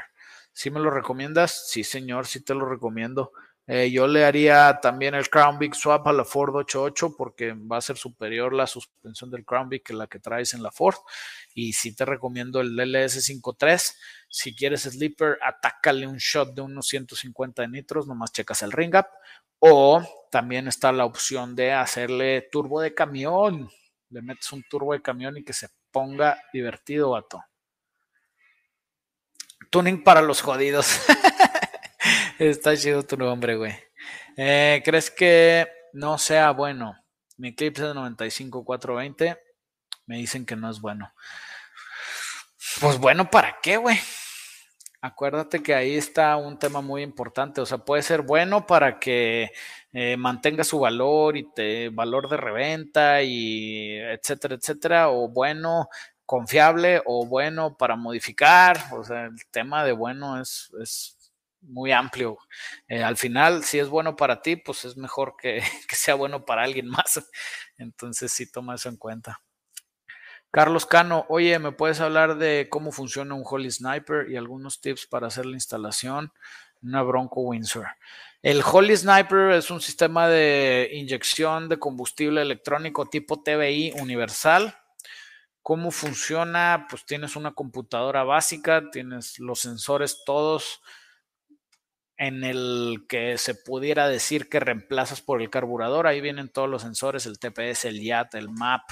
¿Sí 0.52 0.70
me 0.70 0.80
lo 0.80 0.92
recomiendas? 0.92 1.70
Sí, 1.70 1.84
señor, 1.84 2.28
sí 2.28 2.42
te 2.42 2.54
lo 2.54 2.66
recomiendo. 2.66 3.32
Eh, 3.66 3.92
yo 3.92 4.08
le 4.08 4.26
haría 4.26 4.80
también 4.82 5.16
el 5.16 5.30
Crown 5.30 5.58
Big 5.58 5.74
Swap 5.74 6.06
a 6.08 6.14
la 6.14 6.26
Ford 6.26 6.54
88 6.54 7.16
porque 7.18 7.54
va 7.54 7.78
a 7.78 7.82
ser 7.82 7.96
superior 7.96 8.54
la 8.54 8.68
suspensión 8.68 9.32
del 9.32 9.46
Crown 9.46 9.70
Big 9.70 9.84
que 9.84 9.94
la 9.94 10.08
que 10.08 10.20
traes 10.20 10.54
en 10.54 10.62
la 10.62 10.72
Ford. 10.72 10.98
Y 11.54 11.74
sí 11.74 11.96
te 11.96 12.04
recomiendo 12.06 12.60
el 12.60 12.78
LS53. 12.78 13.96
Si 14.28 14.56
quieres 14.56 14.82
sleeper, 14.82 15.38
atácale 15.42 16.08
un 16.08 16.18
shot 16.18 16.54
de 16.54 16.62
unos 16.62 16.88
150 16.88 17.62
de 17.62 17.68
nitros, 17.70 18.08
nomás 18.08 18.34
checas 18.34 18.62
el 18.64 18.72
ring 18.72 18.96
up. 18.96 19.08
O 19.60 20.04
también 20.30 20.68
está 20.68 20.92
la 20.92 21.06
opción 21.06 21.56
de 21.56 21.72
hacerle 21.72 22.50
turbo 22.52 22.82
de 22.82 22.94
camión. 22.94 23.70
Le 24.10 24.22
metes 24.22 24.52
un 24.52 24.64
turbo 24.64 24.92
de 24.92 25.02
camión 25.02 25.38
y 25.38 25.44
que 25.44 25.54
se 25.54 25.70
ponga 25.90 26.38
divertido, 26.52 27.12
vato. 27.12 27.42
Tuning 29.70 30.04
para 30.04 30.22
los 30.22 30.42
jodidos. 30.42 31.00
Está 32.40 32.76
chido 32.76 33.04
tu 33.04 33.16
nombre, 33.16 33.56
güey. 33.56 33.74
Eh, 34.36 34.82
¿Crees 34.84 35.12
que 35.12 35.68
no 35.94 36.18
sea 36.18 36.52
bueno? 36.52 36.96
Mi 37.38 37.50
Eclipse 37.50 37.84
de 37.84 37.94
95-420 37.94 39.40
me 40.08 40.18
dicen 40.18 40.46
que 40.46 40.56
no 40.56 40.70
es 40.70 40.82
bueno. 40.82 41.14
Pues 42.82 42.98
bueno, 42.98 43.30
¿para 43.30 43.58
qué, 43.62 43.78
güey? 43.78 44.00
Acuérdate 45.02 45.62
que 45.62 45.76
ahí 45.76 45.96
está 45.96 46.36
un 46.38 46.58
tema 46.58 46.82
muy 46.82 47.04
importante. 47.04 47.62
O 47.62 47.68
sea, 47.68 47.78
puede 47.78 48.02
ser 48.02 48.24
bueno 48.24 48.66
para 48.66 49.00
que 49.00 49.52
eh, 49.92 50.18
mantenga 50.18 50.64
su 50.64 50.80
valor 50.80 51.38
y 51.38 51.52
te 51.54 51.90
valor 51.90 52.30
de 52.30 52.38
reventa 52.38 53.22
y 53.22 53.98
etcétera, 53.98 54.56
etcétera. 54.56 55.10
O 55.10 55.28
bueno 55.30 55.88
confiable 56.26 57.02
o 57.06 57.28
bueno 57.28 57.78
para 57.78 57.96
modificar. 57.96 58.78
O 58.94 59.04
sea, 59.04 59.26
el 59.26 59.46
tema 59.52 59.84
de 59.86 59.92
bueno 59.92 60.42
es, 60.42 60.72
es 60.82 61.23
muy 61.64 61.92
amplio. 61.92 62.38
Eh, 62.88 63.04
al 63.04 63.18
final, 63.18 63.64
si 63.64 63.80
es 63.80 63.90
bueno 63.90 64.16
para 64.16 64.42
ti, 64.42 64.56
pues 64.56 64.86
es 64.86 64.98
mejor 64.98 65.36
que, 65.42 65.62
sea 65.90 66.16
bueno 66.16 66.46
para 66.46 66.64
alguien 66.64 66.88
más. 66.88 67.22
Entonces, 67.78 68.32
sí, 68.32 68.52
toma 68.52 68.76
eso 68.76 68.90
en 68.90 68.98
cuenta. 68.98 69.42
Carlos 70.52 70.86
Cano, 70.86 71.26
oye, 71.30 71.58
¿me 71.58 71.72
puedes 71.72 72.00
hablar 72.00 72.38
de 72.38 72.68
cómo 72.70 72.92
funciona 72.92 73.34
un 73.34 73.44
Holy 73.44 73.72
Sniper 73.72 74.30
y 74.30 74.36
algunos 74.36 74.82
tips 74.82 75.08
para 75.08 75.28
hacer 75.28 75.48
la 75.48 75.56
instalación 75.56 76.32
una 76.84 77.02
Bronco 77.02 77.42
Windsor? 77.42 77.88
El 78.44 78.62
Holy 78.64 78.96
Sniper 78.96 79.52
es 79.52 79.72
un 79.72 79.82
sistema 79.82 80.28
de 80.28 80.90
inyección 80.94 81.70
de 81.70 81.80
combustible 81.80 82.42
electrónico 82.42 83.08
tipo 83.08 83.42
TBI 83.42 83.94
universal 84.00 84.76
¿Cómo 85.64 85.92
funciona? 85.92 86.88
Pues 86.90 87.06
tienes 87.06 87.38
una 87.38 87.54
computadora 87.54 88.26
básica, 88.26 88.92
tienes 88.92 89.40
los 89.40 89.62
sensores 89.62 90.24
todos 90.26 90.82
en 92.18 92.44
el 92.44 93.06
que 93.10 93.38
se 93.38 93.56
pudiera 93.56 94.08
decir 94.08 94.50
que 94.50 94.60
reemplazas 94.60 95.22
por 95.22 95.42
el 95.42 95.50
carburador. 95.50 96.08
Ahí 96.08 96.22
vienen 96.22 96.50
todos 96.50 96.70
los 96.70 96.84
sensores, 96.84 97.26
el 97.26 97.40
TPS, 97.40 97.86
el 97.86 98.02
YAT, 98.02 98.36
el 98.36 98.50
MAP, 98.50 98.84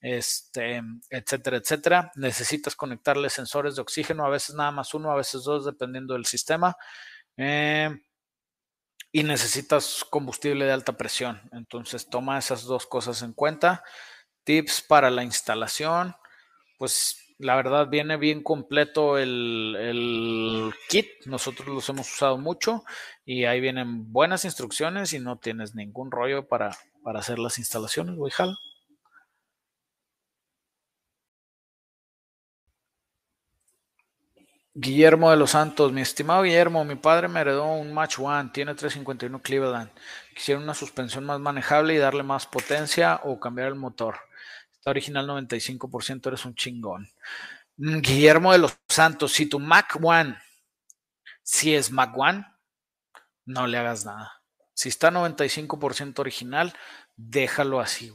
este, 0.00 0.82
etcétera, 1.08 1.58
etcétera. 1.58 2.12
Necesitas 2.16 2.74
conectarle 2.74 3.30
sensores 3.30 3.76
de 3.76 3.82
oxígeno, 3.82 4.24
a 4.26 4.30
veces 4.30 4.56
nada 4.56 4.72
más 4.72 4.92
uno, 4.94 5.10
a 5.10 5.16
veces 5.16 5.44
dos, 5.44 5.64
dependiendo 5.64 6.14
del 6.14 6.26
sistema. 6.26 6.76
Eh, 7.36 7.90
y 9.12 9.22
necesitas 9.22 10.04
combustible 10.10 10.64
de 10.64 10.72
alta 10.72 10.96
presión. 10.96 11.40
Entonces 11.52 12.10
toma 12.10 12.38
esas 12.38 12.64
dos 12.64 12.86
cosas 12.86 13.22
en 13.22 13.32
cuenta. 13.32 13.84
Tips 14.42 14.82
para 14.82 15.08
la 15.10 15.22
instalación. 15.22 16.16
Pues 16.78 17.23
La 17.44 17.56
verdad 17.56 17.88
viene 17.90 18.16
bien 18.16 18.42
completo 18.42 19.18
el, 19.18 20.72
kit. 20.88 21.26
Nosotros 21.26 21.68
los 21.68 21.86
hemos 21.90 22.10
usado 22.10 22.38
mucho 22.38 22.84
y 23.26 23.44
ahí 23.44 23.60
vienen 23.60 24.10
buenas 24.10 24.46
instrucciones 24.46 25.12
y 25.12 25.18
no 25.18 25.36
tienes 25.36 25.74
ningún 25.74 26.10
rollo 26.10 26.48
para, 26.48 26.70
para 27.02 27.18
hacer 27.20 27.38
las 27.38 27.58
instalaciones, 27.58 28.16
jala. 28.32 28.56
Guillermo 34.72 35.30
de 35.30 35.36
los 35.36 35.50
Santos, 35.50 35.92
mi 35.92 36.00
estimado 36.00 36.44
Guillermo, 36.44 36.82
mi 36.86 36.94
padre 36.96 37.28
me 37.28 37.40
heredó 37.40 37.66
un 37.74 37.92
Match 37.92 38.18
One, 38.18 38.50
tiene 38.54 38.74
351 38.74 39.42
Cleveland. 39.42 39.90
Quisiera 40.34 40.60
una 40.62 40.72
suspensión 40.72 41.24
más 41.26 41.38
manejable 41.40 41.92
y 41.92 41.98
darle 41.98 42.22
más 42.22 42.46
potencia 42.46 43.20
o 43.22 43.38
cambiar 43.38 43.68
el 43.68 43.74
motor. 43.74 44.16
Original 44.86 45.26
95%, 45.26 46.28
eres 46.28 46.44
un 46.44 46.54
chingón. 46.54 47.08
Mm, 47.76 48.00
Guillermo 48.00 48.52
de 48.52 48.58
los 48.58 48.78
Santos, 48.88 49.32
si 49.32 49.46
tu 49.46 49.58
Mac 49.58 49.98
One, 50.00 50.36
si 51.42 51.74
es 51.74 51.90
Mac 51.90 52.16
One, 52.16 52.46
no 53.46 53.66
le 53.66 53.78
hagas 53.78 54.04
nada. 54.04 54.42
Si 54.72 54.88
está 54.88 55.10
95% 55.10 56.18
original, 56.18 56.74
déjalo 57.16 57.80
así. 57.80 58.12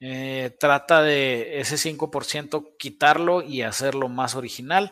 Eh, 0.00 0.56
trata 0.58 1.02
de 1.02 1.60
ese 1.60 1.76
5% 1.76 2.76
quitarlo 2.78 3.42
y 3.42 3.62
hacerlo 3.62 4.08
más 4.08 4.34
original 4.34 4.90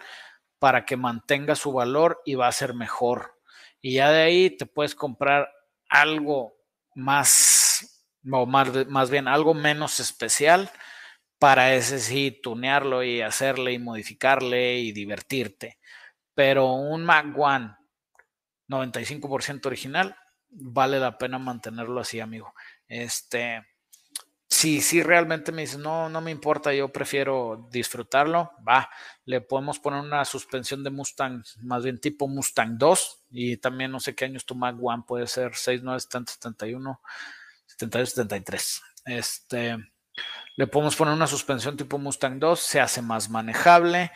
para 0.58 0.84
que 0.84 0.96
mantenga 0.96 1.56
su 1.56 1.72
valor 1.72 2.20
y 2.24 2.34
va 2.34 2.48
a 2.48 2.52
ser 2.52 2.74
mejor. 2.74 3.38
Y 3.80 3.94
ya 3.94 4.10
de 4.10 4.22
ahí 4.22 4.50
te 4.50 4.66
puedes 4.66 4.94
comprar 4.94 5.50
algo 5.88 6.54
más, 6.94 8.08
o 8.30 8.46
más, 8.46 8.86
más 8.88 9.10
bien 9.10 9.26
algo 9.26 9.54
menos 9.54 10.00
especial 10.00 10.70
para 11.40 11.74
ese 11.74 11.98
sí 11.98 12.38
tunearlo 12.42 13.02
y 13.02 13.22
hacerle 13.22 13.72
y 13.72 13.78
modificarle 13.78 14.78
y 14.78 14.92
divertirte. 14.92 15.78
Pero 16.34 16.74
un 16.74 17.02
Mac 17.02 17.26
One 17.36 17.74
95% 18.68 19.66
original, 19.66 20.14
vale 20.50 21.00
la 21.00 21.16
pena 21.16 21.38
mantenerlo 21.38 21.98
así, 21.98 22.20
amigo. 22.20 22.52
Este, 22.86 23.66
si, 24.46 24.82
si 24.82 25.02
realmente 25.02 25.50
me 25.50 25.62
dices, 25.62 25.78
no, 25.78 26.10
no 26.10 26.20
me 26.20 26.30
importa, 26.30 26.74
yo 26.74 26.92
prefiero 26.92 27.68
disfrutarlo, 27.72 28.50
va, 28.68 28.90
le 29.24 29.40
podemos 29.40 29.78
poner 29.78 30.00
una 30.00 30.26
suspensión 30.26 30.84
de 30.84 30.90
Mustang, 30.90 31.42
más 31.62 31.82
bien 31.84 31.98
tipo 32.00 32.28
Mustang 32.28 32.76
2, 32.76 33.24
y 33.30 33.56
también 33.56 33.90
no 33.92 33.98
sé 33.98 34.14
qué 34.14 34.26
años 34.26 34.44
tu 34.44 34.54
Mac 34.54 34.76
One 34.78 35.04
puede 35.06 35.26
ser 35.26 35.54
69, 35.54 36.00
70, 36.00 36.32
71, 36.32 37.00
72, 37.64 38.10
73. 38.10 38.82
Este, 39.06 39.78
le 40.56 40.66
podemos 40.66 40.96
poner 40.96 41.14
una 41.14 41.26
suspensión 41.26 41.76
tipo 41.76 41.98
Mustang 41.98 42.38
2, 42.38 42.60
se 42.60 42.80
hace 42.80 43.02
más 43.02 43.30
manejable, 43.30 44.10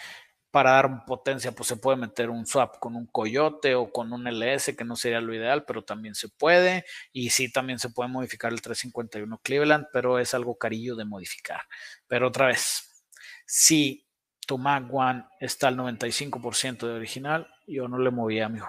para 0.54 0.70
dar 0.70 1.04
potencia, 1.04 1.50
pues 1.50 1.66
se 1.66 1.76
puede 1.76 1.96
meter 1.96 2.30
un 2.30 2.46
swap 2.46 2.78
con 2.78 2.94
un 2.94 3.06
Coyote 3.06 3.74
o 3.74 3.90
con 3.90 4.12
un 4.12 4.28
LS, 4.28 4.76
que 4.76 4.84
no 4.84 4.94
sería 4.94 5.20
lo 5.20 5.34
ideal, 5.34 5.64
pero 5.64 5.82
también 5.82 6.14
se 6.14 6.28
puede. 6.28 6.84
Y 7.12 7.30
sí, 7.30 7.50
también 7.50 7.80
se 7.80 7.90
puede 7.90 8.08
modificar 8.08 8.52
el 8.52 8.62
351 8.62 9.40
Cleveland, 9.42 9.86
pero 9.92 10.20
es 10.20 10.32
algo 10.32 10.56
carillo 10.56 10.94
de 10.94 11.06
modificar. 11.06 11.62
Pero 12.06 12.28
otra 12.28 12.46
vez, 12.46 13.04
si 13.44 14.06
tu 14.46 14.56
Mac 14.56 14.84
One 14.92 15.24
está 15.40 15.66
al 15.66 15.76
95% 15.76 16.86
de 16.86 16.92
original, 16.92 17.48
yo 17.66 17.88
no 17.88 17.98
le 17.98 18.12
movía, 18.12 18.46
amigo. 18.46 18.68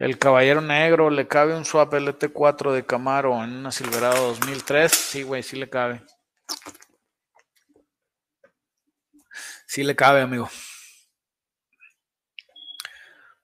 El 0.00 0.18
Caballero 0.18 0.62
Negro, 0.62 1.10
¿le 1.10 1.28
cabe 1.28 1.54
un 1.54 1.66
swap 1.66 1.92
LT4 1.92 2.72
de 2.72 2.86
Camaro 2.86 3.44
en 3.44 3.50
una 3.50 3.70
Silverado 3.70 4.28
2003? 4.28 4.90
Sí, 4.90 5.22
güey, 5.24 5.42
sí 5.42 5.56
le 5.56 5.68
cabe. 5.68 6.00
Sí 9.66 9.82
le 9.84 9.94
cabe, 9.94 10.22
amigo. 10.22 10.48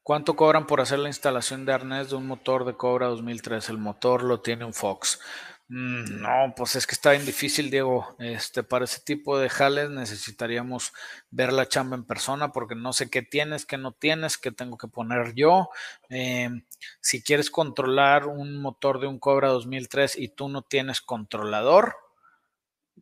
¿Cuánto 0.02 0.34
cobran 0.34 0.66
por 0.66 0.80
hacer 0.80 0.98
la 0.98 1.08
instalación 1.08 1.66
de 1.66 1.74
arnés 1.74 2.08
de 2.08 2.16
un 2.16 2.26
motor 2.26 2.64
de 2.64 2.74
Cobra 2.74 3.08
2003? 3.08 3.68
El 3.68 3.76
motor 3.76 4.22
lo 4.22 4.40
tiene 4.40 4.64
un 4.64 4.72
Fox. 4.72 5.20
Mm, 5.68 6.20
no, 6.22 6.54
pues 6.56 6.76
es 6.76 6.86
que 6.86 6.94
está 6.94 7.10
bien 7.10 7.26
difícil, 7.26 7.70
Diego. 7.70 8.14
Este, 8.20 8.62
para 8.62 8.84
ese 8.84 9.00
tipo 9.00 9.36
de 9.38 9.48
jales 9.48 9.90
necesitaríamos 9.90 10.92
ver 11.30 11.52
la 11.52 11.66
chamba 11.68 11.96
en 11.96 12.04
persona 12.04 12.52
porque 12.52 12.76
no 12.76 12.92
sé 12.92 13.10
qué 13.10 13.22
tienes, 13.22 13.66
qué 13.66 13.76
no 13.76 13.92
tienes, 13.92 14.38
qué 14.38 14.52
tengo 14.52 14.78
que 14.78 14.86
poner 14.88 15.34
yo. 15.34 15.70
Em, 16.08 16.64
si 17.00 17.22
quieres 17.22 17.50
controlar 17.50 18.26
un 18.26 18.56
motor 18.58 19.00
de 19.00 19.08
un 19.08 19.18
Cobra 19.18 19.48
2003 19.48 20.16
y 20.18 20.28
tú 20.28 20.48
no 20.48 20.62
tienes 20.62 21.00
controlador, 21.00 21.96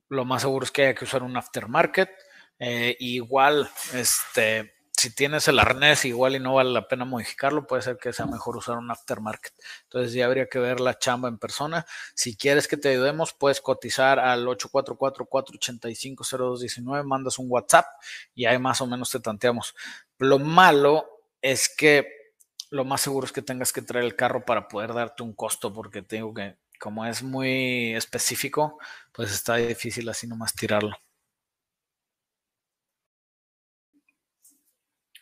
lo 0.08 0.24
más 0.24 0.42
seguro 0.42 0.64
es 0.64 0.70
que 0.70 0.82
haya 0.82 0.94
que 0.94 1.04
usar 1.04 1.22
un 1.22 1.36
aftermarket. 1.36 2.10
Eh, 2.58 2.96
igual, 3.00 3.68
este, 3.92 4.73
si 5.04 5.14
tienes 5.14 5.46
el 5.48 5.58
arnés 5.58 6.06
igual 6.06 6.34
y 6.34 6.40
no 6.40 6.54
vale 6.54 6.70
la 6.70 6.88
pena 6.88 7.04
modificarlo, 7.04 7.66
puede 7.66 7.82
ser 7.82 7.98
que 7.98 8.14
sea 8.14 8.24
mejor 8.24 8.56
usar 8.56 8.78
un 8.78 8.90
aftermarket. 8.90 9.52
Entonces 9.82 10.14
ya 10.14 10.24
habría 10.24 10.48
que 10.48 10.58
ver 10.58 10.80
la 10.80 10.98
chamba 10.98 11.28
en 11.28 11.36
persona. 11.36 11.84
Si 12.14 12.38
quieres 12.38 12.68
que 12.68 12.78
te 12.78 12.88
ayudemos, 12.88 13.34
puedes 13.34 13.60
cotizar 13.60 14.18
al 14.18 14.46
844-485-0219, 14.46 17.04
mandas 17.04 17.38
un 17.38 17.48
WhatsApp 17.50 17.84
y 18.34 18.46
ahí 18.46 18.58
más 18.58 18.80
o 18.80 18.86
menos 18.86 19.10
te 19.10 19.20
tanteamos. 19.20 19.74
Lo 20.16 20.38
malo 20.38 21.06
es 21.42 21.68
que 21.68 22.06
lo 22.70 22.86
más 22.86 23.02
seguro 23.02 23.26
es 23.26 23.32
que 23.32 23.42
tengas 23.42 23.74
que 23.74 23.82
traer 23.82 24.06
el 24.06 24.16
carro 24.16 24.46
para 24.46 24.68
poder 24.68 24.94
darte 24.94 25.22
un 25.22 25.34
costo, 25.34 25.70
porque 25.72 26.00
tengo 26.00 26.32
que, 26.32 26.56
como 26.80 27.04
es 27.04 27.22
muy 27.22 27.94
específico, 27.94 28.78
pues 29.12 29.32
está 29.32 29.56
difícil 29.56 30.08
así 30.08 30.26
nomás 30.26 30.54
tirarlo. 30.54 30.96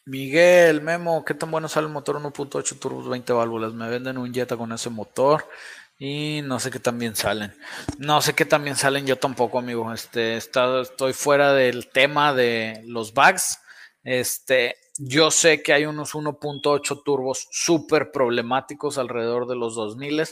Miguel, 0.05 0.82
Memo, 0.82 1.24
¿qué 1.24 1.32
tan 1.32 1.50
bueno 1.53 1.68
sale 1.68 1.86
el 1.86 1.92
motor 1.92 2.16
1.8 2.20 2.78
turbos 2.80 3.09
20 3.09 3.32
válvulas? 3.32 3.72
Me 3.72 3.88
venden 3.88 4.18
un 4.18 4.34
Jetta 4.34 4.57
con 4.57 4.72
ese 4.72 4.90
motor 4.90 5.48
y 5.96 6.40
no 6.42 6.59
sé 6.59 6.72
qué 6.72 6.80
también 6.80 7.14
salen. 7.14 7.55
No 7.98 8.20
sé 8.20 8.34
qué 8.34 8.44
también 8.44 8.74
salen 8.74 9.07
yo 9.07 9.16
tampoco, 9.16 9.61
amigo. 9.61 9.92
Este, 9.92 10.36
estoy 10.36 11.12
fuera 11.12 11.53
del 11.53 11.88
tema 11.88 12.34
de 12.34 12.82
los 12.84 13.14
bugs. 13.14 13.61
Este, 14.03 14.74
yo 14.98 15.30
sé 15.30 15.62
que 15.62 15.72
hay 15.72 15.86
unos 15.86 16.14
1.8 16.16 17.03
turbos 17.05 17.46
súper 17.53 18.11
problemáticos 18.11 18.98
alrededor 18.98 19.46
de 19.46 19.55
los 19.55 19.76
2000 19.76 20.24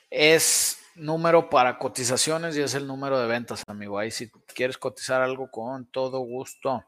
es 0.10 0.80
número 0.96 1.50
para 1.50 1.78
cotizaciones 1.78 2.56
y 2.56 2.62
es 2.62 2.74
el 2.74 2.88
número 2.88 3.20
de 3.20 3.28
ventas, 3.28 3.64
amigo. 3.68 4.00
Ahí 4.00 4.12
si 4.12 4.32
quieres 4.54 4.78
cotizar 4.78 5.22
algo 5.22 5.52
con 5.52 5.92
todo 5.92 6.20
gusto. 6.20 6.86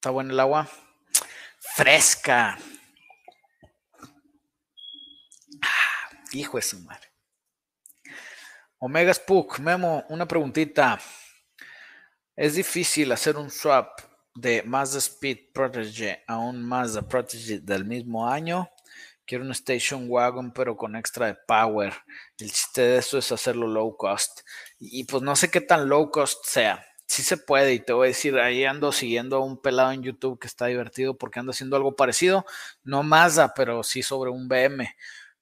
Está 0.00 0.08
bueno 0.08 0.32
el 0.32 0.40
agua. 0.40 0.66
Fresca. 1.58 2.56
Ah, 5.60 6.10
hijo 6.32 6.56
de 6.56 6.62
su 6.62 6.80
madre. 6.80 7.12
Omega 8.78 9.12
Spook, 9.12 9.58
Memo, 9.58 10.06
una 10.08 10.26
preguntita. 10.26 10.98
¿Es 12.34 12.54
difícil 12.54 13.12
hacer 13.12 13.36
un 13.36 13.50
swap 13.50 14.00
de 14.34 14.62
Mazda 14.62 15.00
Speed 15.00 15.52
Protege 15.52 16.24
a 16.26 16.38
un 16.38 16.64
Mazda 16.64 17.06
Protege 17.06 17.60
del 17.60 17.84
mismo 17.84 18.26
año? 18.26 18.70
Quiero 19.26 19.44
un 19.44 19.50
Station 19.50 20.06
Wagon, 20.08 20.50
pero 20.54 20.78
con 20.78 20.96
extra 20.96 21.26
de 21.26 21.34
power. 21.46 21.92
El 22.38 22.50
chiste 22.50 22.80
de 22.80 22.96
eso 22.96 23.18
es 23.18 23.30
hacerlo 23.30 23.66
low 23.66 23.94
cost. 23.98 24.40
Y 24.78 25.04
pues 25.04 25.22
no 25.22 25.36
sé 25.36 25.50
qué 25.50 25.60
tan 25.60 25.90
low 25.90 26.10
cost 26.10 26.46
sea 26.46 26.86
sí 27.10 27.24
se 27.24 27.36
puede 27.36 27.74
y 27.74 27.80
te 27.80 27.92
voy 27.92 28.06
a 28.06 28.08
decir, 28.08 28.38
ahí 28.38 28.64
ando 28.64 28.92
siguiendo 28.92 29.38
a 29.38 29.44
un 29.44 29.60
pelado 29.60 29.90
en 29.90 30.04
YouTube 30.04 30.38
que 30.38 30.46
está 30.46 30.66
divertido 30.66 31.18
porque 31.18 31.40
anda 31.40 31.50
haciendo 31.50 31.74
algo 31.74 31.96
parecido, 31.96 32.46
no 32.84 33.02
Mazda, 33.02 33.52
pero 33.54 33.82
sí 33.82 34.04
sobre 34.04 34.30
un 34.30 34.46
BM, 34.46 34.94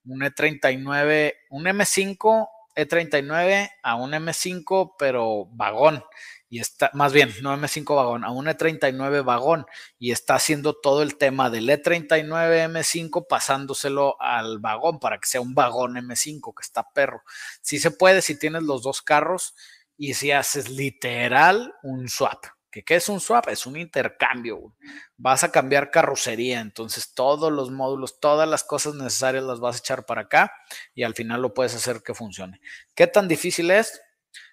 un 0.06 0.22
E39, 0.22 1.34
un 1.50 1.64
M5 1.66 2.48
E39 2.74 3.70
a 3.82 3.96
un 3.96 4.12
M5 4.12 4.94
pero 4.98 5.44
vagón 5.52 6.02
y 6.48 6.60
está, 6.60 6.90
más 6.94 7.12
bien, 7.12 7.34
no 7.42 7.54
M5 7.54 7.94
vagón, 7.94 8.24
a 8.24 8.30
un 8.30 8.46
E39 8.46 9.22
vagón 9.22 9.66
y 9.98 10.12
está 10.12 10.36
haciendo 10.36 10.72
todo 10.72 11.02
el 11.02 11.18
tema 11.18 11.50
del 11.50 11.68
E39 11.68 12.70
M5 12.70 13.26
pasándoselo 13.28 14.16
al 14.22 14.58
vagón 14.58 15.00
para 15.00 15.18
que 15.18 15.26
sea 15.26 15.42
un 15.42 15.54
vagón 15.54 15.96
M5 15.96 16.54
que 16.54 16.62
está 16.62 16.88
perro. 16.94 17.24
Si 17.60 17.78
se 17.78 17.90
puede 17.90 18.22
si 18.22 18.38
tienes 18.38 18.62
los 18.62 18.82
dos 18.82 19.02
carros 19.02 19.54
y 19.99 20.14
si 20.14 20.30
haces 20.32 20.70
literal 20.70 21.74
un 21.82 22.09
swap. 22.09 22.46
¿Qué, 22.70 22.84
¿Qué 22.84 22.96
es 22.96 23.09
un 23.09 23.20
swap? 23.20 23.49
Es 23.49 23.66
un 23.66 23.76
intercambio. 23.76 24.74
Vas 25.16 25.44
a 25.44 25.51
cambiar 25.51 25.90
carrocería, 25.90 26.61
entonces 26.61 27.14
todos 27.14 27.53
los 27.53 27.70
módulos, 27.70 28.20
todas 28.20 28.49
las 28.49 28.64
cosas 28.64 28.94
necesarias 28.94 29.44
las 29.44 29.61
vas 29.61 29.76
a 29.76 29.78
echar 29.80 30.07
para 30.07 30.22
acá 30.22 30.53
y 30.94 31.03
al 31.03 31.14
final 31.14 31.42
lo 31.42 31.55
puedes 31.55 31.74
hacer 31.74 32.03
que 32.03 32.14
funcione. 32.14 32.61
¿Qué 32.94 33.07
tan 33.07 33.26
difícil 33.28 33.70
es? 33.70 34.01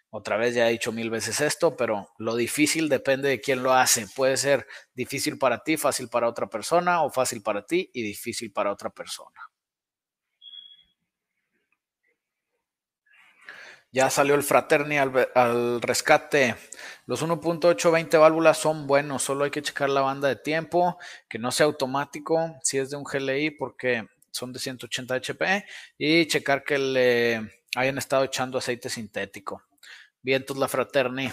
Otra 0.09 0.37
vez 0.37 0.55
ya 0.55 0.69
he 0.69 0.71
dicho 0.71 0.93
mil 0.93 1.09
veces 1.09 1.41
esto, 1.41 1.75
pero 1.75 2.09
lo 2.17 2.37
difícil 2.37 2.87
depende 2.87 3.27
de 3.27 3.41
quién 3.41 3.61
lo 3.61 3.73
hace. 3.73 4.07
Puede 4.15 4.37
ser 4.37 4.65
difícil 4.93 5.37
para 5.37 5.61
ti, 5.61 5.75
fácil 5.75 6.07
para 6.07 6.29
otra 6.29 6.47
persona, 6.47 7.03
o 7.03 7.09
fácil 7.09 7.43
para 7.43 7.65
ti 7.65 7.89
y 7.93 8.01
difícil 8.01 8.53
para 8.53 8.71
otra 8.71 8.89
persona. 8.91 9.44
Ya 13.95 14.09
salió 14.09 14.35
el 14.35 14.43
Fraterni 14.43 14.97
al, 14.97 15.81
rescate. 15.81 16.57
Los 17.05 17.23
1.820 17.23 18.19
válvulas 18.19 18.57
son 18.57 18.87
buenos, 18.87 19.23
solo 19.23 19.45
hay 19.45 19.51
que 19.51 19.61
checar 19.61 19.89
la 19.89 20.01
banda 20.01 20.27
de 20.27 20.35
tiempo, 20.35 20.99
que 21.29 21.39
no 21.39 21.49
sea 21.49 21.67
automático, 21.67 22.57
si 22.61 22.77
es 22.77 22.89
de 22.89 22.97
un 22.97 23.05
GLI, 23.05 23.51
porque 23.51 24.05
son 24.31 24.51
de 24.51 24.59
180 24.59 25.15
HP, 25.15 25.65
y 25.97 26.27
checar 26.27 26.65
que 26.65 26.77
le 26.77 27.61
hayan 27.77 27.97
estado 27.97 28.25
echando 28.25 28.57
aceite 28.57 28.89
sintético. 28.89 29.63
Vientos 30.21 30.57
la 30.57 30.67
Fraterni. 30.67 31.31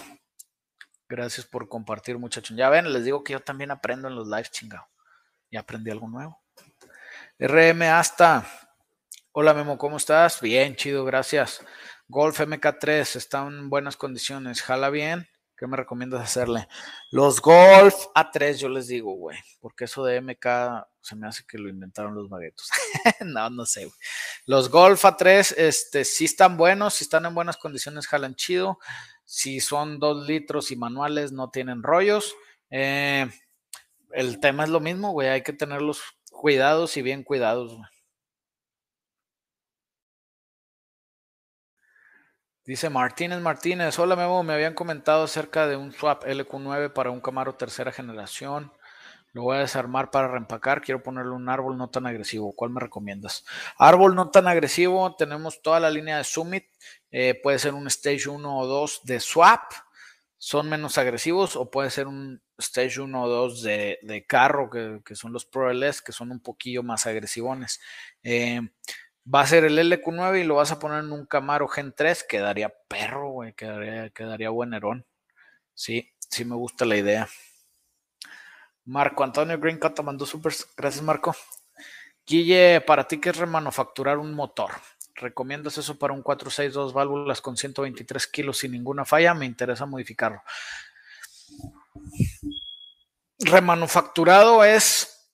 Gracias 1.09 1.45
por 1.45 1.67
compartir, 1.67 2.17
muchachos. 2.17 2.55
Ya 2.55 2.69
ven, 2.69 2.93
les 2.93 3.03
digo 3.03 3.25
que 3.25 3.33
yo 3.33 3.41
también 3.41 3.71
aprendo 3.71 4.07
en 4.07 4.15
los 4.15 4.29
lives, 4.29 4.51
chingado. 4.51 4.87
Y 5.49 5.57
aprendí 5.57 5.91
algo 5.91 6.07
nuevo. 6.07 6.41
RM 7.39 7.81
hasta. 7.81 8.47
Hola 9.33 9.53
Memo, 9.53 9.77
¿cómo 9.77 9.97
estás? 9.97 10.39
Bien, 10.39 10.77
chido, 10.77 11.03
gracias. 11.03 11.61
Golf 12.07 12.39
MK3 12.39 13.15
está 13.15 13.47
en 13.47 13.69
buenas 13.69 13.97
condiciones, 13.97 14.61
jala 14.61 14.89
bien. 14.89 15.27
¿Qué 15.55 15.67
me 15.67 15.77
recomiendas 15.77 16.21
hacerle? 16.21 16.67
Los 17.11 17.39
Golf 17.39 17.95
A3, 18.15 18.55
yo 18.55 18.69
les 18.69 18.87
digo, 18.87 19.13
güey, 19.13 19.37
porque 19.61 19.85
eso 19.85 20.03
de 20.03 20.19
MK 20.19 20.45
se 20.99 21.15
me 21.15 21.27
hace 21.27 21.43
que 21.47 21.57
lo 21.57 21.69
inventaron 21.69 22.15
los 22.15 22.27
baguetos. 22.27 22.69
no, 23.25 23.49
no 23.49 23.65
sé, 23.65 23.85
güey. 23.85 23.95
Los 24.45 24.69
Golf 24.69 25.05
A3, 25.05 25.53
este, 25.57 26.05
sí 26.05 26.25
están 26.25 26.57
buenos, 26.57 26.95
si 26.95 27.03
están 27.03 27.25
en 27.25 27.35
buenas 27.35 27.57
condiciones, 27.57 28.07
jalan 28.07 28.35
chido. 28.35 28.79
Si 29.25 29.59
son 29.59 29.99
dos 29.99 30.27
litros 30.27 30.71
y 30.71 30.75
manuales, 30.75 31.31
no 31.31 31.49
tienen 31.49 31.83
rollos. 31.83 32.35
Eh, 32.69 33.29
el 34.11 34.39
tema 34.39 34.63
es 34.63 34.69
lo 34.69 34.79
mismo, 34.79 35.11
güey, 35.11 35.29
hay 35.29 35.43
que 35.43 35.53
tenerlos 35.53 36.01
cuidados 36.31 36.97
y 36.97 37.01
bien 37.03 37.23
cuidados, 37.23 37.75
güey. 37.75 37.92
Dice 42.65 42.89
Martínez 42.89 43.41
Martínez, 43.41 43.99
hola 43.99 44.15
Memo, 44.15 44.41
me 44.41 44.53
habían 44.53 44.73
comentado 44.73 45.25
acerca 45.25 45.67
de 45.67 45.75
un 45.75 45.91
swap 45.91 46.23
LQ9 46.23 46.93
para 46.93 47.11
un 47.11 47.19
Camaro 47.19 47.55
tercera 47.55 47.91
generación. 47.91 48.71
Lo 49.33 49.41
voy 49.41 49.57
a 49.57 49.59
desarmar 49.59 50.11
para 50.11 50.29
reempacar. 50.29 50.81
Quiero 50.81 51.03
ponerle 51.03 51.31
un 51.31 51.49
árbol 51.49 51.77
no 51.77 51.89
tan 51.89 52.05
agresivo. 52.05 52.53
¿Cuál 52.55 52.71
me 52.71 52.79
recomiendas? 52.79 53.43
Árbol 53.77 54.15
no 54.15 54.29
tan 54.29 54.47
agresivo. 54.47 55.13
Tenemos 55.17 55.61
toda 55.61 55.81
la 55.81 55.91
línea 55.91 56.17
de 56.19 56.23
Summit. 56.23 56.63
Eh, 57.11 57.37
puede 57.43 57.59
ser 57.59 57.73
un 57.73 57.85
Stage 57.87 58.29
1 58.29 58.57
o 58.57 58.65
2 58.65 59.01
de 59.03 59.19
swap. 59.19 59.73
Son 60.37 60.69
menos 60.69 60.97
agresivos. 60.97 61.57
O 61.57 61.69
puede 61.69 61.89
ser 61.89 62.07
un 62.07 62.41
Stage 62.57 63.01
1 63.01 63.23
o 63.23 63.27
2 63.27 63.61
de, 63.61 64.25
carro, 64.25 64.69
que, 64.69 65.15
son 65.15 65.33
los 65.33 65.43
Pro 65.45 65.69
LS, 65.69 66.01
que 66.01 66.13
son 66.13 66.31
un 66.31 66.39
poquillo 66.39 66.81
más 66.81 67.07
agresivones. 67.07 67.81
Eh, 68.21 68.61
va 69.25 69.41
a 69.41 69.47
ser 69.47 69.63
el 69.65 69.77
LQ9 69.77 70.41
y 70.41 70.43
lo 70.43 70.55
vas 70.55 70.71
a 70.71 70.79
poner 70.79 71.03
en 71.03 71.11
un 71.11 71.25
Camaro 71.25 71.67
Gen 71.67 71.93
3, 71.95 72.25
quedaría 72.27 72.73
perro, 72.87 73.29
güey, 73.29 73.53
quedaría, 73.53 74.09
quedaría 74.09 74.49
buen 74.49 74.73
herón. 74.73 75.05
Sí, 75.73 76.11
sí 76.29 76.45
me 76.45 76.55
gusta 76.55 76.85
la 76.85 76.97
idea. 76.97 77.27
Marco 78.85 79.23
Antonio 79.23 79.57
Green 79.59 79.79
te 79.79 80.03
mandó 80.03 80.25
super. 80.25 80.53
Gracias, 80.75 81.03
Marco. 81.03 81.35
Guille, 82.25 82.81
para 82.81 83.07
ti, 83.07 83.19
¿qué 83.19 83.29
es 83.29 83.37
remanufacturar 83.37 84.17
un 84.17 84.33
motor? 84.33 84.71
¿Recomiendas 85.15 85.77
eso 85.77 85.97
para 85.97 86.13
un 86.13 86.21
462 86.21 86.93
válvulas 86.93 87.41
con 87.41 87.55
123 87.55 88.27
kilos 88.27 88.57
sin 88.57 88.71
ninguna 88.71 89.05
falla? 89.05 89.33
Me 89.33 89.45
interesa 89.45 89.85
modificarlo. 89.85 90.41
Remanufacturado 93.39 94.63
es 94.63 95.29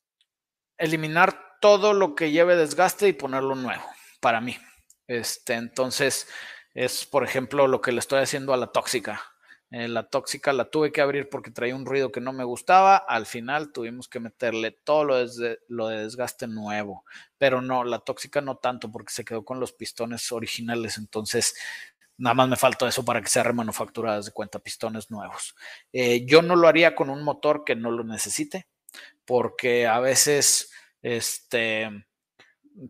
eliminar 0.77 1.48
todo 1.59 1.93
lo 1.93 2.15
que 2.15 2.31
lleve 2.31 2.55
desgaste 2.55 3.07
y 3.07 3.13
ponerlo 3.13 3.55
nuevo, 3.55 3.83
para 4.19 4.41
mí. 4.41 4.57
Este, 5.07 5.53
entonces, 5.53 6.27
es 6.73 7.05
por 7.05 7.23
ejemplo 7.23 7.67
lo 7.67 7.81
que 7.81 7.91
le 7.91 7.99
estoy 7.99 8.19
haciendo 8.19 8.53
a 8.53 8.57
la 8.57 8.67
tóxica. 8.67 9.21
Eh, 9.71 9.87
la 9.87 10.09
tóxica 10.09 10.51
la 10.51 10.69
tuve 10.71 10.91
que 10.91 11.01
abrir 11.01 11.29
porque 11.29 11.51
traía 11.51 11.75
un 11.75 11.85
ruido 11.85 12.11
que 12.11 12.21
no 12.21 12.33
me 12.33 12.43
gustaba. 12.43 12.97
Al 12.97 13.25
final 13.25 13.71
tuvimos 13.71 14.07
que 14.07 14.19
meterle 14.19 14.71
todo 14.71 15.03
lo, 15.03 15.15
lo 15.67 15.87
de 15.87 16.03
desgaste 16.03 16.47
nuevo. 16.47 17.05
Pero 17.37 17.61
no, 17.61 17.83
la 17.83 17.99
tóxica 17.99 18.41
no 18.41 18.57
tanto 18.57 18.91
porque 18.91 19.13
se 19.13 19.25
quedó 19.25 19.45
con 19.45 19.59
los 19.59 19.73
pistones 19.73 20.31
originales. 20.31 20.97
Entonces, 20.97 21.55
nada 22.17 22.33
más 22.33 22.49
me 22.49 22.55
faltó 22.55 22.87
eso 22.87 23.05
para 23.05 23.21
que 23.21 23.29
sea 23.29 23.43
remanufacturada 23.43 24.21
de 24.21 24.31
cuenta 24.31 24.59
pistones 24.59 25.11
nuevos. 25.11 25.55
Eh, 25.93 26.25
yo 26.25 26.41
no 26.41 26.55
lo 26.55 26.67
haría 26.67 26.95
con 26.95 27.09
un 27.09 27.23
motor 27.23 27.63
que 27.63 27.75
no 27.75 27.91
lo 27.91 28.03
necesite 28.03 28.67
porque 29.25 29.85
a 29.85 29.99
veces 29.99 30.71
este, 31.01 31.89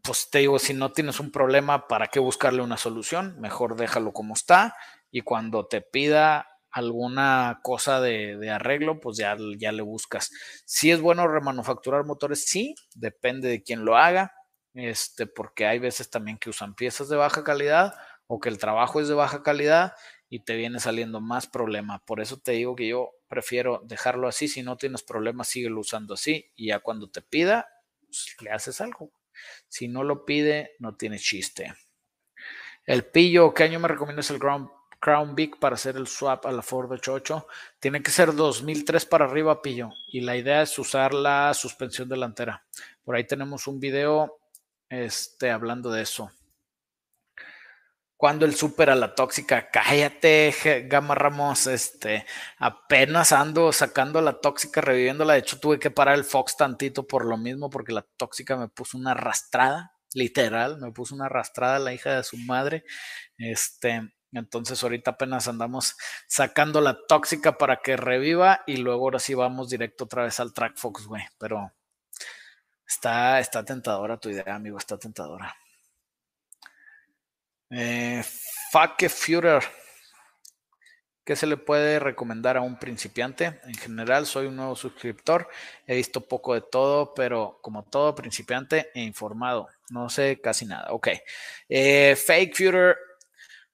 pues 0.03 0.29
te 0.29 0.39
digo, 0.39 0.59
si 0.59 0.73
no 0.73 0.91
tienes 0.91 1.19
un 1.19 1.31
problema, 1.31 1.87
¿para 1.87 2.07
qué 2.07 2.19
buscarle 2.19 2.61
una 2.61 2.77
solución? 2.77 3.39
Mejor 3.39 3.75
déjalo 3.75 4.13
como 4.13 4.33
está 4.33 4.75
y 5.11 5.21
cuando 5.21 5.67
te 5.67 5.81
pida 5.81 6.47
alguna 6.71 7.59
cosa 7.63 7.99
de, 7.99 8.49
arreglo, 8.51 8.99
pues 8.99 9.17
ya, 9.17 9.35
ya 9.57 9.71
le 9.71 9.81
buscas. 9.81 10.31
Si 10.65 10.91
es 10.91 11.01
bueno 11.01 11.27
remanufacturar 11.27 12.05
motores, 12.05 12.45
sí, 12.45 12.75
depende 12.93 13.49
de 13.49 13.63
quién 13.63 13.85
lo 13.85 13.97
haga, 13.97 14.33
este, 14.73 15.25
porque 15.25 15.65
hay 15.65 15.79
veces 15.79 16.09
también 16.09 16.37
que 16.37 16.49
usan 16.51 16.75
piezas 16.75 17.09
de 17.09 17.17
baja 17.17 17.43
calidad 17.43 17.95
o 18.27 18.39
que 18.39 18.49
el 18.49 18.59
trabajo 18.59 19.01
es 19.01 19.07
de 19.07 19.15
baja 19.15 19.41
calidad 19.41 19.93
y 20.29 20.41
te 20.41 20.55
viene 20.55 20.79
saliendo 20.79 21.21
más 21.21 21.47
problema. 21.47 22.03
Por 22.05 22.21
eso 22.21 22.37
te 22.37 22.51
digo 22.51 22.75
que 22.75 22.87
yo 22.87 23.09
prefiero 23.27 23.81
dejarlo 23.85 24.27
así. 24.27 24.47
Si 24.47 24.61
no 24.61 24.77
tienes 24.77 25.01
problemas, 25.01 25.47
síguelo 25.47 25.79
usando 25.79 26.13
así 26.13 26.51
y 26.55 26.67
ya 26.67 26.79
cuando 26.79 27.09
te 27.09 27.23
pida, 27.23 27.67
pues, 28.09 28.35
le 28.41 28.51
haces 28.51 28.81
algo. 28.81 29.11
Si 29.67 29.87
no 29.87 30.03
lo 30.03 30.25
pide, 30.25 30.75
no 30.79 30.95
tiene 30.95 31.17
chiste. 31.17 31.73
El 32.85 33.05
pillo, 33.05 33.53
¿qué 33.53 33.63
año 33.63 33.79
me 33.79 33.87
recomiendas 33.87 34.29
el 34.31 34.39
Crown 34.39 35.35
Big 35.35 35.59
para 35.59 35.75
hacer 35.75 35.95
el 35.95 36.07
swap 36.07 36.45
a 36.45 36.51
la 36.51 36.61
Ford 36.61 36.91
88? 36.91 37.47
Tiene 37.79 38.01
que 38.01 38.11
ser 38.11 38.33
2003 38.33 39.05
para 39.05 39.25
arriba, 39.25 39.61
pillo. 39.61 39.91
Y 40.11 40.21
la 40.21 40.35
idea 40.35 40.63
es 40.63 40.77
usar 40.79 41.13
la 41.13 41.53
suspensión 41.53 42.09
delantera. 42.09 42.65
Por 43.03 43.15
ahí 43.15 43.25
tenemos 43.25 43.67
un 43.67 43.79
video 43.79 44.39
este, 44.89 45.51
hablando 45.51 45.91
de 45.91 46.01
eso 46.01 46.31
cuando 48.19 48.45
el 48.45 48.53
súper 48.53 48.89
a 48.89 48.95
la 48.95 49.15
tóxica, 49.15 49.71
cállate, 49.71 50.53
Gama 50.89 51.15
Ramos, 51.15 51.67
este, 51.67 52.25
apenas 52.57 53.31
ando 53.31 53.71
sacando 53.71 54.19
la 54.19 54.41
tóxica, 54.41 54.81
reviviéndola, 54.81 55.33
de 55.33 55.39
hecho 55.39 55.57
tuve 55.57 55.79
que 55.79 55.89
parar 55.89 56.15
el 56.15 56.25
Fox 56.25 56.57
tantito 56.57 57.07
por 57.07 57.23
lo 57.23 57.37
mismo, 57.37 57.69
porque 57.69 57.93
la 57.93 58.05
tóxica 58.17 58.57
me 58.57 58.67
puso 58.67 58.97
una 58.97 59.11
arrastrada, 59.11 59.93
literal, 60.13 60.79
me 60.81 60.91
puso 60.91 61.15
una 61.15 61.27
arrastrada 61.27 61.79
la 61.79 61.93
hija 61.93 62.17
de 62.17 62.25
su 62.25 62.35
madre, 62.39 62.83
este, 63.37 64.11
entonces 64.33 64.83
ahorita 64.83 65.11
apenas 65.11 65.47
andamos 65.47 65.95
sacando 66.27 66.81
la 66.81 66.97
tóxica 67.07 67.57
para 67.57 67.77
que 67.77 67.95
reviva 67.95 68.63
y 68.67 68.75
luego 68.75 69.05
ahora 69.05 69.19
sí 69.19 69.33
vamos 69.33 69.69
directo 69.69 70.03
otra 70.03 70.23
vez 70.23 70.41
al 70.41 70.51
Track 70.51 70.75
Fox, 70.75 71.07
güey, 71.07 71.23
pero 71.37 71.71
está, 72.85 73.39
está 73.39 73.63
tentadora 73.63 74.19
tu 74.19 74.27
idea, 74.29 74.55
amigo, 74.55 74.77
está 74.77 74.97
tentadora. 74.97 75.55
Eh, 77.69 78.23
Führer. 79.09 79.63
¿Qué 81.23 81.35
se 81.35 81.45
le 81.45 81.57
puede 81.57 81.99
recomendar 81.99 82.57
a 82.57 82.61
un 82.61 82.79
principiante? 82.79 83.59
En 83.63 83.75
general, 83.75 84.25
soy 84.25 84.47
un 84.47 84.55
nuevo 84.55 84.75
suscriptor. 84.75 85.47
He 85.85 85.95
visto 85.95 86.27
poco 86.27 86.55
de 86.55 86.61
todo, 86.61 87.13
pero 87.13 87.59
como 87.61 87.83
todo 87.83 88.15
principiante, 88.15 88.89
he 88.95 89.01
informado. 89.01 89.67
No 89.91 90.09
sé 90.09 90.41
casi 90.41 90.65
nada. 90.65 90.91
Ok. 90.91 91.09
Eh, 91.69 92.15
fake 92.15 92.55
Führer. 92.55 92.97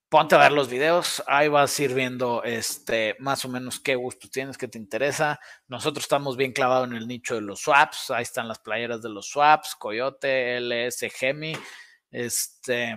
ponte 0.09 0.35
a 0.35 0.39
ver 0.39 0.51
los 0.51 0.69
videos, 0.69 1.23
ahí 1.27 1.47
vas 1.49 1.77
a 1.79 1.83
ir 1.83 1.93
viendo 1.93 2.43
este, 2.43 3.15
más 3.19 3.43
o 3.45 3.49
menos 3.49 3.79
qué 3.79 3.95
gusto 3.95 4.29
tienes, 4.29 4.57
qué 4.57 4.67
te 4.67 4.77
interesa. 4.77 5.39
Nosotros 5.67 6.05
estamos 6.05 6.37
bien 6.37 6.53
clavados 6.53 6.87
en 6.89 6.95
el 6.95 7.07
nicho 7.07 7.35
de 7.35 7.41
los 7.41 7.61
swaps, 7.61 8.11
ahí 8.11 8.23
están 8.23 8.47
las 8.47 8.59
playeras 8.59 9.01
de 9.01 9.09
los 9.09 9.27
swaps, 9.27 9.75
Coyote, 9.75 10.57
LS, 10.57 11.09
Gemi, 11.09 11.57
este, 12.11 12.95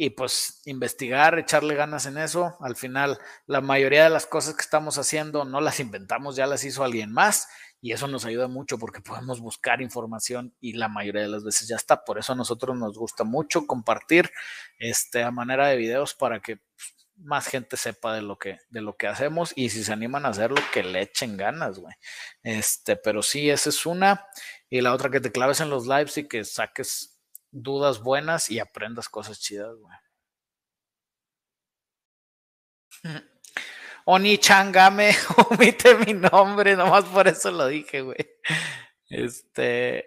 y 0.00 0.10
pues 0.10 0.62
investigar, 0.64 1.40
echarle 1.40 1.74
ganas 1.74 2.06
en 2.06 2.18
eso. 2.18 2.56
Al 2.60 2.76
final, 2.76 3.18
la 3.46 3.60
mayoría 3.60 4.04
de 4.04 4.10
las 4.10 4.26
cosas 4.26 4.54
que 4.54 4.62
estamos 4.62 4.96
haciendo 4.96 5.44
no 5.44 5.60
las 5.60 5.80
inventamos, 5.80 6.36
ya 6.36 6.46
las 6.46 6.62
hizo 6.62 6.84
alguien 6.84 7.12
más 7.12 7.48
y 7.80 7.90
eso 7.90 8.06
nos 8.06 8.24
ayuda 8.24 8.46
mucho 8.46 8.78
porque 8.78 9.00
podemos 9.00 9.40
buscar 9.40 9.82
información 9.82 10.54
y 10.60 10.74
la 10.74 10.88
mayoría 10.88 11.22
de 11.22 11.28
las 11.28 11.42
veces 11.42 11.66
ya 11.66 11.74
está. 11.74 12.04
Por 12.04 12.16
eso 12.16 12.32
a 12.32 12.36
nosotros 12.36 12.78
nos 12.78 12.96
gusta 12.96 13.24
mucho 13.24 13.66
compartir 13.66 14.30
este, 14.78 15.24
a 15.24 15.32
manera 15.32 15.66
de 15.66 15.76
videos 15.76 16.14
para 16.14 16.38
que 16.38 16.60
más 17.16 17.48
gente 17.48 17.76
sepa 17.76 18.14
de 18.14 18.22
lo 18.22 18.38
que, 18.38 18.58
de 18.70 18.80
lo 18.80 18.96
que 18.96 19.08
hacemos 19.08 19.52
y 19.56 19.70
si 19.70 19.82
se 19.82 19.92
animan 19.92 20.26
a 20.26 20.28
hacerlo, 20.28 20.62
que 20.72 20.84
le 20.84 21.02
echen 21.02 21.36
ganas, 21.36 21.80
güey. 21.80 21.96
Este, 22.44 22.94
pero 22.94 23.20
sí, 23.20 23.50
esa 23.50 23.70
es 23.70 23.84
una. 23.84 24.28
Y 24.70 24.80
la 24.80 24.94
otra 24.94 25.10
que 25.10 25.18
te 25.18 25.32
claves 25.32 25.60
en 25.60 25.70
los 25.70 25.88
lives 25.88 26.18
y 26.18 26.28
que 26.28 26.44
saques 26.44 27.17
dudas 27.50 28.02
buenas 28.02 28.50
y 28.50 28.58
aprendas 28.58 29.08
cosas 29.08 29.40
chidas, 29.40 29.74
güey. 29.76 29.96
Oni 34.06 34.38
Changame, 34.38 35.14
omite 35.50 35.94
mi 35.96 36.14
nombre, 36.14 36.74
nomás 36.76 37.04
por 37.04 37.28
eso 37.28 37.50
lo 37.50 37.66
dije, 37.66 38.00
güey. 38.00 38.16
Este. 39.10 40.06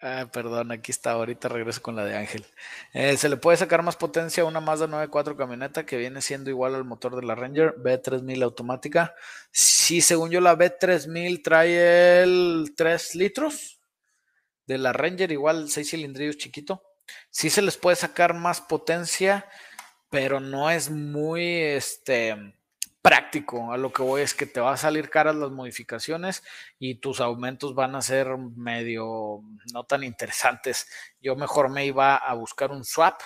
Ah, 0.00 0.28
perdón, 0.30 0.72
aquí 0.72 0.90
está, 0.92 1.12
ahorita 1.12 1.48
regreso 1.48 1.82
con 1.82 1.96
la 1.96 2.04
de 2.04 2.16
Ángel. 2.16 2.44
Eh, 2.92 3.16
se 3.16 3.28
le 3.28 3.36
puede 3.36 3.56
sacar 3.56 3.82
más 3.82 3.96
potencia 3.96 4.42
a 4.42 4.46
una 4.46 4.60
Mazda 4.60 4.86
9.4 4.86 5.36
camioneta 5.36 5.86
que 5.86 5.96
viene 5.96 6.20
siendo 6.20 6.50
igual 6.50 6.74
al 6.74 6.84
motor 6.84 7.16
de 7.16 7.26
la 7.26 7.34
Ranger 7.34 7.74
B3000 7.76 8.42
automática. 8.42 9.14
Sí, 9.50 10.02
según 10.02 10.30
yo, 10.30 10.40
la 10.40 10.56
B3000 10.56 11.42
trae 11.42 12.22
el 12.22 12.74
3 12.76 13.14
litros 13.16 13.75
de 14.66 14.78
la 14.78 14.92
Ranger, 14.92 15.32
igual 15.32 15.70
6 15.70 15.90
cilindrillos 15.90 16.36
chiquito. 16.38 16.82
Sí 17.30 17.50
se 17.50 17.62
les 17.62 17.76
puede 17.76 17.96
sacar 17.96 18.34
más 18.34 18.60
potencia, 18.60 19.46
pero 20.10 20.40
no 20.40 20.70
es 20.70 20.90
muy 20.90 21.44
este, 21.44 22.36
práctico. 23.06 23.72
A 23.72 23.76
lo 23.76 23.92
que 23.92 24.02
voy 24.02 24.22
es 24.22 24.34
que 24.34 24.46
te 24.46 24.60
va 24.60 24.72
a 24.72 24.76
salir 24.76 25.10
caras 25.10 25.36
las 25.36 25.52
modificaciones 25.52 26.42
y 26.78 26.96
tus 26.96 27.20
aumentos 27.20 27.74
van 27.76 27.94
a 27.94 28.02
ser 28.02 28.36
medio 28.36 29.42
no 29.72 29.84
tan 29.84 30.02
interesantes. 30.02 30.88
Yo 31.20 31.36
mejor 31.36 31.70
me 31.70 31.86
iba 31.86 32.16
a 32.16 32.34
buscar 32.34 32.72
un 32.72 32.84
swap 32.84 33.20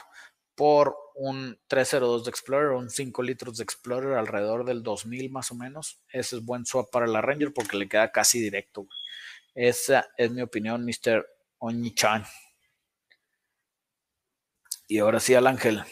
por 0.54 0.94
un 1.14 1.58
302 1.68 2.24
de 2.24 2.30
Explorer, 2.30 2.72
un 2.72 2.90
5 2.90 3.22
litros 3.22 3.56
de 3.56 3.64
Explorer 3.64 4.18
alrededor 4.18 4.66
del 4.66 4.82
2000 4.82 5.30
más 5.30 5.50
o 5.50 5.54
menos. 5.54 6.02
Ese 6.12 6.36
es 6.36 6.44
buen 6.44 6.66
swap 6.66 6.90
para 6.90 7.06
la 7.06 7.22
Ranger 7.22 7.54
porque 7.54 7.78
le 7.78 7.88
queda 7.88 8.12
casi 8.12 8.40
directo. 8.40 8.86
Esa 9.54 10.08
es 10.16 10.30
mi 10.30 10.42
opinión, 10.42 10.84
Mr. 10.84 11.26
Oñichan. 11.58 12.24
Y 14.86 14.98
ahora 14.98 15.20
sí 15.20 15.34
al 15.34 15.46
ángel. 15.46 15.84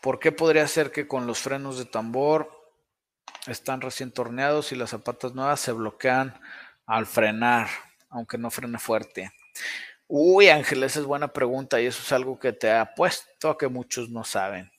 ¿Por 0.00 0.18
qué 0.18 0.32
podría 0.32 0.66
ser 0.66 0.92
que 0.92 1.06
con 1.06 1.26
los 1.26 1.40
frenos 1.40 1.78
de 1.78 1.84
tambor 1.84 2.50
están 3.46 3.80
recién 3.80 4.12
torneados 4.12 4.72
y 4.72 4.76
las 4.76 4.90
zapatas 4.90 5.34
nuevas 5.34 5.60
se 5.60 5.72
bloquean 5.72 6.40
al 6.86 7.06
frenar, 7.06 7.68
aunque 8.08 8.38
no 8.38 8.50
frene 8.50 8.78
fuerte? 8.78 9.32
Uy, 10.06 10.48
Ángel, 10.48 10.82
esa 10.82 11.00
es 11.00 11.06
buena 11.06 11.32
pregunta 11.32 11.80
y 11.80 11.86
eso 11.86 12.02
es 12.02 12.12
algo 12.12 12.38
que 12.38 12.52
te 12.52 12.72
apuesto 12.72 13.50
a 13.50 13.58
que 13.58 13.68
muchos 13.68 14.10
no 14.10 14.24
saben. 14.24 14.72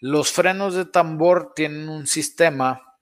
Los 0.00 0.32
frenos 0.32 0.74
de 0.74 0.86
tambor 0.86 1.52
tienen 1.54 1.88
un 1.88 2.06
sistema 2.06 2.98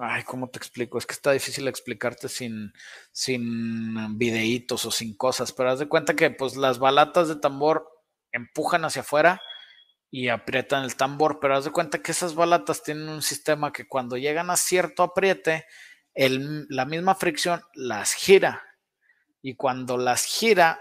Ay, 0.00 0.24
¿cómo 0.24 0.48
te 0.48 0.58
explico? 0.58 0.98
Es 0.98 1.06
que 1.06 1.12
está 1.12 1.30
difícil 1.30 1.68
explicarte 1.68 2.28
sin, 2.28 2.72
sin 3.12 4.18
videitos 4.18 4.84
o 4.86 4.90
sin 4.90 5.16
cosas, 5.16 5.52
pero 5.52 5.70
haz 5.70 5.78
de 5.78 5.88
cuenta 5.88 6.14
que 6.14 6.30
pues 6.30 6.56
las 6.56 6.78
balatas 6.78 7.28
de 7.28 7.36
tambor 7.36 7.88
empujan 8.32 8.84
hacia 8.84 9.02
afuera 9.02 9.40
y 10.10 10.28
aprietan 10.28 10.84
el 10.84 10.96
tambor, 10.96 11.38
pero 11.40 11.56
haz 11.56 11.64
de 11.64 11.70
cuenta 11.70 12.02
que 12.02 12.10
esas 12.12 12.34
balatas 12.34 12.82
tienen 12.82 13.08
un 13.08 13.22
sistema 13.22 13.72
que 13.72 13.86
cuando 13.86 14.16
llegan 14.16 14.50
a 14.50 14.56
cierto 14.56 15.04
apriete, 15.04 15.66
la 16.14 16.84
misma 16.84 17.14
fricción 17.14 17.62
las 17.74 18.12
gira 18.12 18.62
y 19.42 19.54
cuando 19.54 19.96
las 19.96 20.24
gira 20.24 20.80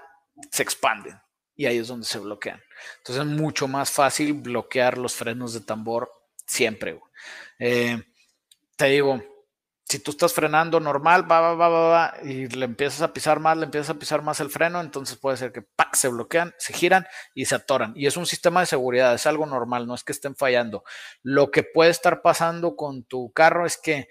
se 0.51 0.63
expanden 0.63 1.19
y 1.55 1.65
ahí 1.65 1.77
es 1.77 1.87
donde 1.87 2.05
se 2.05 2.19
bloquean. 2.19 2.61
Entonces 2.97 3.25
es 3.25 3.31
mucho 3.31 3.67
más 3.67 3.91
fácil 3.91 4.33
bloquear 4.33 4.97
los 4.97 5.13
frenos 5.13 5.53
de 5.53 5.61
tambor 5.61 6.11
siempre. 6.45 6.99
Eh, 7.59 8.01
te 8.75 8.85
digo, 8.85 9.21
si 9.85 9.99
tú 9.99 10.11
estás 10.11 10.33
frenando 10.33 10.79
normal, 10.79 11.29
va, 11.29 11.41
va, 11.41 11.53
va, 11.55 11.69
va, 11.69 11.89
va, 11.89 12.13
y 12.23 12.47
le 12.47 12.65
empiezas 12.65 13.01
a 13.01 13.13
pisar 13.13 13.39
más, 13.39 13.57
le 13.57 13.65
empiezas 13.65 13.91
a 13.91 13.99
pisar 13.99 14.21
más 14.21 14.39
el 14.39 14.49
freno, 14.49 14.81
entonces 14.81 15.17
puede 15.17 15.37
ser 15.37 15.51
que 15.51 15.61
¡pac! 15.61 15.93
se 15.95 16.07
bloquean, 16.07 16.53
se 16.57 16.73
giran 16.73 17.05
y 17.35 17.45
se 17.45 17.55
atoran. 17.55 17.93
Y 17.95 18.07
es 18.07 18.17
un 18.17 18.25
sistema 18.25 18.61
de 18.61 18.65
seguridad, 18.65 19.13
es 19.13 19.27
algo 19.27 19.45
normal, 19.45 19.85
no 19.85 19.93
es 19.93 20.03
que 20.03 20.13
estén 20.13 20.35
fallando. 20.35 20.83
Lo 21.21 21.51
que 21.51 21.63
puede 21.63 21.91
estar 21.91 22.21
pasando 22.21 22.75
con 22.75 23.03
tu 23.03 23.31
carro 23.33 23.65
es 23.65 23.77
que 23.77 24.07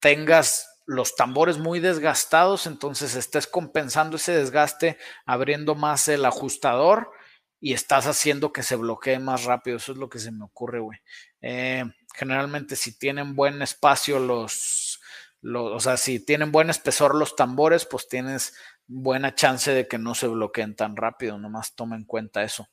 tengas 0.00 0.68
los 0.86 1.14
tambores 1.14 1.58
muy 1.58 1.78
desgastados, 1.78 2.66
entonces 2.66 3.14
estés 3.14 3.46
compensando 3.46 4.16
ese 4.16 4.32
desgaste 4.36 4.98
abriendo 5.26 5.74
más 5.74 6.08
el 6.08 6.24
ajustador 6.24 7.12
y 7.60 7.74
estás 7.74 8.08
haciendo 8.08 8.52
que 8.52 8.64
se 8.64 8.74
bloquee 8.74 9.20
más 9.20 9.44
rápido. 9.44 9.76
Eso 9.76 9.92
es 9.92 9.98
lo 9.98 10.08
que 10.08 10.18
se 10.18 10.32
me 10.32 10.44
ocurre, 10.44 10.80
güey. 10.80 10.98
Eh, 11.40 11.84
generalmente 12.14 12.76
si 12.76 12.98
tienen 12.98 13.34
buen 13.34 13.62
espacio 13.62 14.18
los, 14.18 15.00
o 15.44 15.80
sea, 15.80 15.96
si 15.96 16.20
tienen 16.24 16.52
buen 16.52 16.70
espesor 16.70 17.14
los 17.14 17.36
tambores, 17.36 17.86
pues 17.86 18.08
tienes 18.08 18.54
buena 18.86 19.34
chance 19.34 19.70
de 19.72 19.88
que 19.88 19.98
no 19.98 20.14
se 20.14 20.28
bloqueen 20.28 20.76
tan 20.76 20.96
rápido, 20.96 21.38
nomás 21.38 21.74
toma 21.74 21.96
en 21.96 22.04
cuenta 22.04 22.42
eso. 22.42 22.68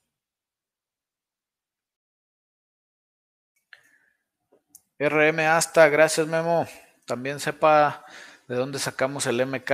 RM 5.00 5.40
hasta, 5.48 5.88
gracias 5.88 6.28
Memo. 6.28 6.68
También 7.06 7.40
sepa 7.40 8.06
de 8.48 8.56
dónde 8.56 8.80
sacamos 8.80 9.26
el 9.28 9.46
MK, 9.46 9.72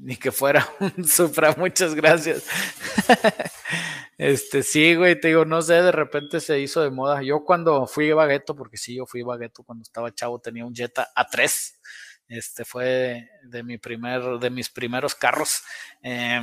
ni 0.00 0.16
que 0.16 0.32
fuera 0.32 0.68
un 0.80 1.04
Supra, 1.04 1.54
muchas 1.56 1.94
gracias. 1.94 2.44
Este, 4.18 4.62
sí, 4.62 4.94
güey, 4.96 5.18
te 5.18 5.28
digo, 5.28 5.46
no 5.46 5.62
sé, 5.62 5.74
de 5.74 5.92
repente 5.92 6.40
se 6.40 6.60
hizo 6.60 6.82
de 6.82 6.90
moda. 6.90 7.22
Yo 7.22 7.44
cuando 7.44 7.86
fui 7.86 8.12
bagueto, 8.12 8.54
porque 8.54 8.76
sí, 8.76 8.96
yo 8.96 9.06
fui 9.06 9.22
bagueto 9.22 9.62
cuando 9.62 9.82
estaba 9.82 10.14
chavo, 10.14 10.38
tenía 10.38 10.66
un 10.66 10.74
Jetta 10.74 11.08
A3. 11.16 11.78
Este 12.28 12.64
fue 12.66 13.30
de, 13.44 13.62
mi 13.62 13.78
primer, 13.78 14.38
de 14.38 14.50
mis 14.50 14.68
primeros 14.68 15.14
carros. 15.14 15.62
Eh, 16.02 16.42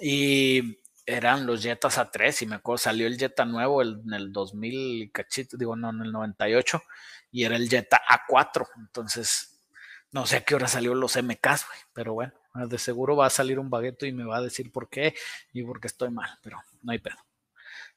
y 0.00 0.82
eran 1.06 1.46
los 1.46 1.62
Jettas 1.62 1.98
A3 1.98 2.42
y 2.42 2.46
me 2.46 2.56
acuerdo, 2.56 2.78
salió 2.78 3.06
el 3.06 3.18
Jetta 3.18 3.44
nuevo 3.44 3.82
en 3.82 4.12
el 4.12 4.32
2000 4.32 5.10
cachito, 5.12 5.56
digo, 5.56 5.74
no, 5.76 5.90
en 5.90 6.02
el 6.02 6.12
98 6.12 6.82
y 7.30 7.44
era 7.44 7.56
el 7.56 7.68
Jetta 7.68 8.00
A4. 8.06 8.66
Entonces, 8.76 9.66
no 10.10 10.26
sé 10.26 10.36
a 10.36 10.44
qué 10.44 10.54
hora 10.54 10.68
salió 10.68 10.94
los 10.94 11.16
MKs, 11.16 11.66
güey, 11.66 11.80
pero 11.92 12.14
bueno. 12.14 12.41
Ah, 12.54 12.66
de 12.66 12.78
seguro 12.78 13.16
va 13.16 13.26
a 13.26 13.30
salir 13.30 13.58
un 13.58 13.70
bagueto 13.70 14.04
y 14.04 14.12
me 14.12 14.24
va 14.24 14.36
a 14.36 14.42
decir 14.42 14.70
por 14.70 14.88
qué 14.88 15.14
y 15.52 15.62
por 15.62 15.80
qué 15.80 15.86
estoy 15.86 16.10
mal, 16.10 16.38
pero 16.42 16.62
no 16.82 16.92
hay 16.92 16.98
pedo. 16.98 17.16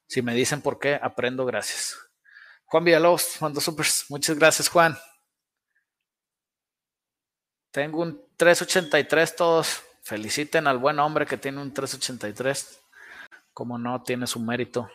Si 0.07 0.21
me 0.21 0.33
dicen 0.33 0.61
por 0.61 0.79
qué, 0.79 0.97
aprendo, 1.01 1.45
gracias. 1.45 1.97
Juan 2.65 2.83
Villalobos, 2.83 3.41
mando 3.41 3.59
supers. 3.59 4.05
Muchas 4.09 4.37
gracias, 4.37 4.69
Juan. 4.69 4.97
Tengo 7.71 8.01
un 8.01 8.21
383 8.37 9.35
todos. 9.35 9.83
Feliciten 10.03 10.67
al 10.67 10.77
buen 10.77 10.99
hombre 10.99 11.25
que 11.25 11.37
tiene 11.37 11.61
un 11.61 11.73
383. 11.73 12.79
Como 13.51 13.77
no, 13.77 14.03
tiene 14.03 14.27
su 14.27 14.39
mérito. 14.39 14.89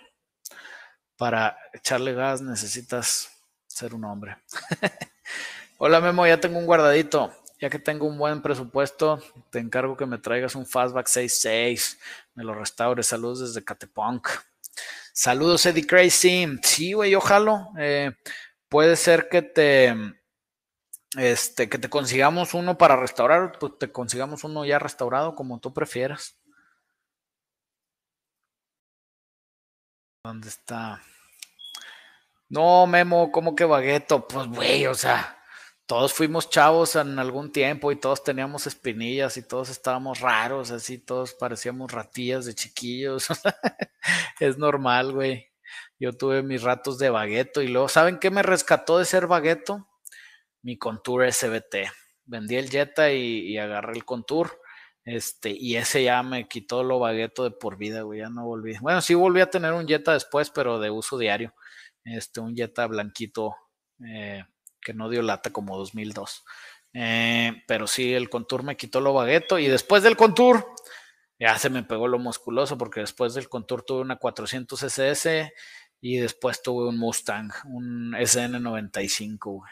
Para 1.16 1.58
echarle 1.74 2.14
gas 2.14 2.40
necesitas 2.40 3.30
ser 3.66 3.94
un 3.94 4.04
hombre. 4.04 4.38
Hola 5.78 6.00
Memo, 6.00 6.26
ya 6.26 6.40
tengo 6.40 6.58
un 6.58 6.66
guardadito 6.66 7.39
ya 7.60 7.68
que 7.68 7.78
tengo 7.78 8.06
un 8.06 8.16
buen 8.16 8.40
presupuesto, 8.40 9.22
te 9.50 9.58
encargo 9.58 9.96
que 9.96 10.06
me 10.06 10.18
traigas 10.18 10.54
un 10.54 10.66
Fastback 10.66 11.06
6.6, 11.06 11.98
me 12.34 12.44
lo 12.44 12.54
restaures. 12.54 13.06
Saludos 13.06 13.40
desde 13.40 13.64
Catepunk. 13.64 14.28
Saludos, 15.12 15.66
Eddie 15.66 15.86
Crazy. 15.86 16.46
Sí, 16.62 16.94
güey, 16.94 17.14
ojalá. 17.14 17.68
Eh, 17.78 18.12
puede 18.68 18.96
ser 18.96 19.28
que 19.28 19.42
te, 19.42 19.94
este, 21.18 21.68
que 21.68 21.78
te 21.78 21.90
consigamos 21.90 22.54
uno 22.54 22.78
para 22.78 22.96
restaurar, 22.96 23.58
pues 23.58 23.76
te 23.78 23.92
consigamos 23.92 24.44
uno 24.44 24.64
ya 24.64 24.78
restaurado, 24.78 25.34
como 25.34 25.60
tú 25.60 25.74
prefieras. 25.74 26.36
¿Dónde 30.24 30.48
está? 30.48 31.02
No, 32.48 32.86
Memo, 32.86 33.30
¿cómo 33.32 33.54
que 33.54 33.64
bagueto? 33.64 34.26
Pues, 34.26 34.46
güey, 34.48 34.86
o 34.86 34.94
sea, 34.94 35.39
todos 35.90 36.12
fuimos 36.12 36.48
chavos 36.48 36.94
en 36.94 37.18
algún 37.18 37.50
tiempo 37.50 37.90
y 37.90 37.96
todos 37.96 38.22
teníamos 38.22 38.64
espinillas 38.68 39.36
y 39.36 39.42
todos 39.42 39.70
estábamos 39.70 40.20
raros, 40.20 40.70
así 40.70 40.98
todos 40.98 41.34
parecíamos 41.34 41.90
ratillas 41.90 42.44
de 42.44 42.54
chiquillos. 42.54 43.26
es 44.38 44.56
normal, 44.56 45.12
güey. 45.12 45.50
Yo 45.98 46.12
tuve 46.12 46.44
mis 46.44 46.62
ratos 46.62 46.96
de 47.00 47.10
bagueto 47.10 47.60
y 47.60 47.66
luego, 47.66 47.88
¿saben 47.88 48.20
qué 48.20 48.30
me 48.30 48.44
rescató 48.44 49.00
de 49.00 49.04
ser 49.04 49.26
bagueto? 49.26 49.88
Mi 50.62 50.78
Contour 50.78 51.26
SBT. 51.32 51.90
Vendí 52.24 52.54
el 52.54 52.70
Jetta 52.70 53.12
y, 53.12 53.58
agarré 53.58 53.94
el 53.94 54.04
Contour. 54.04 54.60
Este, 55.04 55.50
y 55.50 55.74
ese 55.74 56.04
ya 56.04 56.22
me 56.22 56.46
quitó 56.46 56.84
lo 56.84 57.00
bagueto 57.00 57.42
de 57.42 57.50
por 57.50 57.76
vida, 57.76 58.02
güey. 58.02 58.20
Ya 58.20 58.30
no 58.30 58.44
volví. 58.44 58.78
Bueno, 58.80 59.00
sí 59.00 59.14
volví 59.14 59.40
a 59.40 59.50
tener 59.50 59.72
un 59.72 59.88
Jetta 59.88 60.12
después, 60.12 60.50
pero 60.50 60.78
de 60.78 60.88
uso 60.88 61.18
diario. 61.18 61.52
Este, 62.04 62.38
un 62.38 62.54
Jetta 62.54 62.86
blanquito. 62.86 63.56
Eh, 64.06 64.44
que 64.80 64.94
no 64.94 65.08
dio 65.08 65.22
lata 65.22 65.50
como 65.50 65.76
2002. 65.76 66.44
Eh, 66.92 67.62
pero 67.66 67.86
sí, 67.86 68.14
el 68.14 68.28
Contour 68.28 68.62
me 68.62 68.76
quitó 68.76 69.00
lo 69.00 69.12
bagueto 69.12 69.58
y 69.58 69.68
después 69.68 70.02
del 70.02 70.16
Contour 70.16 70.66
ya 71.38 71.58
se 71.58 71.70
me 71.70 71.82
pegó 71.82 72.08
lo 72.08 72.18
musculoso 72.18 72.76
porque 72.76 73.00
después 73.00 73.34
del 73.34 73.48
Contour 73.48 73.82
tuve 73.82 74.02
una 74.02 74.16
400 74.16 74.82
SS 74.82 75.52
y 76.00 76.18
después 76.18 76.62
tuve 76.62 76.88
un 76.88 76.98
Mustang, 76.98 77.50
un 77.66 78.12
SN95. 78.12 79.62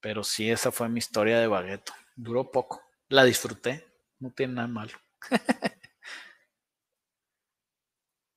Pero 0.00 0.24
sí, 0.24 0.50
esa 0.50 0.72
fue 0.72 0.88
mi 0.88 0.98
historia 0.98 1.38
de 1.38 1.46
bagueto. 1.46 1.92
Duró 2.16 2.50
poco. 2.50 2.82
La 3.08 3.24
disfruté. 3.24 3.86
No 4.18 4.30
tiene 4.32 4.54
nada 4.54 4.68
malo. 4.68 4.92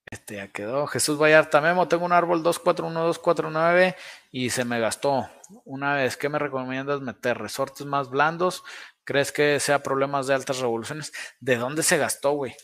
Este 0.10 0.36
ya 0.36 0.48
quedó. 0.48 0.88
Jesús 0.88 1.20
Vallarta 1.20 1.60
Memo, 1.60 1.88
tengo 1.88 2.06
un 2.06 2.14
árbol 2.14 2.42
241249 2.42 3.96
y 4.32 4.50
se 4.52 4.64
me 4.64 4.80
gastó. 4.80 5.30
Una 5.66 5.96
vez, 5.96 6.16
¿qué 6.16 6.30
me 6.30 6.40
recomiendas 6.40 7.02
meter? 7.02 7.38
¿Resortes 7.38 7.86
más 7.86 8.10
blandos? 8.10 8.64
¿Crees 9.04 9.32
que 9.34 9.60
sea 9.60 9.84
problemas 9.84 10.28
de 10.28 10.36
altas 10.36 10.60
revoluciones? 10.60 11.12
¿De 11.42 11.58
dónde 11.58 11.84
se 11.84 11.98
gastó, 11.98 12.32
güey? 12.32 12.56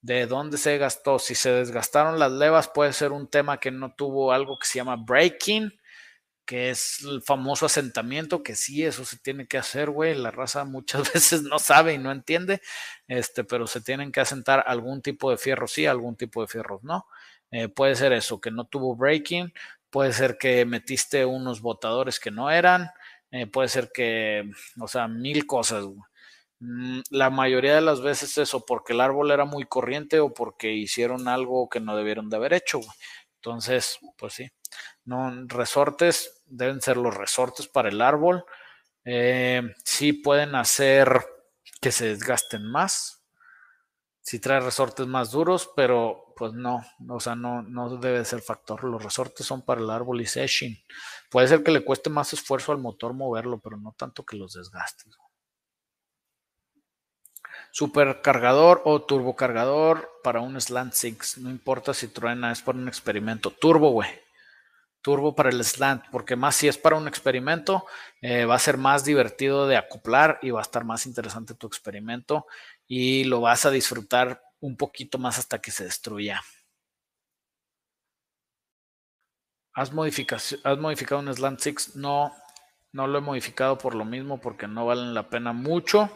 ¿De 0.00 0.26
dónde 0.26 0.58
se 0.58 0.78
gastó? 0.78 1.18
Si 1.18 1.34
se 1.34 1.50
desgastaron 1.50 2.20
las 2.20 2.32
levas, 2.32 2.68
puede 2.68 2.92
ser 2.92 3.10
un 3.10 3.28
tema 3.28 3.58
que 3.58 3.72
no 3.72 3.92
tuvo 3.94 4.32
algo 4.32 4.56
que 4.58 4.66
se 4.66 4.78
llama 4.78 4.96
breaking 4.96 5.72
que 6.50 6.70
es 6.70 7.02
el 7.04 7.22
famoso 7.22 7.66
asentamiento, 7.66 8.42
que 8.42 8.56
sí, 8.56 8.84
eso 8.84 9.04
se 9.04 9.16
tiene 9.18 9.46
que 9.46 9.56
hacer, 9.56 9.88
güey. 9.88 10.16
La 10.16 10.32
raza 10.32 10.64
muchas 10.64 11.02
veces 11.14 11.44
no 11.44 11.60
sabe 11.60 11.94
y 11.94 11.98
no 11.98 12.10
entiende, 12.10 12.60
este, 13.06 13.44
pero 13.44 13.68
se 13.68 13.80
tienen 13.80 14.10
que 14.10 14.18
asentar 14.18 14.64
algún 14.66 15.00
tipo 15.00 15.30
de 15.30 15.38
fierro 15.38 15.68
sí, 15.68 15.86
algún 15.86 16.16
tipo 16.16 16.40
de 16.42 16.48
fierros 16.48 16.82
no. 16.82 17.06
Eh, 17.52 17.68
puede 17.68 17.94
ser 17.94 18.12
eso, 18.12 18.40
que 18.40 18.50
no 18.50 18.64
tuvo 18.64 18.96
breaking, 18.96 19.52
puede 19.90 20.12
ser 20.12 20.38
que 20.38 20.64
metiste 20.64 21.24
unos 21.24 21.60
botadores 21.60 22.18
que 22.18 22.32
no 22.32 22.50
eran, 22.50 22.90
eh, 23.30 23.46
puede 23.46 23.68
ser 23.68 23.90
que, 23.94 24.50
o 24.80 24.88
sea, 24.88 25.06
mil 25.06 25.46
cosas, 25.46 25.84
güey. 25.84 26.00
Mm, 26.60 27.02
la 27.10 27.30
mayoría 27.30 27.76
de 27.76 27.80
las 27.80 28.00
veces 28.02 28.36
eso, 28.38 28.64
porque 28.66 28.92
el 28.94 29.00
árbol 29.00 29.30
era 29.30 29.44
muy 29.44 29.66
corriente 29.66 30.18
o 30.18 30.34
porque 30.34 30.72
hicieron 30.72 31.28
algo 31.28 31.68
que 31.68 31.78
no 31.80 31.96
debieron 31.96 32.28
de 32.28 32.36
haber 32.38 32.54
hecho, 32.54 32.78
güey. 32.78 32.90
Entonces, 33.36 33.98
pues 34.18 34.34
sí. 34.34 34.50
No, 35.10 35.32
resortes 35.48 36.40
deben 36.46 36.80
ser 36.80 36.96
los 36.96 37.16
resortes 37.16 37.66
para 37.66 37.88
el 37.88 38.00
árbol. 38.00 38.44
Eh, 39.04 39.60
sí 39.84 40.12
pueden 40.12 40.54
hacer 40.54 41.26
que 41.80 41.90
se 41.90 42.06
desgasten 42.06 42.64
más. 42.64 43.26
Si 44.22 44.38
trae 44.38 44.60
resortes 44.60 45.08
más 45.08 45.32
duros, 45.32 45.68
pero 45.74 46.32
pues 46.36 46.52
no, 46.52 46.86
o 47.08 47.18
sea, 47.18 47.34
no, 47.34 47.60
no 47.62 47.96
debe 47.96 48.24
ser 48.24 48.40
factor. 48.40 48.84
Los 48.84 49.02
resortes 49.02 49.44
son 49.44 49.62
para 49.62 49.80
el 49.80 49.90
árbol 49.90 50.20
y 50.20 50.26
session. 50.26 50.76
Puede 51.28 51.48
ser 51.48 51.64
que 51.64 51.72
le 51.72 51.84
cueste 51.84 52.08
más 52.08 52.32
esfuerzo 52.32 52.70
al 52.70 52.78
motor 52.78 53.12
moverlo, 53.12 53.58
pero 53.58 53.78
no 53.78 53.92
tanto 53.98 54.24
que 54.24 54.36
los 54.36 54.52
desgaste. 54.52 55.10
Supercargador 57.72 58.82
o 58.84 59.02
turbocargador 59.02 60.08
para 60.22 60.40
un 60.40 60.60
Slant 60.60 60.92
6. 60.92 61.38
No 61.38 61.50
importa 61.50 61.94
si 61.94 62.06
truena, 62.06 62.52
es 62.52 62.62
para 62.62 62.78
un 62.78 62.86
experimento. 62.86 63.50
Turbo, 63.50 63.90
güey 63.90 64.29
turbo 65.02 65.34
para 65.34 65.50
el 65.50 65.64
slant, 65.64 66.04
porque 66.10 66.36
más 66.36 66.56
si 66.56 66.68
es 66.68 66.78
para 66.78 66.96
un 66.96 67.08
experimento, 67.08 67.86
eh, 68.20 68.44
va 68.44 68.54
a 68.54 68.58
ser 68.58 68.76
más 68.76 69.04
divertido 69.04 69.66
de 69.66 69.76
acoplar 69.76 70.38
y 70.42 70.50
va 70.50 70.60
a 70.60 70.62
estar 70.62 70.84
más 70.84 71.06
interesante 71.06 71.54
tu 71.54 71.66
experimento 71.66 72.46
y 72.86 73.24
lo 73.24 73.40
vas 73.40 73.66
a 73.66 73.70
disfrutar 73.70 74.42
un 74.60 74.76
poquito 74.76 75.18
más 75.18 75.38
hasta 75.38 75.60
que 75.60 75.70
se 75.70 75.84
destruya. 75.84 76.42
¿Has, 79.72 79.90
¿Has 80.64 80.78
modificado 80.78 81.20
un 81.20 81.34
Slant 81.34 81.60
6? 81.60 81.96
No, 81.96 82.32
no 82.92 83.06
lo 83.06 83.18
he 83.18 83.22
modificado 83.22 83.78
por 83.78 83.94
lo 83.94 84.04
mismo, 84.04 84.40
porque 84.40 84.66
no 84.66 84.86
valen 84.86 85.14
la 85.14 85.30
pena 85.30 85.52
mucho, 85.52 86.10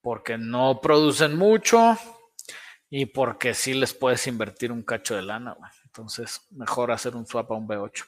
porque 0.00 0.38
no 0.38 0.80
producen 0.80 1.36
mucho 1.36 1.98
y 2.88 3.06
porque 3.06 3.54
sí 3.54 3.74
les 3.74 3.92
puedes 3.92 4.26
invertir 4.26 4.70
un 4.70 4.82
cacho 4.82 5.16
de 5.16 5.22
lana. 5.22 5.56
Entonces, 5.96 6.40
mejor 6.50 6.90
hacer 6.90 7.14
un 7.14 7.24
swap 7.24 7.52
a 7.52 7.54
un 7.54 7.68
B8. 7.68 8.04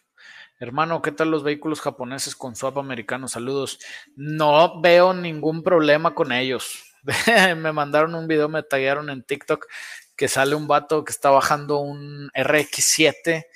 Hermano, 0.58 1.00
¿qué 1.02 1.12
tal 1.12 1.30
los 1.30 1.44
vehículos 1.44 1.80
japoneses 1.80 2.34
con 2.34 2.56
swap 2.56 2.78
americano? 2.78 3.28
Saludos. 3.28 3.78
No 4.16 4.80
veo 4.80 5.14
ningún 5.14 5.62
problema 5.62 6.12
con 6.12 6.32
ellos. 6.32 6.82
me 7.56 7.72
mandaron 7.72 8.16
un 8.16 8.26
video, 8.26 8.48
me 8.48 8.64
taguearon 8.64 9.08
en 9.08 9.22
TikTok 9.22 9.68
que 10.16 10.26
sale 10.26 10.56
un 10.56 10.66
vato 10.66 11.04
que 11.04 11.12
está 11.12 11.30
bajando 11.30 11.78
un 11.78 12.28
RX7 12.34 13.46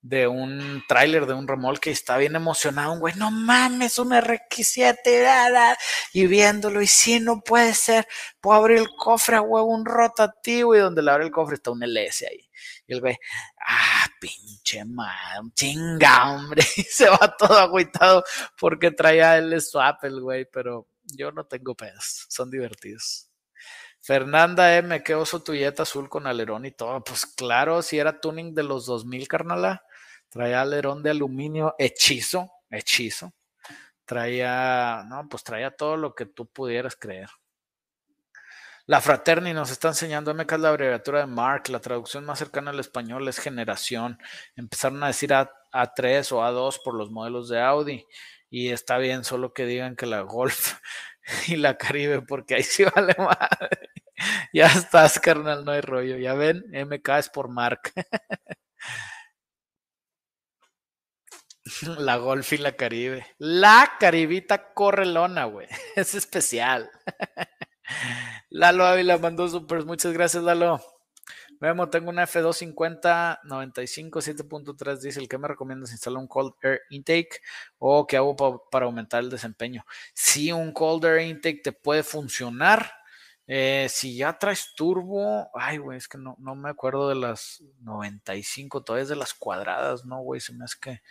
de 0.00 0.28
un 0.28 0.82
tráiler 0.88 1.26
de 1.26 1.34
un 1.34 1.46
remolque 1.46 1.90
y 1.90 1.92
está 1.92 2.16
bien 2.16 2.36
emocionado, 2.36 2.92
un 2.92 3.00
güey, 3.00 3.14
no 3.16 3.30
mames, 3.30 3.98
un 3.98 4.12
RX7, 4.12 5.76
y 6.14 6.26
viéndolo, 6.26 6.80
y 6.80 6.86
si 6.86 7.20
no 7.20 7.42
puede 7.42 7.74
ser, 7.74 8.06
puedo 8.40 8.58
abrir 8.58 8.78
el 8.78 8.88
cofre 8.96 9.40
huevo, 9.40 9.66
un 9.66 9.84
rotativo, 9.84 10.74
y 10.74 10.78
donde 10.78 11.02
le 11.02 11.10
abre 11.10 11.24
el 11.24 11.30
cofre 11.30 11.56
está 11.56 11.70
un 11.70 11.82
LS 11.82 12.26
ahí. 12.26 12.43
Y 12.86 12.94
el 12.94 13.00
güey, 13.00 13.16
ah, 13.66 14.06
pinche 14.20 14.84
madre, 14.84 15.50
chinga, 15.54 16.32
hombre, 16.32 16.62
y 16.76 16.82
se 16.82 17.08
va 17.08 17.34
todo 17.38 17.58
agüitado 17.58 18.24
porque 18.58 18.90
traía 18.90 19.38
el 19.38 19.60
swap 19.60 20.04
el 20.04 20.20
güey, 20.20 20.46
pero 20.50 20.88
yo 21.04 21.32
no 21.32 21.46
tengo 21.46 21.74
pedos, 21.74 22.26
son 22.28 22.50
divertidos. 22.50 23.30
Fernanda 24.04 24.76
M, 24.76 25.02
qué 25.02 25.14
oso 25.14 25.42
tu 25.42 25.54
azul 25.78 26.10
con 26.10 26.26
alerón 26.26 26.66
y 26.66 26.72
todo. 26.72 27.02
Pues 27.02 27.24
claro, 27.24 27.80
si 27.80 27.98
era 27.98 28.20
tuning 28.20 28.54
de 28.54 28.62
los 28.62 28.84
2000, 28.84 29.26
carnala. 29.28 29.82
Traía 30.28 30.60
alerón 30.60 31.02
de 31.02 31.10
aluminio 31.10 31.74
hechizo, 31.78 32.50
hechizo. 32.68 33.32
Traía, 34.04 35.04
no, 35.08 35.26
pues 35.28 35.42
traía 35.42 35.70
todo 35.70 35.96
lo 35.96 36.14
que 36.14 36.26
tú 36.26 36.46
pudieras 36.46 36.96
creer. 36.96 37.30
La 38.86 39.00
Fraterni 39.00 39.54
nos 39.54 39.70
está 39.70 39.88
enseñando, 39.88 40.34
MK 40.34 40.52
es 40.52 40.60
la 40.60 40.68
abreviatura 40.68 41.20
de 41.20 41.26
Mark, 41.26 41.70
la 41.70 41.80
traducción 41.80 42.24
más 42.26 42.38
cercana 42.38 42.70
al 42.70 42.80
español 42.80 43.26
es 43.28 43.38
generación. 43.38 44.18
Empezaron 44.56 45.02
a 45.02 45.06
decir 45.06 45.32
A, 45.32 45.50
A3 45.72 46.30
o 46.32 46.42
A2 46.42 46.80
por 46.84 46.94
los 46.94 47.10
modelos 47.10 47.48
de 47.48 47.62
Audi 47.62 48.06
y 48.50 48.70
está 48.70 48.98
bien, 48.98 49.24
solo 49.24 49.54
que 49.54 49.64
digan 49.64 49.96
que 49.96 50.04
la 50.06 50.20
Golf 50.20 50.74
y 51.48 51.56
la 51.56 51.78
Caribe, 51.78 52.22
porque 52.22 52.56
ahí 52.56 52.62
sí 52.62 52.84
vale 52.94 53.14
madre. 53.18 53.90
Ya 54.52 54.66
estás, 54.66 55.18
carnal, 55.18 55.64
no 55.64 55.72
hay 55.72 55.80
rollo. 55.80 56.18
Ya 56.18 56.34
ven, 56.34 56.64
MK 56.72 57.08
es 57.18 57.28
por 57.30 57.48
Mark. 57.48 57.92
La 61.98 62.18
Golf 62.18 62.52
y 62.52 62.58
la 62.58 62.76
Caribe. 62.76 63.26
La 63.38 63.94
Caribita 63.98 64.74
Correlona, 64.74 65.46
güey. 65.46 65.66
Es 65.96 66.14
especial. 66.14 66.90
Lalo 68.50 68.84
Ávila 68.84 69.18
mandó 69.18 69.48
super. 69.48 69.84
Muchas 69.84 70.12
gracias, 70.12 70.42
Lalo. 70.42 70.80
Vemos, 71.60 71.90
tengo 71.90 72.10
una 72.10 72.26
F250 72.26 73.40
95 73.44 74.20
7.3 74.20 75.00
diésel. 75.00 75.28
¿Qué 75.28 75.38
me 75.38 75.48
recomiendas? 75.48 75.92
¿Instalar 75.92 76.20
un 76.20 76.28
Cold 76.28 76.52
Air 76.62 76.80
Intake 76.90 77.40
o 77.78 78.06
qué 78.06 78.16
hago 78.16 78.36
para 78.70 78.86
aumentar 78.86 79.22
el 79.22 79.30
desempeño? 79.30 79.84
Si 80.12 80.52
un 80.52 80.72
Cold 80.72 81.04
Air 81.04 81.20
Intake 81.22 81.60
te 81.62 81.72
puede 81.72 82.02
funcionar. 82.02 82.90
Eh, 83.46 83.88
si 83.90 84.16
ya 84.16 84.38
traes 84.38 84.74
turbo, 84.74 85.50
ay, 85.54 85.76
güey, 85.76 85.98
es 85.98 86.08
que 86.08 86.16
no, 86.16 86.34
no 86.38 86.54
me 86.54 86.70
acuerdo 86.70 87.10
de 87.10 87.14
las 87.14 87.62
95, 87.80 88.82
todavía 88.82 89.02
es 89.02 89.10
de 89.10 89.16
las 89.16 89.34
cuadradas, 89.34 90.06
¿no, 90.06 90.20
güey? 90.20 90.40
Se 90.40 90.54
me 90.54 90.64
hace 90.64 90.78
que 90.80 91.02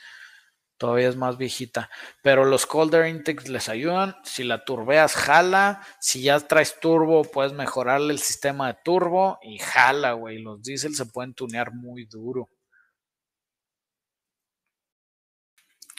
todavía 0.78 1.10
es 1.10 1.16
más 1.16 1.38
viejita. 1.38 1.90
Pero 2.22 2.46
los 2.46 2.66
Colder 2.66 3.08
Intakes 3.08 3.50
les 3.50 3.70
ayudan. 3.70 4.16
Si 4.24 4.44
la 4.44 4.66
turbeas, 4.66 5.16
jala. 5.16 5.82
Si 6.00 6.24
ya 6.24 6.40
traes 6.40 6.80
turbo, 6.80 7.24
puedes 7.24 7.54
mejorarle 7.54 8.14
el 8.14 8.20
sistema 8.20 8.68
de 8.68 8.80
turbo 8.84 9.40
y 9.42 9.60
jala, 9.60 10.14
güey. 10.14 10.40
Los 10.42 10.62
diésel 10.62 10.96
se 10.96 11.06
pueden 11.06 11.34
tunear 11.34 11.74
muy 11.74 12.06
duro. 12.06 12.50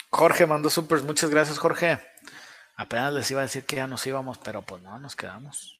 Jorge 0.09 0.45
mandó 0.45 0.69
supers. 0.69 1.03
Muchas 1.03 1.29
gracias, 1.29 1.57
Jorge. 1.57 1.99
Apenas 2.77 3.13
les 3.13 3.31
iba 3.31 3.41
a 3.41 3.43
decir 3.43 3.65
que 3.65 3.77
ya 3.77 3.87
nos 3.87 4.05
íbamos, 4.07 4.37
pero 4.37 4.61
pues 4.61 4.81
no, 4.81 4.97
nos 4.99 5.15
quedamos. 5.15 5.79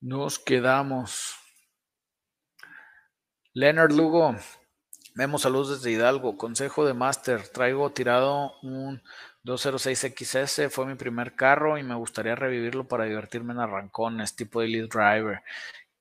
Nos 0.00 0.38
quedamos. 0.38 1.36
Leonard 3.54 3.92
Lugo, 3.92 4.36
Vemos 5.18 5.42
saludos 5.42 5.82
desde 5.82 5.90
Hidalgo. 5.90 6.36
Consejo 6.38 6.86
de 6.86 6.94
Master. 6.94 7.48
Traigo 7.48 7.90
tirado 7.90 8.52
un 8.62 9.02
206XS 9.42 10.70
fue 10.70 10.86
mi 10.86 10.94
primer 10.94 11.34
carro 11.34 11.76
y 11.76 11.82
me 11.82 11.96
gustaría 11.96 12.36
revivirlo 12.36 12.86
para 12.86 13.02
divertirme 13.02 13.52
en 13.52 13.58
arrancones, 13.58 14.36
tipo 14.36 14.60
de 14.60 14.68
lead 14.68 14.86
driver. 14.86 15.42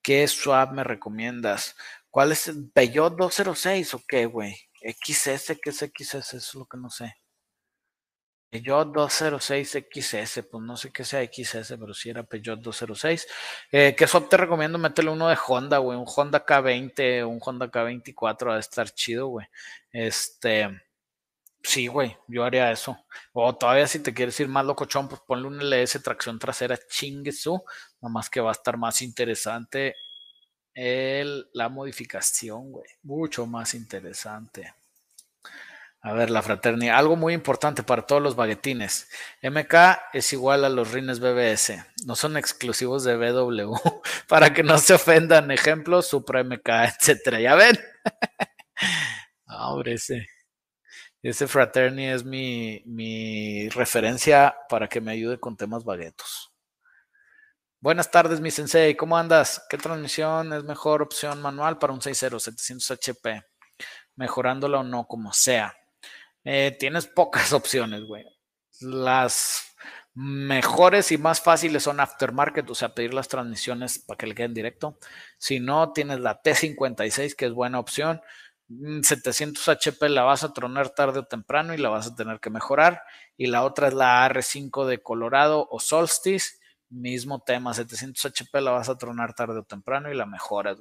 ¿Qué 0.03 0.28
swap 0.28 0.72
me 0.72 0.84
recomiendas? 0.84 1.76
¿Cuál 2.11 2.32
es 2.32 2.47
el 2.47 2.70
Peugeot 2.70 3.18
206 3.18 3.95
o 3.95 4.03
qué, 4.07 4.28
güey? 4.28 4.55
XS, 4.84 5.57
¿qué 5.63 5.72
es 5.72 5.78
XS? 5.80 6.13
Eso 6.13 6.38
es 6.38 6.53
lo 6.53 6.65
que 6.68 6.78
no 6.78 6.91
sé. 6.91 7.18
Peugeot 8.50 8.88
206XS, 8.93 10.48
pues 10.50 10.64
no 10.64 10.78
sé 10.78 10.91
qué 10.91 11.04
sea 11.04 11.24
XS, 11.24 11.76
pero 11.80 11.93
sí 11.93 12.10
era 12.10 12.24
Peugeot 12.24 12.60
206. 12.62 13.28
Eh, 13.72 13.95
¿Qué 13.98 14.08
swap 14.08 14.30
te 14.30 14.38
recomiendo? 14.38 14.78
Métele 14.78 15.10
uno 15.10 15.28
de 15.28 15.38
Honda, 15.48 15.80
güey. 15.80 15.98
Un 15.98 16.06
Honda 16.08 16.45
K20, 16.45 17.28
un 17.28 17.39
Honda 17.43 17.70
K24 17.70 18.48
va 18.48 18.56
a 18.56 18.60
estar 18.60 18.89
chido, 18.91 19.28
güey. 19.28 19.48
Este. 19.91 20.70
Sí, 21.64 21.88
güey, 21.88 22.16
yo 22.28 22.45
haría 22.45 22.72
eso. 22.72 22.98
O 23.34 23.56
todavía 23.56 23.88
si 23.88 24.00
te 24.00 24.14
quieres 24.14 24.39
ir 24.39 24.48
más 24.48 24.66
locochón, 24.66 25.10
pues 25.10 25.22
ponle 25.28 25.48
un 25.48 25.60
LS 25.62 26.02
tracción 26.02 26.39
trasera 26.39 26.78
chinguesu. 26.78 27.62
Nada 28.02 28.14
más 28.14 28.30
que 28.30 28.39
va 28.39 28.50
a 28.50 28.54
estar 28.54 28.78
más 28.78 29.02
interesante 29.02 29.95
el, 30.74 31.50
la 31.54 31.70
modificación, 31.70 32.72
güey. 32.72 32.89
Mucho 33.04 33.45
más 33.48 33.74
interesante. 33.74 34.74
A 36.02 36.14
ver, 36.14 36.30
la 36.30 36.41
fraternidad. 36.41 36.98
Algo 36.98 37.16
muy 37.16 37.34
importante 37.34 37.84
para 37.84 38.04
todos 38.04 38.22
los 38.22 38.36
baguetines. 38.36 39.10
MK 39.41 39.74
es 40.14 40.32
igual 40.32 40.64
a 40.64 40.70
los 40.70 40.91
rines 40.91 41.20
BBS. 41.20 41.84
No 42.06 42.16
son 42.16 42.38
exclusivos 42.38 43.04
de 43.04 43.18
BW. 43.18 43.76
para 44.28 44.54
que 44.54 44.64
no 44.64 44.78
se 44.78 44.93
ofendan. 44.93 45.52
Ejemplos, 45.52 46.08
Supra 46.08 46.43
MK, 46.43 46.70
etcétera. 47.00 47.41
¿Ya 47.41 47.56
ven? 47.56 47.78
Hombre, 49.48 49.93
ese. 49.93 50.28
Ese 51.24 51.48
Fraterni 51.48 52.08
es 52.08 52.24
mi, 52.24 52.84
mi 52.86 53.70
referencia 53.70 54.56
para 54.70 54.88
que 54.88 55.02
me 55.02 55.12
ayude 55.12 55.39
con 55.39 55.58
temas 55.58 55.84
baguetos. 55.84 56.54
Buenas 57.82 58.12
tardes, 58.12 58.39
mi 58.39 58.52
sensei. 58.52 58.95
¿Cómo 58.95 59.18
andas? 59.18 59.66
¿Qué 59.70 59.78
transmisión 59.78 60.54
es 60.54 60.64
mejor 60.64 61.02
opción 61.02 61.41
manual 61.41 61.80
para 61.80 61.93
un 61.93 62.02
60 62.02 62.39
700 62.39 62.91
HP? 62.91 63.41
Mejorándola 64.16 64.80
o 64.80 64.84
no, 64.84 65.06
como 65.08 65.34
sea. 65.34 65.76
Eh, 66.50 66.78
tienes 66.80 67.08
pocas 67.08 67.52
opciones, 67.54 68.06
güey. 68.06 68.26
Las 68.80 69.76
mejores 70.14 71.12
y 71.12 71.18
más 71.18 71.41
fáciles 71.41 71.84
son 71.84 72.00
aftermarket, 72.00 72.70
o 72.70 72.76
sea, 72.76 72.95
pedir 72.95 73.14
las 73.14 73.28
transmisiones 73.28 74.00
para 74.00 74.18
que 74.18 74.28
le 74.28 74.36
queden 74.36 74.54
directo. 74.54 74.98
Si 75.38 75.60
no, 75.60 75.91
tienes 75.91 76.22
la 76.22 76.41
T56, 76.41 77.36
que 77.36 77.48
es 77.48 77.54
buena 77.54 77.80
opción. 77.80 78.22
700 78.70 79.68
mm, 79.68 79.72
HP 79.72 80.10
la 80.10 80.24
vas 80.24 80.45
a 80.45 80.54
tronar 80.54 80.89
tarde 80.91 81.20
o 81.20 81.26
temprano 81.26 81.74
y 81.74 81.78
la 81.78 81.89
vas 81.89 82.08
a 82.08 82.16
tener 82.16 82.39
que 82.39 82.50
mejorar. 82.50 83.02
Y 83.36 83.48
la 83.48 83.64
otra 83.64 83.89
es 83.89 83.93
la 83.93 84.26
R5 84.30 84.86
de 84.86 85.04
Colorado 85.04 85.68
o 85.70 85.82
Solstice. 85.82 86.60
Mismo 86.89 87.41
tema, 87.41 87.74
700 87.74 88.26
HP 88.26 88.62
la 88.62 88.72
vas 88.72 88.88
a 88.88 88.98
tronar 88.98 89.34
tarde 89.34 89.60
o 89.60 89.64
temprano 89.64 90.10
y 90.10 90.16
la 90.16 90.26
mejoras. 90.26 90.78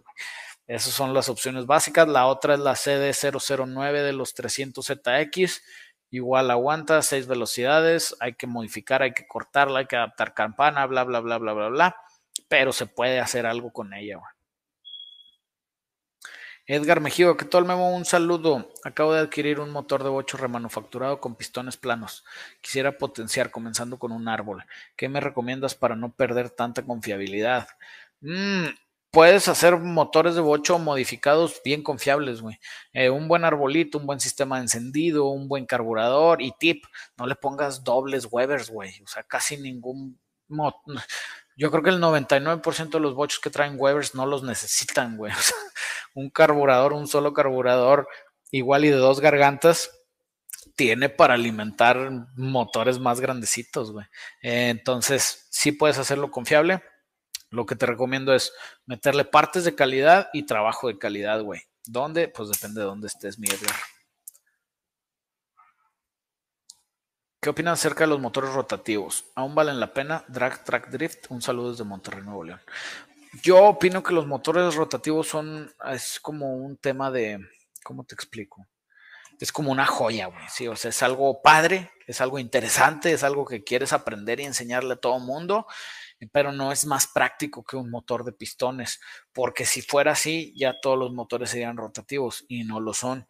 Esas 0.66 0.92
son 0.92 1.14
las 1.14 1.28
opciones 1.28 1.66
básicas. 1.66 2.08
La 2.08 2.26
otra 2.26 2.54
es 2.54 2.60
la 2.60 2.74
CD009 2.74 4.02
de 4.02 4.12
los 4.12 4.34
300ZX. 4.34 5.62
Igual 6.10 6.50
aguanta, 6.50 7.02
6 7.02 7.26
velocidades. 7.26 8.16
Hay 8.20 8.34
que 8.34 8.46
modificar, 8.46 9.02
hay 9.02 9.12
que 9.12 9.26
cortarla, 9.26 9.80
hay 9.80 9.86
que 9.86 9.96
adaptar 9.96 10.34
campana, 10.34 10.86
bla, 10.86 11.04
bla, 11.04 11.20
bla, 11.20 11.38
bla, 11.38 11.52
bla, 11.52 11.68
bla. 11.68 11.96
Pero 12.48 12.72
se 12.72 12.86
puede 12.86 13.20
hacer 13.20 13.46
algo 13.46 13.72
con 13.72 13.94
ella. 13.94 14.20
Edgar 16.68 17.00
Mejido, 17.00 17.36
todo 17.36 17.60
el 17.60 17.68
memo, 17.68 17.94
un 17.94 18.04
saludo. 18.04 18.72
Acabo 18.82 19.12
de 19.12 19.20
adquirir 19.20 19.60
un 19.60 19.70
motor 19.70 20.02
de 20.02 20.08
bocho 20.08 20.36
remanufacturado 20.36 21.20
con 21.20 21.36
pistones 21.36 21.76
planos. 21.76 22.24
Quisiera 22.60 22.98
potenciar 22.98 23.52
comenzando 23.52 24.00
con 24.00 24.10
un 24.10 24.26
árbol. 24.26 24.64
¿Qué 24.96 25.08
me 25.08 25.20
recomiendas 25.20 25.76
para 25.76 25.94
no 25.94 26.12
perder 26.12 26.50
tanta 26.50 26.82
confiabilidad? 26.82 27.68
Mm, 28.20 28.66
puedes 29.10 29.48
hacer 29.48 29.78
motores 29.78 30.34
de 30.34 30.40
bocho 30.40 30.78
modificados 30.78 31.60
bien 31.64 31.82
confiables, 31.82 32.42
güey. 32.42 32.58
Eh, 32.92 33.10
un 33.10 33.28
buen 33.28 33.44
arbolito, 33.44 33.98
un 33.98 34.06
buen 34.06 34.20
sistema 34.20 34.56
de 34.56 34.62
encendido, 34.62 35.26
un 35.26 35.48
buen 35.48 35.66
carburador 35.66 36.42
y 36.42 36.52
tip, 36.58 36.84
no 37.16 37.26
le 37.26 37.34
pongas 37.34 37.84
dobles 37.84 38.28
Webers, 38.30 38.70
güey. 38.70 39.00
O 39.02 39.06
sea, 39.06 39.22
casi 39.22 39.56
ningún... 39.56 40.18
Yo 41.56 41.70
creo 41.70 41.82
que 41.82 41.90
el 41.90 42.00
99% 42.00 42.90
de 42.90 43.00
los 43.00 43.14
bochos 43.14 43.40
que 43.40 43.50
traen 43.50 43.76
Webers 43.78 44.14
no 44.14 44.26
los 44.26 44.42
necesitan, 44.42 45.16
güey. 45.16 45.32
un 46.14 46.30
carburador, 46.30 46.92
un 46.92 47.08
solo 47.08 47.32
carburador 47.32 48.06
igual 48.50 48.84
y 48.84 48.90
de 48.90 48.96
dos 48.96 49.20
gargantas, 49.20 49.90
tiene 50.76 51.08
para 51.08 51.34
alimentar 51.34 52.10
motores 52.36 52.98
más 52.98 53.20
grandecitos, 53.20 53.92
güey. 53.92 54.06
entonces, 54.42 55.46
sí 55.50 55.72
puedes 55.72 55.98
hacerlo 55.98 56.30
confiable. 56.30 56.82
Lo 57.56 57.64
que 57.64 57.74
te 57.74 57.86
recomiendo 57.86 58.34
es 58.34 58.52
meterle 58.84 59.24
partes 59.24 59.64
de 59.64 59.74
calidad 59.74 60.28
y 60.34 60.42
trabajo 60.42 60.88
de 60.88 60.98
calidad, 60.98 61.42
güey. 61.42 61.62
¿Dónde? 61.86 62.28
Pues 62.28 62.50
depende 62.50 62.80
de 62.82 62.86
dónde 62.86 63.06
estés, 63.06 63.38
mi 63.38 63.48
Edgar. 63.48 63.74
¿Qué 67.40 67.48
opinan 67.48 67.72
acerca 67.72 68.04
de 68.04 68.08
los 68.08 68.20
motores 68.20 68.52
rotativos? 68.52 69.24
¿Aún 69.34 69.54
valen 69.54 69.80
la 69.80 69.94
pena? 69.94 70.22
Drag 70.28 70.64
Track 70.64 70.90
Drift. 70.90 71.30
Un 71.30 71.40
saludo 71.40 71.70
desde 71.70 71.84
Monterrey, 71.84 72.22
Nuevo 72.22 72.44
León. 72.44 72.60
Yo 73.42 73.64
opino 73.64 74.02
que 74.02 74.12
los 74.12 74.26
motores 74.26 74.74
rotativos 74.74 75.26
son, 75.26 75.72
es 75.90 76.20
como 76.20 76.56
un 76.56 76.76
tema 76.76 77.10
de, 77.10 77.40
¿cómo 77.82 78.04
te 78.04 78.14
explico? 78.14 78.66
Es 79.40 79.50
como 79.50 79.72
una 79.72 79.86
joya, 79.86 80.26
güey, 80.26 80.44
sí, 80.50 80.68
o 80.68 80.76
sea, 80.76 80.90
es 80.90 81.02
algo 81.02 81.42
padre, 81.42 81.90
es 82.06 82.20
algo 82.20 82.38
interesante, 82.38 83.12
es 83.12 83.22
algo 83.22 83.44
que 83.44 83.64
quieres 83.64 83.92
aprender 83.92 84.40
y 84.40 84.44
enseñarle 84.44 84.94
a 84.94 84.96
todo 84.96 85.18
mundo, 85.18 85.66
pero 86.32 86.52
no 86.52 86.72
es 86.72 86.86
más 86.86 87.06
práctico 87.06 87.64
que 87.64 87.76
un 87.76 87.90
motor 87.90 88.24
de 88.24 88.32
pistones, 88.32 89.00
porque 89.32 89.66
si 89.66 89.82
fuera 89.82 90.12
así, 90.12 90.52
ya 90.56 90.80
todos 90.80 90.98
los 90.98 91.12
motores 91.12 91.50
serían 91.50 91.76
rotativos 91.76 92.44
y 92.48 92.64
no 92.64 92.80
lo 92.80 92.94
son. 92.94 93.26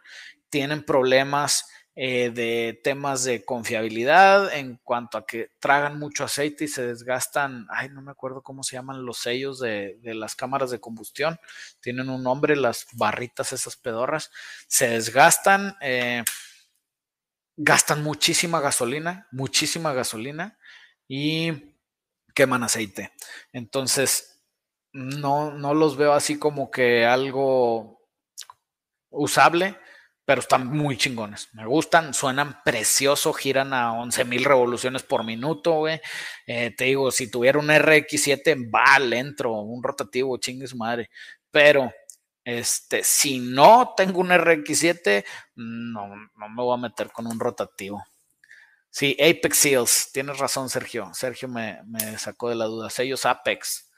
Tienen 0.49 0.85
problemas 0.85 1.67
eh, 1.99 2.31
de 2.31 2.79
temas 2.85 3.25
de 3.25 3.43
confiabilidad 3.43 4.55
en 4.55 4.79
cuanto 4.85 5.17
a 5.17 5.25
que 5.25 5.53
tragan 5.59 5.99
mucho 5.99 6.25
aceite 6.25 6.65
y 6.65 6.69
se 6.69 6.87
desgastan, 6.87 7.67
ay, 7.71 7.89
no 7.89 8.03
me 8.03 8.11
acuerdo 8.11 8.43
cómo 8.43 8.63
se 8.63 8.77
llaman 8.77 9.07
los 9.07 9.17
sellos 9.17 9.59
de, 9.61 9.99
las 10.03 10.37
cámaras 10.37 10.71
de 10.71 10.79
combustión, 10.79 11.41
tienen 11.81 12.11
un 12.11 12.23
nombre, 12.23 12.55
las 12.55 12.87
barritas, 12.93 13.55
esas 13.55 13.77
pedorras, 13.77 14.31
se 14.69 14.91
desgastan, 14.91 15.75
eh, 15.81 16.23
gastan 17.57 18.03
muchísima 18.03 18.61
gasolina, 18.61 19.27
muchísima 19.33 19.95
gasolina 19.95 20.59
y 21.09 21.76
queman 22.37 22.63
aceite. 22.63 23.11
Entonces, 23.53 24.45
no, 24.93 25.51
no 25.53 25.75
los 25.75 25.97
veo 25.97 26.13
así 26.13 26.39
como 26.39 26.71
que 26.71 27.05
algo 27.05 27.99
usable 29.11 29.77
pero 30.27 30.41
están 30.41 30.67
muy 30.67 30.97
chingones. 30.97 31.49
Me 31.55 31.65
gustan, 31.65 32.13
suenan 32.13 32.61
precioso, 32.65 33.33
giran 33.33 33.73
a 33.73 33.93
11.000 33.93 34.45
revoluciones 34.45 35.05
por 35.05 35.25
minuto, 35.25 35.75
güey. 35.75 36.01
Eh, 36.49 36.75
te 36.77 36.87
digo, 36.87 37.13
si 37.13 37.31
tuviera 37.31 37.61
un 37.61 37.69
RX7, 37.69 38.69
va 38.69 38.99
lento, 38.99 39.53
un 39.53 39.83
rotativo, 39.85 40.37
chingue 40.39 40.67
su 40.67 40.77
madre. 40.77 41.11
Pero, 41.53 41.93
este, 42.45 43.05
si 43.05 43.39
no 43.39 43.95
tengo 43.97 44.19
un 44.19 44.31
RX7, 44.31 45.25
no, 45.55 46.09
no 46.09 46.49
me 46.49 46.63
voy 46.63 46.75
a 46.75 46.83
meter 46.83 47.13
con 47.13 47.29
un 47.29 47.39
rotativo. 47.39 48.03
Sí, 48.97 49.15
Apex 49.21 49.59
Seals, 49.59 50.11
tienes 50.11 50.39
razón, 50.39 50.71
Sergio. 50.71 51.13
Sergio 51.13 51.49
me, 51.49 51.83
me 51.85 52.17
sacó 52.17 52.49
de 52.49 52.55
la 52.55 52.65
duda. 52.65 52.89
Sellos 52.89 53.27
Apex 53.27 53.91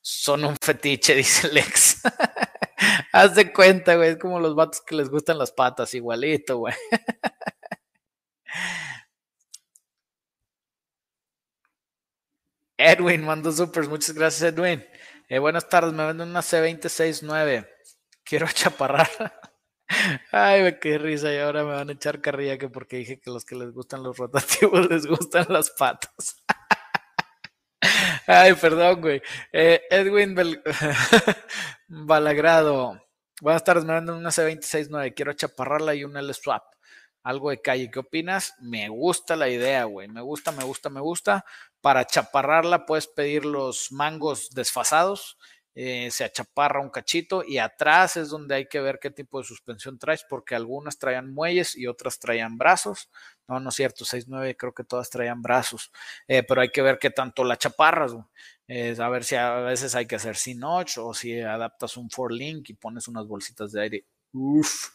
son 0.00 0.44
un 0.44 0.56
fetiche, 0.60 1.14
dice 1.16 1.52
Lex. 1.52 2.00
Haz 3.12 3.36
de 3.36 3.52
cuenta, 3.52 3.94
güey. 3.94 4.10
Es 4.10 4.18
como 4.18 4.40
los 4.40 4.56
vatos 4.56 4.80
que 4.84 4.96
les 4.96 5.08
gustan 5.08 5.38
las 5.38 5.52
patas, 5.52 5.94
igualito, 5.94 6.58
güey. 6.58 6.74
Edwin 12.76 13.24
mandó 13.24 13.52
supers. 13.52 13.88
Muchas 13.88 14.16
gracias, 14.16 14.52
Edwin. 14.52 14.84
Eh, 15.28 15.38
buenas 15.38 15.68
tardes. 15.68 15.92
Me 15.92 16.04
venden 16.06 16.30
una 16.30 16.40
C269. 16.40 17.68
Quiero 18.24 18.48
chaparrar. 18.48 19.08
Ay, 20.32 20.78
qué 20.80 20.98
risa. 20.98 21.32
Y 21.32 21.38
ahora 21.38 21.64
me 21.64 21.72
van 21.72 21.88
a 21.88 21.92
echar 21.92 22.20
carrilla 22.20 22.58
que 22.58 22.68
porque 22.68 22.96
dije 22.96 23.20
que 23.20 23.30
los 23.30 23.44
que 23.44 23.56
les 23.56 23.72
gustan 23.72 24.02
los 24.02 24.16
rotativos 24.16 24.88
les 24.90 25.06
gustan 25.06 25.46
las 25.48 25.70
patas. 25.70 26.42
Ay, 28.26 28.54
perdón, 28.54 29.00
güey. 29.00 29.22
Eh, 29.52 29.82
Edwin 29.90 30.34
Balagrado. 31.88 33.00
Buenas 33.40 33.64
tardes, 33.64 33.84
me 33.84 33.94
mandan 33.94 34.16
una 34.16 34.30
C269. 34.30 35.14
Quiero 35.14 35.32
chaparrarla 35.32 35.94
y 35.94 36.04
un 36.04 36.16
L-Swap. 36.16 36.62
Algo 37.22 37.50
de 37.50 37.60
calle. 37.60 37.90
¿Qué 37.90 37.98
opinas? 37.98 38.54
Me 38.60 38.88
gusta 38.88 39.36
la 39.36 39.48
idea, 39.48 39.84
güey. 39.84 40.08
Me 40.08 40.20
gusta, 40.20 40.52
me 40.52 40.64
gusta, 40.64 40.90
me 40.90 41.00
gusta. 41.00 41.44
Para 41.80 42.06
chaparrarla 42.06 42.86
puedes 42.86 43.06
pedir 43.06 43.44
los 43.44 43.90
mangos 43.92 44.50
desfasados 44.50 45.36
eh, 45.74 46.10
se 46.10 46.24
achaparra 46.24 46.80
un 46.80 46.90
cachito 46.90 47.44
y 47.46 47.58
atrás 47.58 48.16
es 48.16 48.28
donde 48.30 48.54
hay 48.56 48.66
que 48.66 48.80
ver 48.80 48.98
qué 49.00 49.10
tipo 49.10 49.38
de 49.38 49.44
suspensión 49.44 49.98
traes, 49.98 50.24
porque 50.28 50.54
algunas 50.54 50.98
traían 50.98 51.32
muelles 51.32 51.76
y 51.76 51.86
otras 51.86 52.18
traían 52.18 52.58
brazos. 52.58 53.08
No, 53.48 53.60
no 53.60 53.70
es 53.70 53.74
cierto, 53.76 54.04
6.9 54.04 54.56
creo 54.56 54.72
que 54.74 54.84
todas 54.84 55.10
traían 55.10 55.42
brazos, 55.42 55.90
eh, 56.28 56.42
pero 56.42 56.60
hay 56.60 56.70
que 56.70 56.82
ver 56.82 56.98
qué 56.98 57.10
tanto 57.10 57.44
la 57.44 57.56
chaparras, 57.56 58.12
a 58.14 59.08
ver 59.08 59.24
si 59.24 59.34
a 59.34 59.56
veces 59.60 59.94
hay 59.96 60.06
que 60.06 60.16
hacer 60.16 60.36
sin 60.36 60.60
notch 60.60 60.98
o 60.98 61.12
si 61.12 61.40
adaptas 61.40 61.96
un 61.96 62.08
for 62.10 62.32
link 62.32 62.70
y 62.70 62.74
pones 62.74 63.08
unas 63.08 63.26
bolsitas 63.26 63.72
de 63.72 63.82
aire. 63.82 64.04
Uf, 64.32 64.90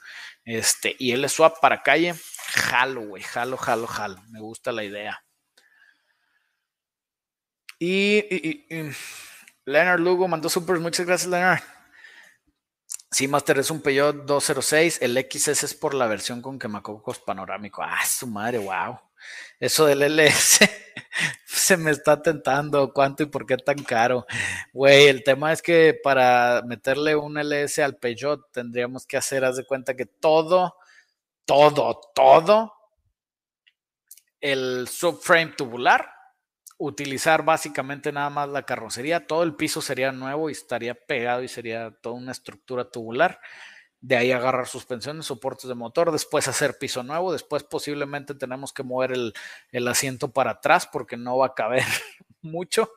este, 0.45 0.95
y 0.97 1.11
el 1.11 1.27
swap 1.30 1.60
para 1.60 1.84
calle, 1.84 2.15
jalo, 2.53 3.02
güey, 3.07 3.23
jalo, 3.23 3.57
jalo, 3.57 3.88
jalo. 3.88 4.22
Me 4.30 4.39
gusta 4.39 4.72
la 4.72 4.84
idea. 4.85 5.26
Y, 7.80 8.23
Leonard 9.65 9.99
Lugo 9.99 10.27
mandó 10.27 10.47
super, 10.47 10.79
muchas 10.79 11.05
gracias, 11.05 11.29
Leonard. 11.29 11.61
Sí, 13.09 13.27
Master 13.27 13.59
es 13.59 13.71
un 13.71 13.81
Peugeot 13.81 14.25
206. 14.25 15.01
El 15.01 15.17
XS 15.17 15.63
es 15.63 15.73
por 15.73 15.93
la 15.93 16.05
versión 16.07 16.41
con 16.41 16.59
quemacocos 16.59 17.19
panorámico. 17.19 17.81
Ah, 17.81 18.05
su 18.05 18.27
madre, 18.27 18.57
wow. 18.57 18.99
Eso 19.59 19.85
del 19.85 20.03
LS 20.03 20.59
se 21.45 21.77
me 21.77 21.91
está 21.91 22.21
tentando. 22.21 22.91
¿Cuánto 22.93 23.23
y 23.23 23.27
por 23.27 23.45
qué 23.45 23.57
tan 23.57 23.77
caro? 23.83 24.25
Güey, 24.73 25.07
el 25.07 25.23
tema 25.23 25.53
es 25.53 25.61
que 25.61 25.97
para 26.03 26.61
meterle 26.65 27.15
un 27.15 27.37
LS 27.37 27.79
al 27.79 27.95
Peugeot 27.95 28.51
tendríamos 28.51 29.07
que 29.07 29.17
hacer, 29.17 29.45
haz 29.45 29.55
de 29.55 29.65
cuenta 29.65 29.95
que 29.95 30.05
todo, 30.05 30.75
todo, 31.45 32.01
todo 32.13 32.73
el 34.41 34.87
subframe 34.87 35.53
tubular 35.53 36.14
utilizar 36.77 37.43
básicamente 37.45 38.11
nada 38.11 38.30
más 38.30 38.49
la 38.49 38.64
carrocería, 38.64 39.27
todo 39.27 39.43
el 39.43 39.56
piso 39.56 39.81
sería 39.81 40.11
nuevo 40.11 40.49
y 40.49 40.53
estaría 40.53 40.95
pegado 40.95 41.43
y 41.43 41.47
sería 41.47 41.91
toda 42.02 42.15
una 42.15 42.31
estructura 42.31 42.89
tubular. 42.89 43.39
De 44.02 44.18
ahí 44.18 44.31
agarrar 44.31 44.68
suspensiones, 44.68 45.26
soportes 45.26 45.68
de 45.68 45.73
motor, 45.73 46.11
después 46.11 46.47
hacer 46.47 46.77
piso 46.77 47.02
nuevo, 47.02 47.34
después 47.34 47.64
posiblemente 47.64 48.35
tenemos 48.35 48.72
que 48.72 48.84
mover 48.84 49.14
el, 49.72 49.88
asiento 49.88 50.31
para 50.31 50.52
atrás 50.52 50.88
porque 50.91 51.18
no 51.18 51.38
va 51.38 51.47
a 51.47 51.53
caber 51.56 51.84
mucho, 52.41 52.91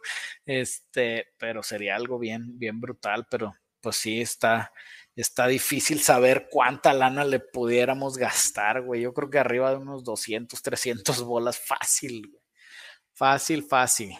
este, 0.45 1.29
pero 1.39 1.63
sería 1.63 1.97
algo 1.97 2.19
bien, 2.19 2.59
bien 2.59 2.81
brutal, 2.81 3.27
pero 3.31 3.55
pues 3.81 3.97
sí 3.97 4.21
está, 4.21 4.73
está 5.17 5.47
difícil 5.47 6.01
saber 6.01 6.49
cuánta 6.51 6.93
lana 6.93 7.25
le 7.25 7.41
pudiéramos 7.41 8.19
gastar, 8.19 8.83
güey. 8.83 9.03
Yo 9.03 9.15
creo 9.15 9.31
que 9.31 9.39
arriba 9.39 9.71
de 9.71 9.77
unos 9.77 10.05
200, 10.05 10.61
300 10.63 11.23
bolas 11.23 11.59
fácil, 11.59 12.29
güey. 12.29 12.48
Fácil, 13.19 13.65
fácil. 13.65 14.16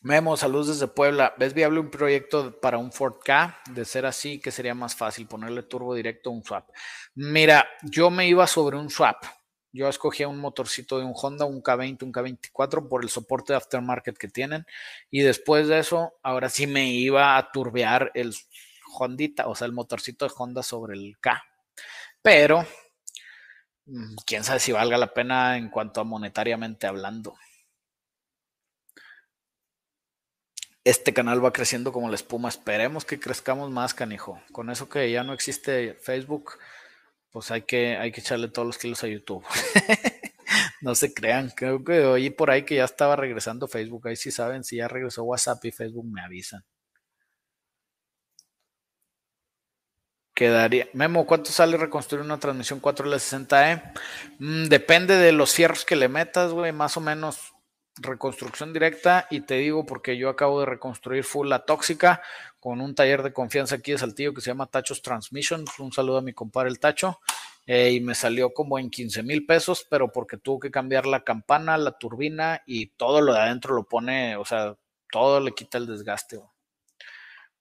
Memo, 0.00 0.38
saludos 0.38 0.68
desde 0.68 0.88
Puebla. 0.88 1.34
¿Ves 1.36 1.52
viable 1.52 1.80
un 1.80 1.90
proyecto 1.90 2.58
para 2.62 2.78
un 2.78 2.92
Ford 2.92 3.16
K? 3.22 3.60
De 3.70 3.84
ser 3.84 4.06
así, 4.06 4.40
que 4.40 4.50
sería 4.50 4.74
más 4.74 4.96
fácil 4.96 5.26
ponerle 5.26 5.64
turbo 5.64 5.94
directo 5.94 6.30
a 6.30 6.32
un 6.32 6.42
swap. 6.42 6.70
Mira, 7.14 7.68
yo 7.82 8.08
me 8.08 8.26
iba 8.26 8.46
sobre 8.46 8.78
un 8.78 8.88
swap. 8.88 9.22
Yo 9.70 9.86
escogía 9.86 10.26
un 10.26 10.38
motorcito 10.38 10.98
de 10.98 11.04
un 11.04 11.12
Honda, 11.14 11.44
un 11.44 11.62
K20, 11.62 12.04
un 12.04 12.12
K24 12.12 12.88
por 12.88 13.02
el 13.02 13.10
soporte 13.10 13.52
de 13.52 13.58
aftermarket 13.58 14.16
que 14.16 14.28
tienen. 14.28 14.64
Y 15.10 15.20
después 15.20 15.68
de 15.68 15.78
eso, 15.78 16.14
ahora 16.22 16.48
sí 16.48 16.66
me 16.66 16.86
iba 16.86 17.36
a 17.36 17.52
turbear 17.52 18.12
el 18.14 18.34
Hondita, 18.98 19.46
o 19.46 19.54
sea, 19.54 19.66
el 19.66 19.74
motorcito 19.74 20.26
de 20.26 20.32
Honda 20.34 20.62
sobre 20.62 20.94
el 20.94 21.18
K. 21.20 21.44
Pero 22.22 22.66
quién 24.26 24.44
sabe 24.44 24.60
si 24.60 24.72
valga 24.72 24.98
la 24.98 25.14
pena 25.14 25.56
en 25.56 25.68
cuanto 25.68 26.00
a 26.00 26.04
monetariamente 26.04 26.86
hablando. 26.86 27.34
Este 30.84 31.14
canal 31.14 31.42
va 31.42 31.52
creciendo 31.52 31.92
como 31.92 32.08
la 32.08 32.14
espuma. 32.14 32.48
Esperemos 32.48 33.04
que 33.04 33.18
crezcamos 33.18 33.70
más, 33.70 33.94
canijo. 33.94 34.40
Con 34.52 34.70
eso 34.70 34.88
que 34.88 35.10
ya 35.10 35.24
no 35.24 35.32
existe 35.32 35.94
Facebook, 35.94 36.58
pues 37.30 37.50
hay 37.50 37.62
que, 37.62 37.96
hay 37.96 38.12
que 38.12 38.20
echarle 38.20 38.48
todos 38.48 38.66
los 38.66 38.78
kilos 38.78 39.02
a 39.02 39.08
YouTube. 39.08 39.44
no 40.82 40.94
se 40.94 41.14
crean. 41.14 41.50
Creo 41.56 41.82
que 41.82 42.00
oí 42.04 42.30
por 42.30 42.50
ahí 42.50 42.64
que 42.64 42.76
ya 42.76 42.84
estaba 42.84 43.16
regresando 43.16 43.66
Facebook. 43.66 44.08
Ahí 44.08 44.16
sí 44.16 44.30
saben, 44.30 44.64
si 44.64 44.76
ya 44.76 44.88
regresó 44.88 45.24
WhatsApp 45.24 45.64
y 45.64 45.72
Facebook 45.72 46.06
me 46.06 46.22
avisan. 46.22 46.64
Quedaría. 50.34 50.88
Memo, 50.92 51.26
¿cuánto 51.26 51.50
sale 51.50 51.76
reconstruir 51.76 52.24
una 52.24 52.38
transmisión 52.38 52.82
4L60E? 52.82 53.92
Mm, 54.38 54.64
depende 54.64 55.16
de 55.16 55.32
los 55.32 55.52
fierros 55.52 55.84
que 55.84 55.96
le 55.96 56.08
metas, 56.08 56.52
güey, 56.52 56.72
más 56.72 56.96
o 56.96 57.00
menos 57.00 57.54
reconstrucción 57.96 58.72
directa. 58.72 59.26
Y 59.30 59.42
te 59.42 59.54
digo 59.54 59.86
porque 59.86 60.16
yo 60.16 60.28
acabo 60.28 60.60
de 60.60 60.66
reconstruir 60.66 61.24
full 61.24 61.48
la 61.48 61.64
tóxica 61.64 62.22
con 62.58 62.80
un 62.80 62.94
taller 62.94 63.22
de 63.22 63.32
confianza 63.32 63.76
aquí 63.76 63.92
de 63.92 63.98
Saltillo 63.98 64.34
que 64.34 64.40
se 64.40 64.50
llama 64.50 64.66
Tachos 64.66 65.02
Transmission. 65.02 65.64
Un 65.78 65.92
saludo 65.92 66.18
a 66.18 66.22
mi 66.22 66.32
compadre 66.32 66.70
el 66.70 66.80
Tacho. 66.80 67.20
Eh, 67.66 67.92
y 67.92 68.00
me 68.00 68.14
salió 68.14 68.52
como 68.52 68.78
en 68.78 68.90
15 68.90 69.22
mil 69.22 69.46
pesos, 69.46 69.86
pero 69.88 70.12
porque 70.12 70.36
tuvo 70.36 70.60
que 70.60 70.70
cambiar 70.70 71.06
la 71.06 71.24
campana, 71.24 71.78
la 71.78 71.92
turbina 71.96 72.62
y 72.66 72.88
todo 72.88 73.22
lo 73.22 73.32
de 73.32 73.40
adentro 73.40 73.74
lo 73.74 73.84
pone, 73.84 74.36
o 74.36 74.44
sea, 74.44 74.76
todo 75.10 75.40
le 75.40 75.52
quita 75.52 75.78
el 75.78 75.86
desgaste. 75.86 76.36
Güey. 76.36 76.53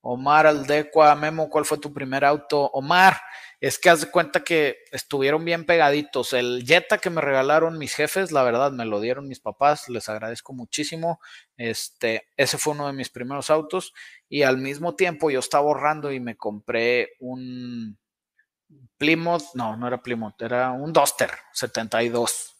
Omar 0.05 0.45
Aldecua, 0.47 1.15
Memo, 1.15 1.49
¿cuál 1.49 1.63
fue 1.63 1.77
tu 1.77 1.93
primer 1.93 2.25
auto? 2.25 2.65
Omar, 2.73 3.21
es 3.61 3.79
que 3.79 3.89
haz 3.89 4.01
de 4.01 4.11
cuenta 4.11 4.43
que 4.43 4.79
estuvieron 4.91 5.45
bien 5.45 5.65
pegaditos. 5.65 6.33
El 6.33 6.65
Jetta 6.67 6.97
que 6.97 7.09
me 7.09 7.21
regalaron 7.21 7.77
mis 7.77 7.95
jefes, 7.95 8.33
la 8.33 8.43
verdad, 8.43 8.73
me 8.73 8.83
lo 8.83 8.99
dieron 8.99 9.29
mis 9.29 9.39
papás, 9.39 9.87
les 9.87 10.09
agradezco 10.09 10.51
muchísimo. 10.51 11.21
Este, 11.55 12.27
ese 12.35 12.57
fue 12.57 12.73
uno 12.73 12.87
de 12.87 12.93
mis 12.93 13.09
primeros 13.09 13.49
autos. 13.49 13.93
Y 14.27 14.43
al 14.43 14.57
mismo 14.57 14.95
tiempo 14.95 15.31
yo 15.31 15.39
estaba 15.39 15.63
ahorrando 15.63 16.11
y 16.11 16.19
me 16.19 16.35
compré 16.35 17.13
un 17.21 17.97
Plymouth, 18.97 19.53
no, 19.53 19.77
no 19.77 19.87
era 19.87 20.03
Plymouth, 20.03 20.41
era 20.41 20.71
un 20.71 20.91
Duster 20.91 21.31
72 21.53 22.52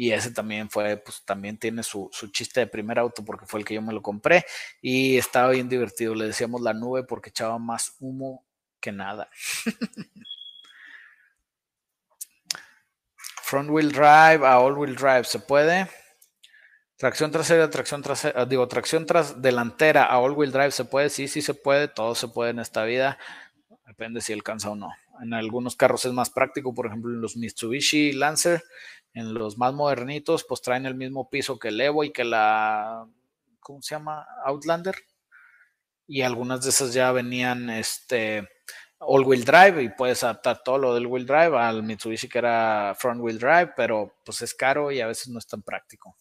y 0.00 0.12
ese 0.14 0.30
también 0.30 0.70
fue, 0.70 0.96
pues 0.96 1.22
también 1.26 1.58
tiene 1.58 1.82
su, 1.82 2.08
chiste 2.32 2.60
de 2.60 2.66
primer 2.66 2.98
auto 2.98 3.22
porque 3.22 3.44
fue 3.44 3.60
el 3.60 3.66
que 3.66 3.74
yo 3.74 3.82
me 3.82 3.92
lo 3.92 4.00
compré 4.00 4.46
y 4.80 5.18
estaba 5.18 5.50
bien 5.50 5.68
divertido. 5.68 6.14
Le 6.14 6.24
decíamos 6.24 6.62
la 6.62 6.72
nube 6.72 7.04
porque 7.04 7.28
echaba 7.28 7.58
más 7.58 7.96
humo 8.00 8.42
que 8.80 8.92
nada. 8.92 9.28
Front 13.42 13.68
wheel 13.68 13.92
drive 13.92 14.46
a 14.46 14.58
all 14.58 14.72
wheel 14.78 14.96
drive, 14.96 15.24
¿se 15.24 15.38
puede? 15.38 15.86
Tracción 16.96 17.30
trasera, 17.30 17.68
tracción 17.68 18.00
trasera, 18.00 18.46
digo, 18.46 18.66
tracción 18.68 19.04
tras 19.04 19.42
delantera 19.42 20.04
a 20.04 20.18
all 20.18 20.32
wheel 20.32 20.50
drive, 20.50 20.70
¿se 20.70 20.86
puede? 20.86 21.10
Sí, 21.10 21.28
sí 21.28 21.42
se 21.42 21.52
puede, 21.52 21.88
todo 21.88 22.14
se 22.14 22.28
puede 22.28 22.52
en 22.52 22.60
esta 22.60 22.84
vida. 22.84 23.18
Depende 23.86 24.22
si 24.22 24.32
alcanza 24.32 24.70
o 24.70 24.76
no. 24.76 24.88
En 25.22 25.34
algunos 25.34 25.76
carros 25.76 26.04
es 26.04 26.12
más 26.12 26.30
práctico, 26.30 26.74
por 26.74 26.86
ejemplo, 26.86 27.12
en 27.12 27.20
los 27.20 27.36
Mitsubishi 27.36 28.12
Lancer 28.12 28.62
en 29.14 29.34
los 29.34 29.58
más 29.58 29.72
modernitos, 29.72 30.44
pues 30.44 30.62
traen 30.62 30.86
el 30.86 30.94
mismo 30.94 31.28
piso 31.28 31.58
que 31.58 31.68
el 31.68 31.80
Evo 31.80 32.04
y 32.04 32.12
que 32.12 32.24
la, 32.24 33.06
¿cómo 33.60 33.82
se 33.82 33.94
llama? 33.94 34.26
Outlander. 34.44 34.94
Y 36.06 36.22
algunas 36.22 36.62
de 36.62 36.70
esas 36.70 36.92
ya 36.92 37.12
venían 37.12 37.70
este 37.70 38.48
all 38.98 39.24
wheel 39.24 39.44
drive 39.44 39.82
y 39.82 39.88
puedes 39.88 40.22
adaptar 40.22 40.62
todo 40.62 40.76
lo 40.76 40.94
del 40.94 41.06
wheel 41.06 41.26
drive 41.26 41.56
al 41.56 41.82
Mitsubishi 41.82 42.28
que 42.28 42.38
era 42.38 42.94
front 42.98 43.20
wheel 43.20 43.38
drive, 43.38 43.72
pero 43.76 44.14
pues 44.24 44.42
es 44.42 44.54
caro 44.54 44.90
y 44.90 45.00
a 45.00 45.06
veces 45.06 45.28
no 45.28 45.38
es 45.38 45.46
tan 45.46 45.62
práctico. 45.62 46.16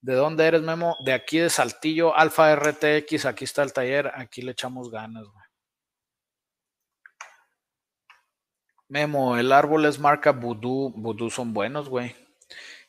¿De 0.00 0.14
dónde 0.14 0.46
eres, 0.46 0.60
Memo? 0.60 0.96
De 1.02 1.14
aquí 1.14 1.38
de 1.38 1.48
Saltillo, 1.48 2.14
Alfa 2.14 2.54
RTX, 2.54 3.24
aquí 3.24 3.44
está 3.44 3.62
el 3.62 3.72
taller, 3.72 4.12
aquí 4.14 4.42
le 4.42 4.52
echamos 4.52 4.90
ganas, 4.90 5.24
güey. 5.24 5.43
Memo, 8.88 9.36
el 9.38 9.52
árbol 9.52 9.86
es 9.86 9.98
marca 9.98 10.32
Voodoo. 10.32 10.92
Voodoo 10.96 11.30
son 11.30 11.52
buenos, 11.52 11.88
güey. 11.88 12.14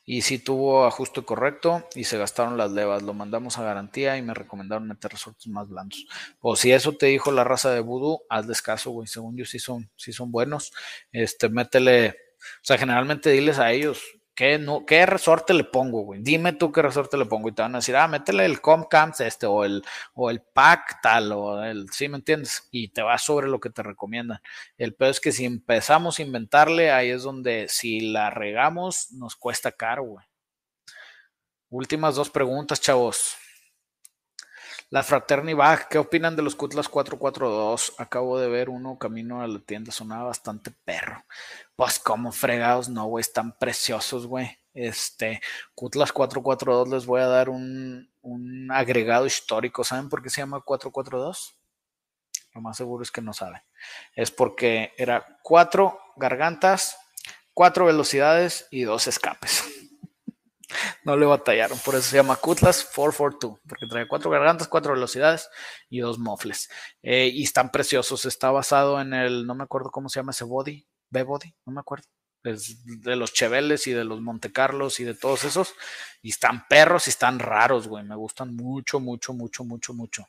Y 0.08 0.22
sí 0.22 0.38
tuvo 0.38 0.86
ajuste 0.86 1.24
correcto 1.24 1.88
y 1.96 2.04
se 2.04 2.18
gastaron 2.18 2.58
las 2.58 2.72
levas. 2.72 3.02
Lo 3.02 3.14
mandamos 3.14 3.58
a 3.58 3.64
garantía 3.64 4.18
y 4.18 4.22
me 4.22 4.36
recomendaron 4.36 4.88
meter 4.88 5.12
resortes 5.12 5.48
más 5.48 5.68
blandos. 5.68 6.06
O 6.42 6.56
si 6.56 6.72
eso 6.72 6.94
te 6.94 7.08
dijo 7.08 7.32
la 7.32 7.44
raza 7.44 7.72
de 7.72 7.80
Voodoo, 7.80 8.22
haz 8.30 8.46
descaso, 8.48 8.92
güey. 8.92 9.08
Según 9.08 9.36
yo 9.36 9.46
sí 9.46 9.58
son, 9.58 9.90
sí 9.96 10.14
son 10.14 10.32
buenos. 10.32 10.74
Este, 11.12 11.50
métele. 11.50 12.10
O 12.10 12.64
sea, 12.64 12.78
generalmente 12.78 13.32
diles 13.32 13.58
a 13.58 13.72
ellos, 13.72 14.04
¿Qué, 14.36 14.60
no, 14.60 14.86
¿Qué 14.86 15.06
resorte 15.06 15.54
le 15.54 15.64
pongo, 15.64 16.02
güey? 16.02 16.20
Dime 16.22 16.52
tú 16.52 16.72
qué 16.74 16.82
resorte 16.82 17.16
le 17.18 17.26
pongo 17.26 17.48
y 17.48 17.54
te 17.54 17.62
van 17.62 17.74
a 17.76 17.78
decir, 17.78 17.96
ah, 17.96 18.08
métele 18.10 18.44
el 18.46 18.60
Comcamps 18.60 19.22
este 19.22 19.46
o 19.46 19.64
el, 19.64 19.82
o 20.14 20.30
el 20.30 20.42
pack 20.42 21.02
tal 21.02 21.32
o 21.32 21.64
el, 21.64 21.90
¿sí 21.90 22.10
me 22.10 22.18
entiendes? 22.18 22.68
Y 22.70 22.90
te 22.90 23.02
va 23.02 23.18
sobre 23.18 23.48
lo 23.48 23.62
que 23.62 23.70
te 23.70 23.82
recomiendan. 23.82 24.42
El 24.78 24.94
peor 24.94 25.12
es 25.12 25.22
que 25.22 25.32
si 25.32 25.46
empezamos 25.46 26.20
a 26.20 26.22
inventarle, 26.22 26.92
ahí 26.92 27.12
es 27.12 27.24
donde 27.24 27.68
si 27.70 28.12
la 28.12 28.30
regamos 28.30 29.10
nos 29.14 29.38
cuesta 29.38 29.72
caro, 29.72 30.04
güey. 30.04 30.26
Últimas 31.70 32.16
dos 32.16 32.30
preguntas, 32.30 32.82
chavos. 32.82 33.38
La 34.90 35.02
Fraterni 35.02 35.56
Bag, 35.56 35.90
¿qué 35.90 35.98
opinan 35.98 36.36
de 36.36 36.44
los 36.44 36.56
Cutlass 36.56 36.88
442? 36.90 37.94
Acabo 37.98 38.40
de 38.40 38.48
ver 38.48 38.70
uno 38.70 39.00
camino 39.00 39.42
a 39.42 39.48
la 39.48 39.60
tienda, 39.60 39.92
sonaba 39.92 40.26
bastante 40.26 40.72
perro. 40.72 41.26
Pues 41.76 41.98
como 41.98 42.32
fregados, 42.32 42.88
no, 42.88 43.06
güey, 43.06 43.22
están 43.22 43.58
preciosos, 43.58 44.28
güey. 44.28 44.60
Este, 44.76 45.42
Cutlass 45.74 46.12
442 46.12 46.90
les 46.90 47.06
voy 47.08 47.22
a 47.22 47.28
dar 47.28 47.50
un, 47.50 48.12
un 48.22 48.72
agregado 48.72 49.26
histórico. 49.26 49.84
¿Saben 49.84 50.08
por 50.08 50.22
qué 50.22 50.30
se 50.30 50.42
llama 50.42 50.62
442? 50.62 51.58
Lo 52.54 52.62
más 52.62 52.78
seguro 52.78 53.02
es 53.02 53.12
que 53.12 53.22
no 53.22 53.34
saben. 53.34 53.62
Es 54.14 54.30
porque 54.30 54.94
era 54.98 55.40
cuatro 55.42 56.00
gargantas, 56.16 56.98
cuatro 57.54 57.86
velocidades 57.86 58.68
y 58.70 58.84
dos 58.84 59.08
escapes. 59.08 59.64
No 61.04 61.18
le 61.18 61.26
batallaron, 61.26 61.78
por 61.80 61.96
eso 61.96 62.10
se 62.10 62.18
llama 62.18 62.36
Cutlass 62.36 62.84
442, 62.84 63.60
porque 63.68 63.88
trae 63.88 64.08
cuatro 64.08 64.30
gargantas, 64.30 64.68
cuatro 64.68 64.94
velocidades 64.94 65.50
y 65.90 66.00
dos 66.00 66.20
mofles. 66.20 66.70
Eh, 67.04 67.28
y 67.34 67.44
están 67.44 67.72
preciosos, 67.72 68.26
está 68.26 68.52
basado 68.52 69.00
en 69.02 69.14
el, 69.14 69.46
no 69.46 69.56
me 69.56 69.64
acuerdo 69.64 69.92
cómo 69.92 70.10
se 70.10 70.20
llama 70.20 70.32
ese 70.32 70.44
body, 70.44 70.88
B-body, 71.10 71.56
no 71.66 71.74
me 71.74 71.80
acuerdo. 71.80 72.06
Es 72.44 72.86
de 73.02 73.16
los 73.16 73.34
Cheveles 73.34 73.88
y 73.88 73.92
de 73.92 74.04
los 74.04 74.22
Montecarlos 74.22 75.00
y 75.00 75.04
de 75.04 75.16
todos 75.16 75.44
esos. 75.46 75.74
Y 76.22 76.30
están 76.30 76.68
perros 76.68 77.08
y 77.08 77.10
están 77.10 77.40
raros, 77.40 77.88
güey. 77.88 78.04
Me 78.04 78.16
gustan 78.16 78.56
mucho, 78.56 79.00
mucho, 79.00 79.34
mucho, 79.34 79.64
mucho, 79.64 79.94
mucho. 79.96 80.28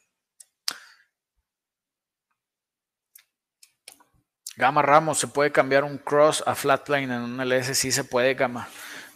Gama 4.57 4.81
Ramos, 4.81 5.19
¿se 5.19 5.29
puede 5.29 5.53
cambiar 5.53 5.85
un 5.85 5.99
cross 5.99 6.43
a 6.47 6.55
flatline 6.55 7.11
en 7.11 7.21
un 7.21 7.41
LS? 7.41 7.75
Sí 7.75 7.93
se 7.93 8.05
puede, 8.05 8.33
Gama. 8.33 8.67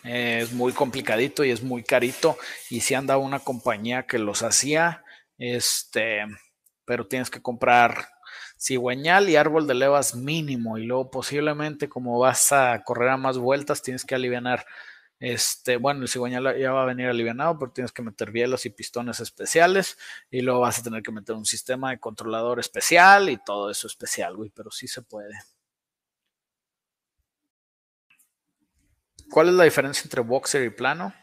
Eh, 0.04 0.40
es 0.42 0.52
muy 0.52 0.72
complicadito 0.72 1.44
y 1.44 1.50
es 1.50 1.62
muy 1.62 1.82
carito. 1.82 2.38
Y 2.70 2.80
si 2.80 2.94
anda 2.94 3.18
una 3.18 3.40
compañía 3.40 4.06
que 4.06 4.18
los 4.18 4.42
hacía, 4.42 5.04
este, 5.38 6.24
pero 6.84 7.06
tienes 7.06 7.30
que 7.30 7.42
comprar 7.42 8.08
cigüeñal 8.58 9.28
y 9.28 9.36
árbol 9.36 9.66
de 9.66 9.74
levas 9.74 10.14
mínimo. 10.14 10.78
Y 10.78 10.84
luego 10.86 11.10
posiblemente 11.10 11.88
como 11.88 12.18
vas 12.18 12.52
a 12.52 12.82
correr 12.84 13.10
a 13.10 13.16
más 13.16 13.38
vueltas, 13.38 13.82
tienes 13.82 14.04
que 14.04 14.14
aliviar 14.14 14.64
este, 15.20 15.76
bueno, 15.76 16.02
el 16.02 16.08
cigüeñal 16.08 16.58
ya 16.58 16.72
va 16.72 16.82
a 16.82 16.86
venir 16.86 17.06
alivianado, 17.06 17.58
pero 17.58 17.72
tienes 17.72 17.92
que 17.92 18.02
meter 18.02 18.30
bielas 18.30 18.64
y 18.64 18.70
pistones 18.70 19.20
especiales 19.20 19.98
y 20.30 20.40
luego 20.40 20.60
vas 20.60 20.78
a 20.78 20.82
tener 20.82 21.02
que 21.02 21.12
meter 21.12 21.36
un 21.36 21.44
sistema 21.44 21.90
de 21.90 22.00
controlador 22.00 22.58
especial 22.58 23.28
y 23.28 23.36
todo 23.36 23.70
eso 23.70 23.86
especial, 23.86 24.34
güey, 24.36 24.50
pero 24.50 24.70
sí 24.70 24.88
se 24.88 25.02
puede. 25.02 25.34
¿Cuál 29.30 29.48
es 29.48 29.54
la 29.54 29.64
diferencia 29.64 30.02
entre 30.04 30.22
boxer 30.22 30.64
y 30.64 30.70
plano? 30.70 31.14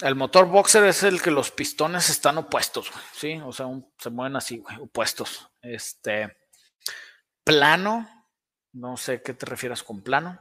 El 0.00 0.16
motor 0.16 0.46
boxer 0.46 0.84
es 0.84 1.04
el 1.04 1.22
que 1.22 1.30
los 1.30 1.52
pistones 1.52 2.10
están 2.10 2.38
opuestos, 2.38 2.90
¿sí? 3.12 3.40
O 3.44 3.52
sea, 3.52 3.66
se 3.98 4.10
mueven 4.10 4.34
así, 4.34 4.62
opuestos. 4.80 5.48
Este, 5.62 6.36
plano, 7.44 8.08
no 8.72 8.96
sé 8.96 9.22
qué 9.22 9.32
te 9.32 9.46
refieras 9.46 9.84
con 9.84 10.02
plano. 10.02 10.40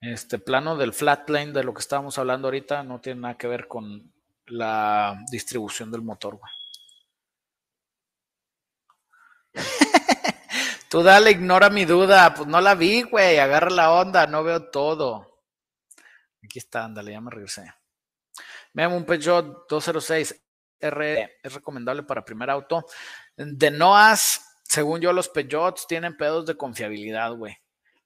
Este 0.00 0.38
plano 0.38 0.76
del 0.76 0.94
flat 0.94 1.26
plane 1.26 1.52
de 1.52 1.64
lo 1.64 1.74
que 1.74 1.80
estábamos 1.80 2.16
hablando 2.18 2.48
ahorita 2.48 2.82
no 2.82 3.00
tiene 3.00 3.20
nada 3.20 3.36
que 3.36 3.48
ver 3.48 3.68
con 3.68 4.12
la 4.46 5.22
distribución 5.30 5.90
del 5.90 6.02
motor, 6.02 6.36
güey. 6.36 6.52
Tú 10.88 11.02
dale, 11.02 11.32
ignora 11.32 11.68
mi 11.68 11.84
duda. 11.84 12.32
Pues 12.32 12.48
no 12.48 12.60
la 12.60 12.74
vi, 12.74 13.02
güey. 13.02 13.38
Agarra 13.38 13.70
la 13.70 13.92
onda, 13.92 14.26
no 14.26 14.42
veo 14.42 14.70
todo. 14.70 15.27
Aquí 16.48 16.60
está, 16.60 16.86
ándale, 16.86 17.12
ya 17.12 17.20
me 17.20 17.30
regresé. 17.30 17.70
Veamos 18.72 18.96
un 18.96 19.04
Peugeot 19.04 19.68
206 19.68 20.42
R 20.80 21.38
es 21.42 21.52
recomendable 21.52 22.04
para 22.04 22.24
primer 22.24 22.48
auto. 22.48 22.86
De 23.36 23.70
Noas, 23.70 24.56
según 24.62 25.02
yo, 25.02 25.12
los 25.12 25.28
Peugeots 25.28 25.86
tienen 25.86 26.16
pedos 26.16 26.46
de 26.46 26.56
confiabilidad, 26.56 27.34
güey. 27.34 27.54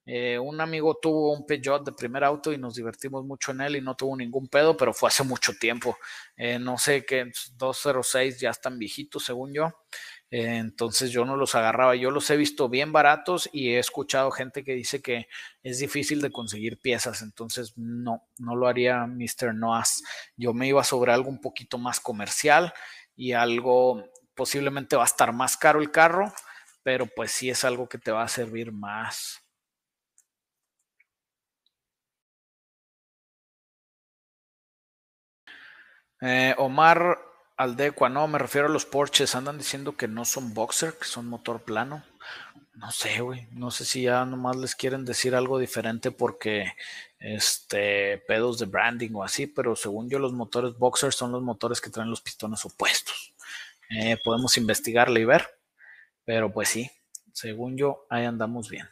Eh, 0.04 0.40
un 0.40 0.60
amigo 0.60 0.98
tuvo 1.00 1.32
un 1.32 1.46
Peugeot 1.46 1.84
de 1.84 1.92
primer 1.92 2.24
auto 2.24 2.52
y 2.52 2.58
nos 2.58 2.74
divertimos 2.74 3.24
mucho 3.24 3.52
en 3.52 3.60
él 3.60 3.76
y 3.76 3.80
no 3.80 3.94
tuvo 3.94 4.16
ningún 4.16 4.48
pedo, 4.48 4.76
pero 4.76 4.92
fue 4.92 5.08
hace 5.08 5.22
mucho 5.22 5.52
tiempo. 5.52 5.96
Eh, 6.36 6.58
no 6.58 6.78
sé 6.78 7.04
qué, 7.06 7.30
206 7.54 8.40
ya 8.40 8.50
están 8.50 8.76
viejitos, 8.76 9.24
según 9.24 9.54
yo. 9.54 9.72
Entonces 10.34 11.10
yo 11.10 11.26
no 11.26 11.36
los 11.36 11.54
agarraba. 11.54 11.94
Yo 11.94 12.10
los 12.10 12.30
he 12.30 12.38
visto 12.38 12.70
bien 12.70 12.90
baratos 12.90 13.50
y 13.52 13.74
he 13.74 13.78
escuchado 13.78 14.30
gente 14.30 14.64
que 14.64 14.72
dice 14.72 15.02
que 15.02 15.28
es 15.62 15.78
difícil 15.78 16.22
de 16.22 16.32
conseguir 16.32 16.80
piezas. 16.80 17.20
Entonces 17.20 17.74
no, 17.76 18.26
no 18.38 18.56
lo 18.56 18.66
haría 18.66 19.06
Mr. 19.06 19.54
Noas. 19.54 20.02
Yo 20.36 20.54
me 20.54 20.66
iba 20.68 20.82
sobre 20.84 21.12
algo 21.12 21.28
un 21.28 21.40
poquito 21.40 21.76
más 21.76 22.00
comercial 22.00 22.72
y 23.14 23.32
algo 23.32 24.02
posiblemente 24.34 24.96
va 24.96 25.02
a 25.02 25.06
estar 25.06 25.34
más 25.34 25.58
caro 25.58 25.80
el 25.82 25.90
carro, 25.90 26.32
pero 26.82 27.06
pues 27.06 27.30
sí 27.32 27.50
es 27.50 27.62
algo 27.64 27.86
que 27.86 27.98
te 27.98 28.10
va 28.10 28.22
a 28.22 28.28
servir 28.28 28.72
más. 28.72 29.38
Eh, 36.22 36.54
Omar 36.56 37.18
Aldecua, 37.56 38.08
no, 38.08 38.26
me 38.28 38.38
refiero 38.38 38.66
a 38.66 38.70
los 38.70 38.86
Porsches. 38.86 39.34
Andan 39.34 39.58
diciendo 39.58 39.96
que 39.96 40.08
no 40.08 40.24
son 40.24 40.54
boxer, 40.54 40.94
que 40.94 41.04
son 41.04 41.26
motor 41.26 41.62
plano. 41.62 42.04
No 42.74 42.90
sé, 42.90 43.20
güey. 43.20 43.46
No 43.52 43.70
sé 43.70 43.84
si 43.84 44.02
ya 44.02 44.24
nomás 44.24 44.56
les 44.56 44.74
quieren 44.74 45.04
decir 45.04 45.34
algo 45.34 45.58
diferente 45.58 46.10
porque 46.10 46.72
este 47.18 48.18
pedos 48.26 48.58
de 48.58 48.66
branding 48.66 49.10
o 49.14 49.22
así, 49.22 49.46
pero 49.46 49.76
según 49.76 50.10
yo, 50.10 50.18
los 50.18 50.32
motores 50.32 50.76
boxer 50.76 51.12
son 51.12 51.32
los 51.32 51.42
motores 51.42 51.80
que 51.80 51.90
traen 51.90 52.10
los 52.10 52.20
pistones 52.20 52.64
opuestos. 52.64 53.34
Eh, 53.90 54.16
podemos 54.24 54.56
investigarle 54.56 55.20
y 55.20 55.24
ver, 55.24 55.46
pero 56.24 56.50
pues 56.50 56.70
sí, 56.70 56.90
según 57.32 57.76
yo, 57.76 58.06
ahí 58.08 58.24
andamos 58.24 58.70
bien. 58.70 58.88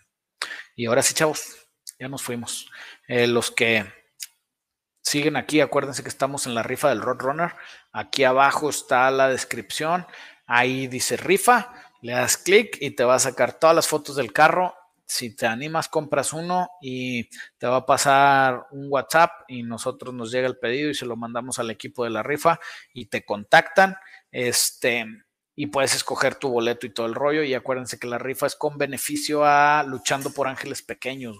Y 0.77 0.87
ahora 0.87 1.03
sí, 1.03 1.15
chavos, 1.15 1.69
ya 1.99 2.09
nos 2.09 2.23
fuimos. 2.23 2.71
Eh, 3.09 3.27
los 3.27 3.51
que 3.51 3.87
siguen 5.11 5.37
aquí, 5.37 5.61
acuérdense 5.61 6.05
que 6.05 6.09
estamos 6.09 6.47
en 6.47 6.55
la 6.55 6.63
rifa 6.63 6.89
del 6.89 7.03
Roadrunner. 7.03 7.55
Aquí 7.93 8.23
abajo 8.23 8.71
está 8.71 9.11
la 9.11 9.29
descripción. 9.29 10.07
Ahí 10.47 10.87
dice 10.87 11.17
rifa. 11.17 11.75
Le 12.01 12.13
das 12.13 12.37
clic 12.37 12.79
y 12.81 12.93
te 12.93 13.03
va 13.03 13.17
a 13.17 13.19
sacar 13.19 13.59
todas 13.59 13.75
las 13.75 13.89
fotos 13.89 14.15
del 14.15 14.33
carro. 14.33 14.75
Si 15.05 15.35
te 15.35 15.47
animas, 15.49 15.89
compras 15.89 16.33
uno 16.33 16.71
y 16.81 17.29
te 17.59 17.67
va 17.67 17.79
a 17.79 17.87
pasar 17.87 18.69
un 18.71 18.87
WhatsApp 18.89 19.33
y 19.49 19.65
nosotros 19.65 20.15
nos 20.15 20.31
llega 20.31 20.47
el 20.47 20.59
pedido 20.59 20.91
y 20.91 20.95
se 20.95 21.07
lo 21.07 21.17
mandamos 21.17 21.59
al 21.59 21.71
equipo 21.71 22.05
de 22.05 22.11
la 22.11 22.23
rifa 22.23 22.61
y 22.95 23.07
te 23.07 23.25
contactan. 23.25 23.97
Este, 24.31 25.07
y 25.57 25.67
puedes 25.67 25.97
escoger 25.97 26.37
tu 26.37 26.51
boleto 26.51 26.87
y 26.87 26.91
todo 26.91 27.07
el 27.07 27.17
rollo. 27.17 27.43
Y 27.43 27.55
acuérdense 27.55 27.99
que 27.99 28.07
la 28.07 28.19
rifa 28.19 28.47
es 28.47 28.55
con 28.55 28.79
beneficio 28.79 29.45
a 29.45 29.83
Luchando 29.83 30.31
por 30.31 30.47
Ángeles 30.47 30.83
Pequeños, 30.83 31.37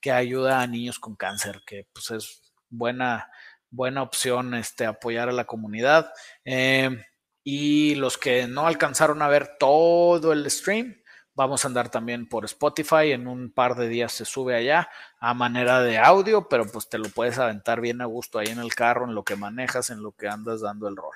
que 0.00 0.10
ayuda 0.10 0.62
a 0.62 0.66
niños 0.66 0.98
con 0.98 1.16
cáncer, 1.16 1.60
que 1.66 1.86
pues 1.92 2.10
es 2.12 2.49
buena, 2.70 3.30
buena 3.70 4.02
opción 4.02 4.54
este, 4.54 4.86
apoyar 4.86 5.28
a 5.28 5.32
la 5.32 5.44
comunidad. 5.44 6.12
Eh, 6.44 7.04
y 7.44 7.94
los 7.96 8.18
que 8.18 8.46
no 8.46 8.66
alcanzaron 8.66 9.22
a 9.22 9.28
ver 9.28 9.56
todo 9.58 10.32
el 10.32 10.50
stream, 10.50 11.02
vamos 11.34 11.64
a 11.64 11.68
andar 11.68 11.90
también 11.90 12.28
por 12.28 12.44
Spotify. 12.44 13.12
En 13.12 13.26
un 13.26 13.52
par 13.52 13.74
de 13.76 13.88
días 13.88 14.12
se 14.12 14.24
sube 14.24 14.54
allá 14.54 14.88
a 15.18 15.34
manera 15.34 15.82
de 15.82 15.98
audio, 15.98 16.48
pero 16.48 16.66
pues 16.66 16.88
te 16.88 16.98
lo 16.98 17.08
puedes 17.08 17.38
aventar 17.38 17.80
bien 17.80 18.00
a 18.02 18.06
gusto 18.06 18.38
ahí 18.38 18.48
en 18.48 18.58
el 18.58 18.74
carro, 18.74 19.06
en 19.06 19.14
lo 19.14 19.24
que 19.24 19.36
manejas, 19.36 19.90
en 19.90 20.02
lo 20.02 20.12
que 20.12 20.28
andas 20.28 20.60
dando 20.60 20.88
el 20.88 20.96
rol. 20.96 21.14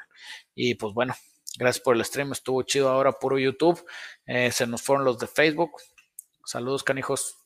Y 0.55 0.75
pues 0.77 0.95
bueno, 0.95 1.15
gracias 1.59 1.83
por 1.83 1.97
el 1.97 2.05
stream, 2.05 2.33
estuvo 2.33 2.63
chido 2.63 2.89
ahora 2.89 3.13
puro 3.13 3.39
YouTube. 3.39 3.85
Eh, 4.27 4.51
se 4.51 4.67
nos 4.67 4.83
fueron 4.83 5.05
los 5.05 5.19
de 5.19 5.27
Facebook. 5.27 5.73
Saludos, 6.45 6.85
canijos. 6.85 7.44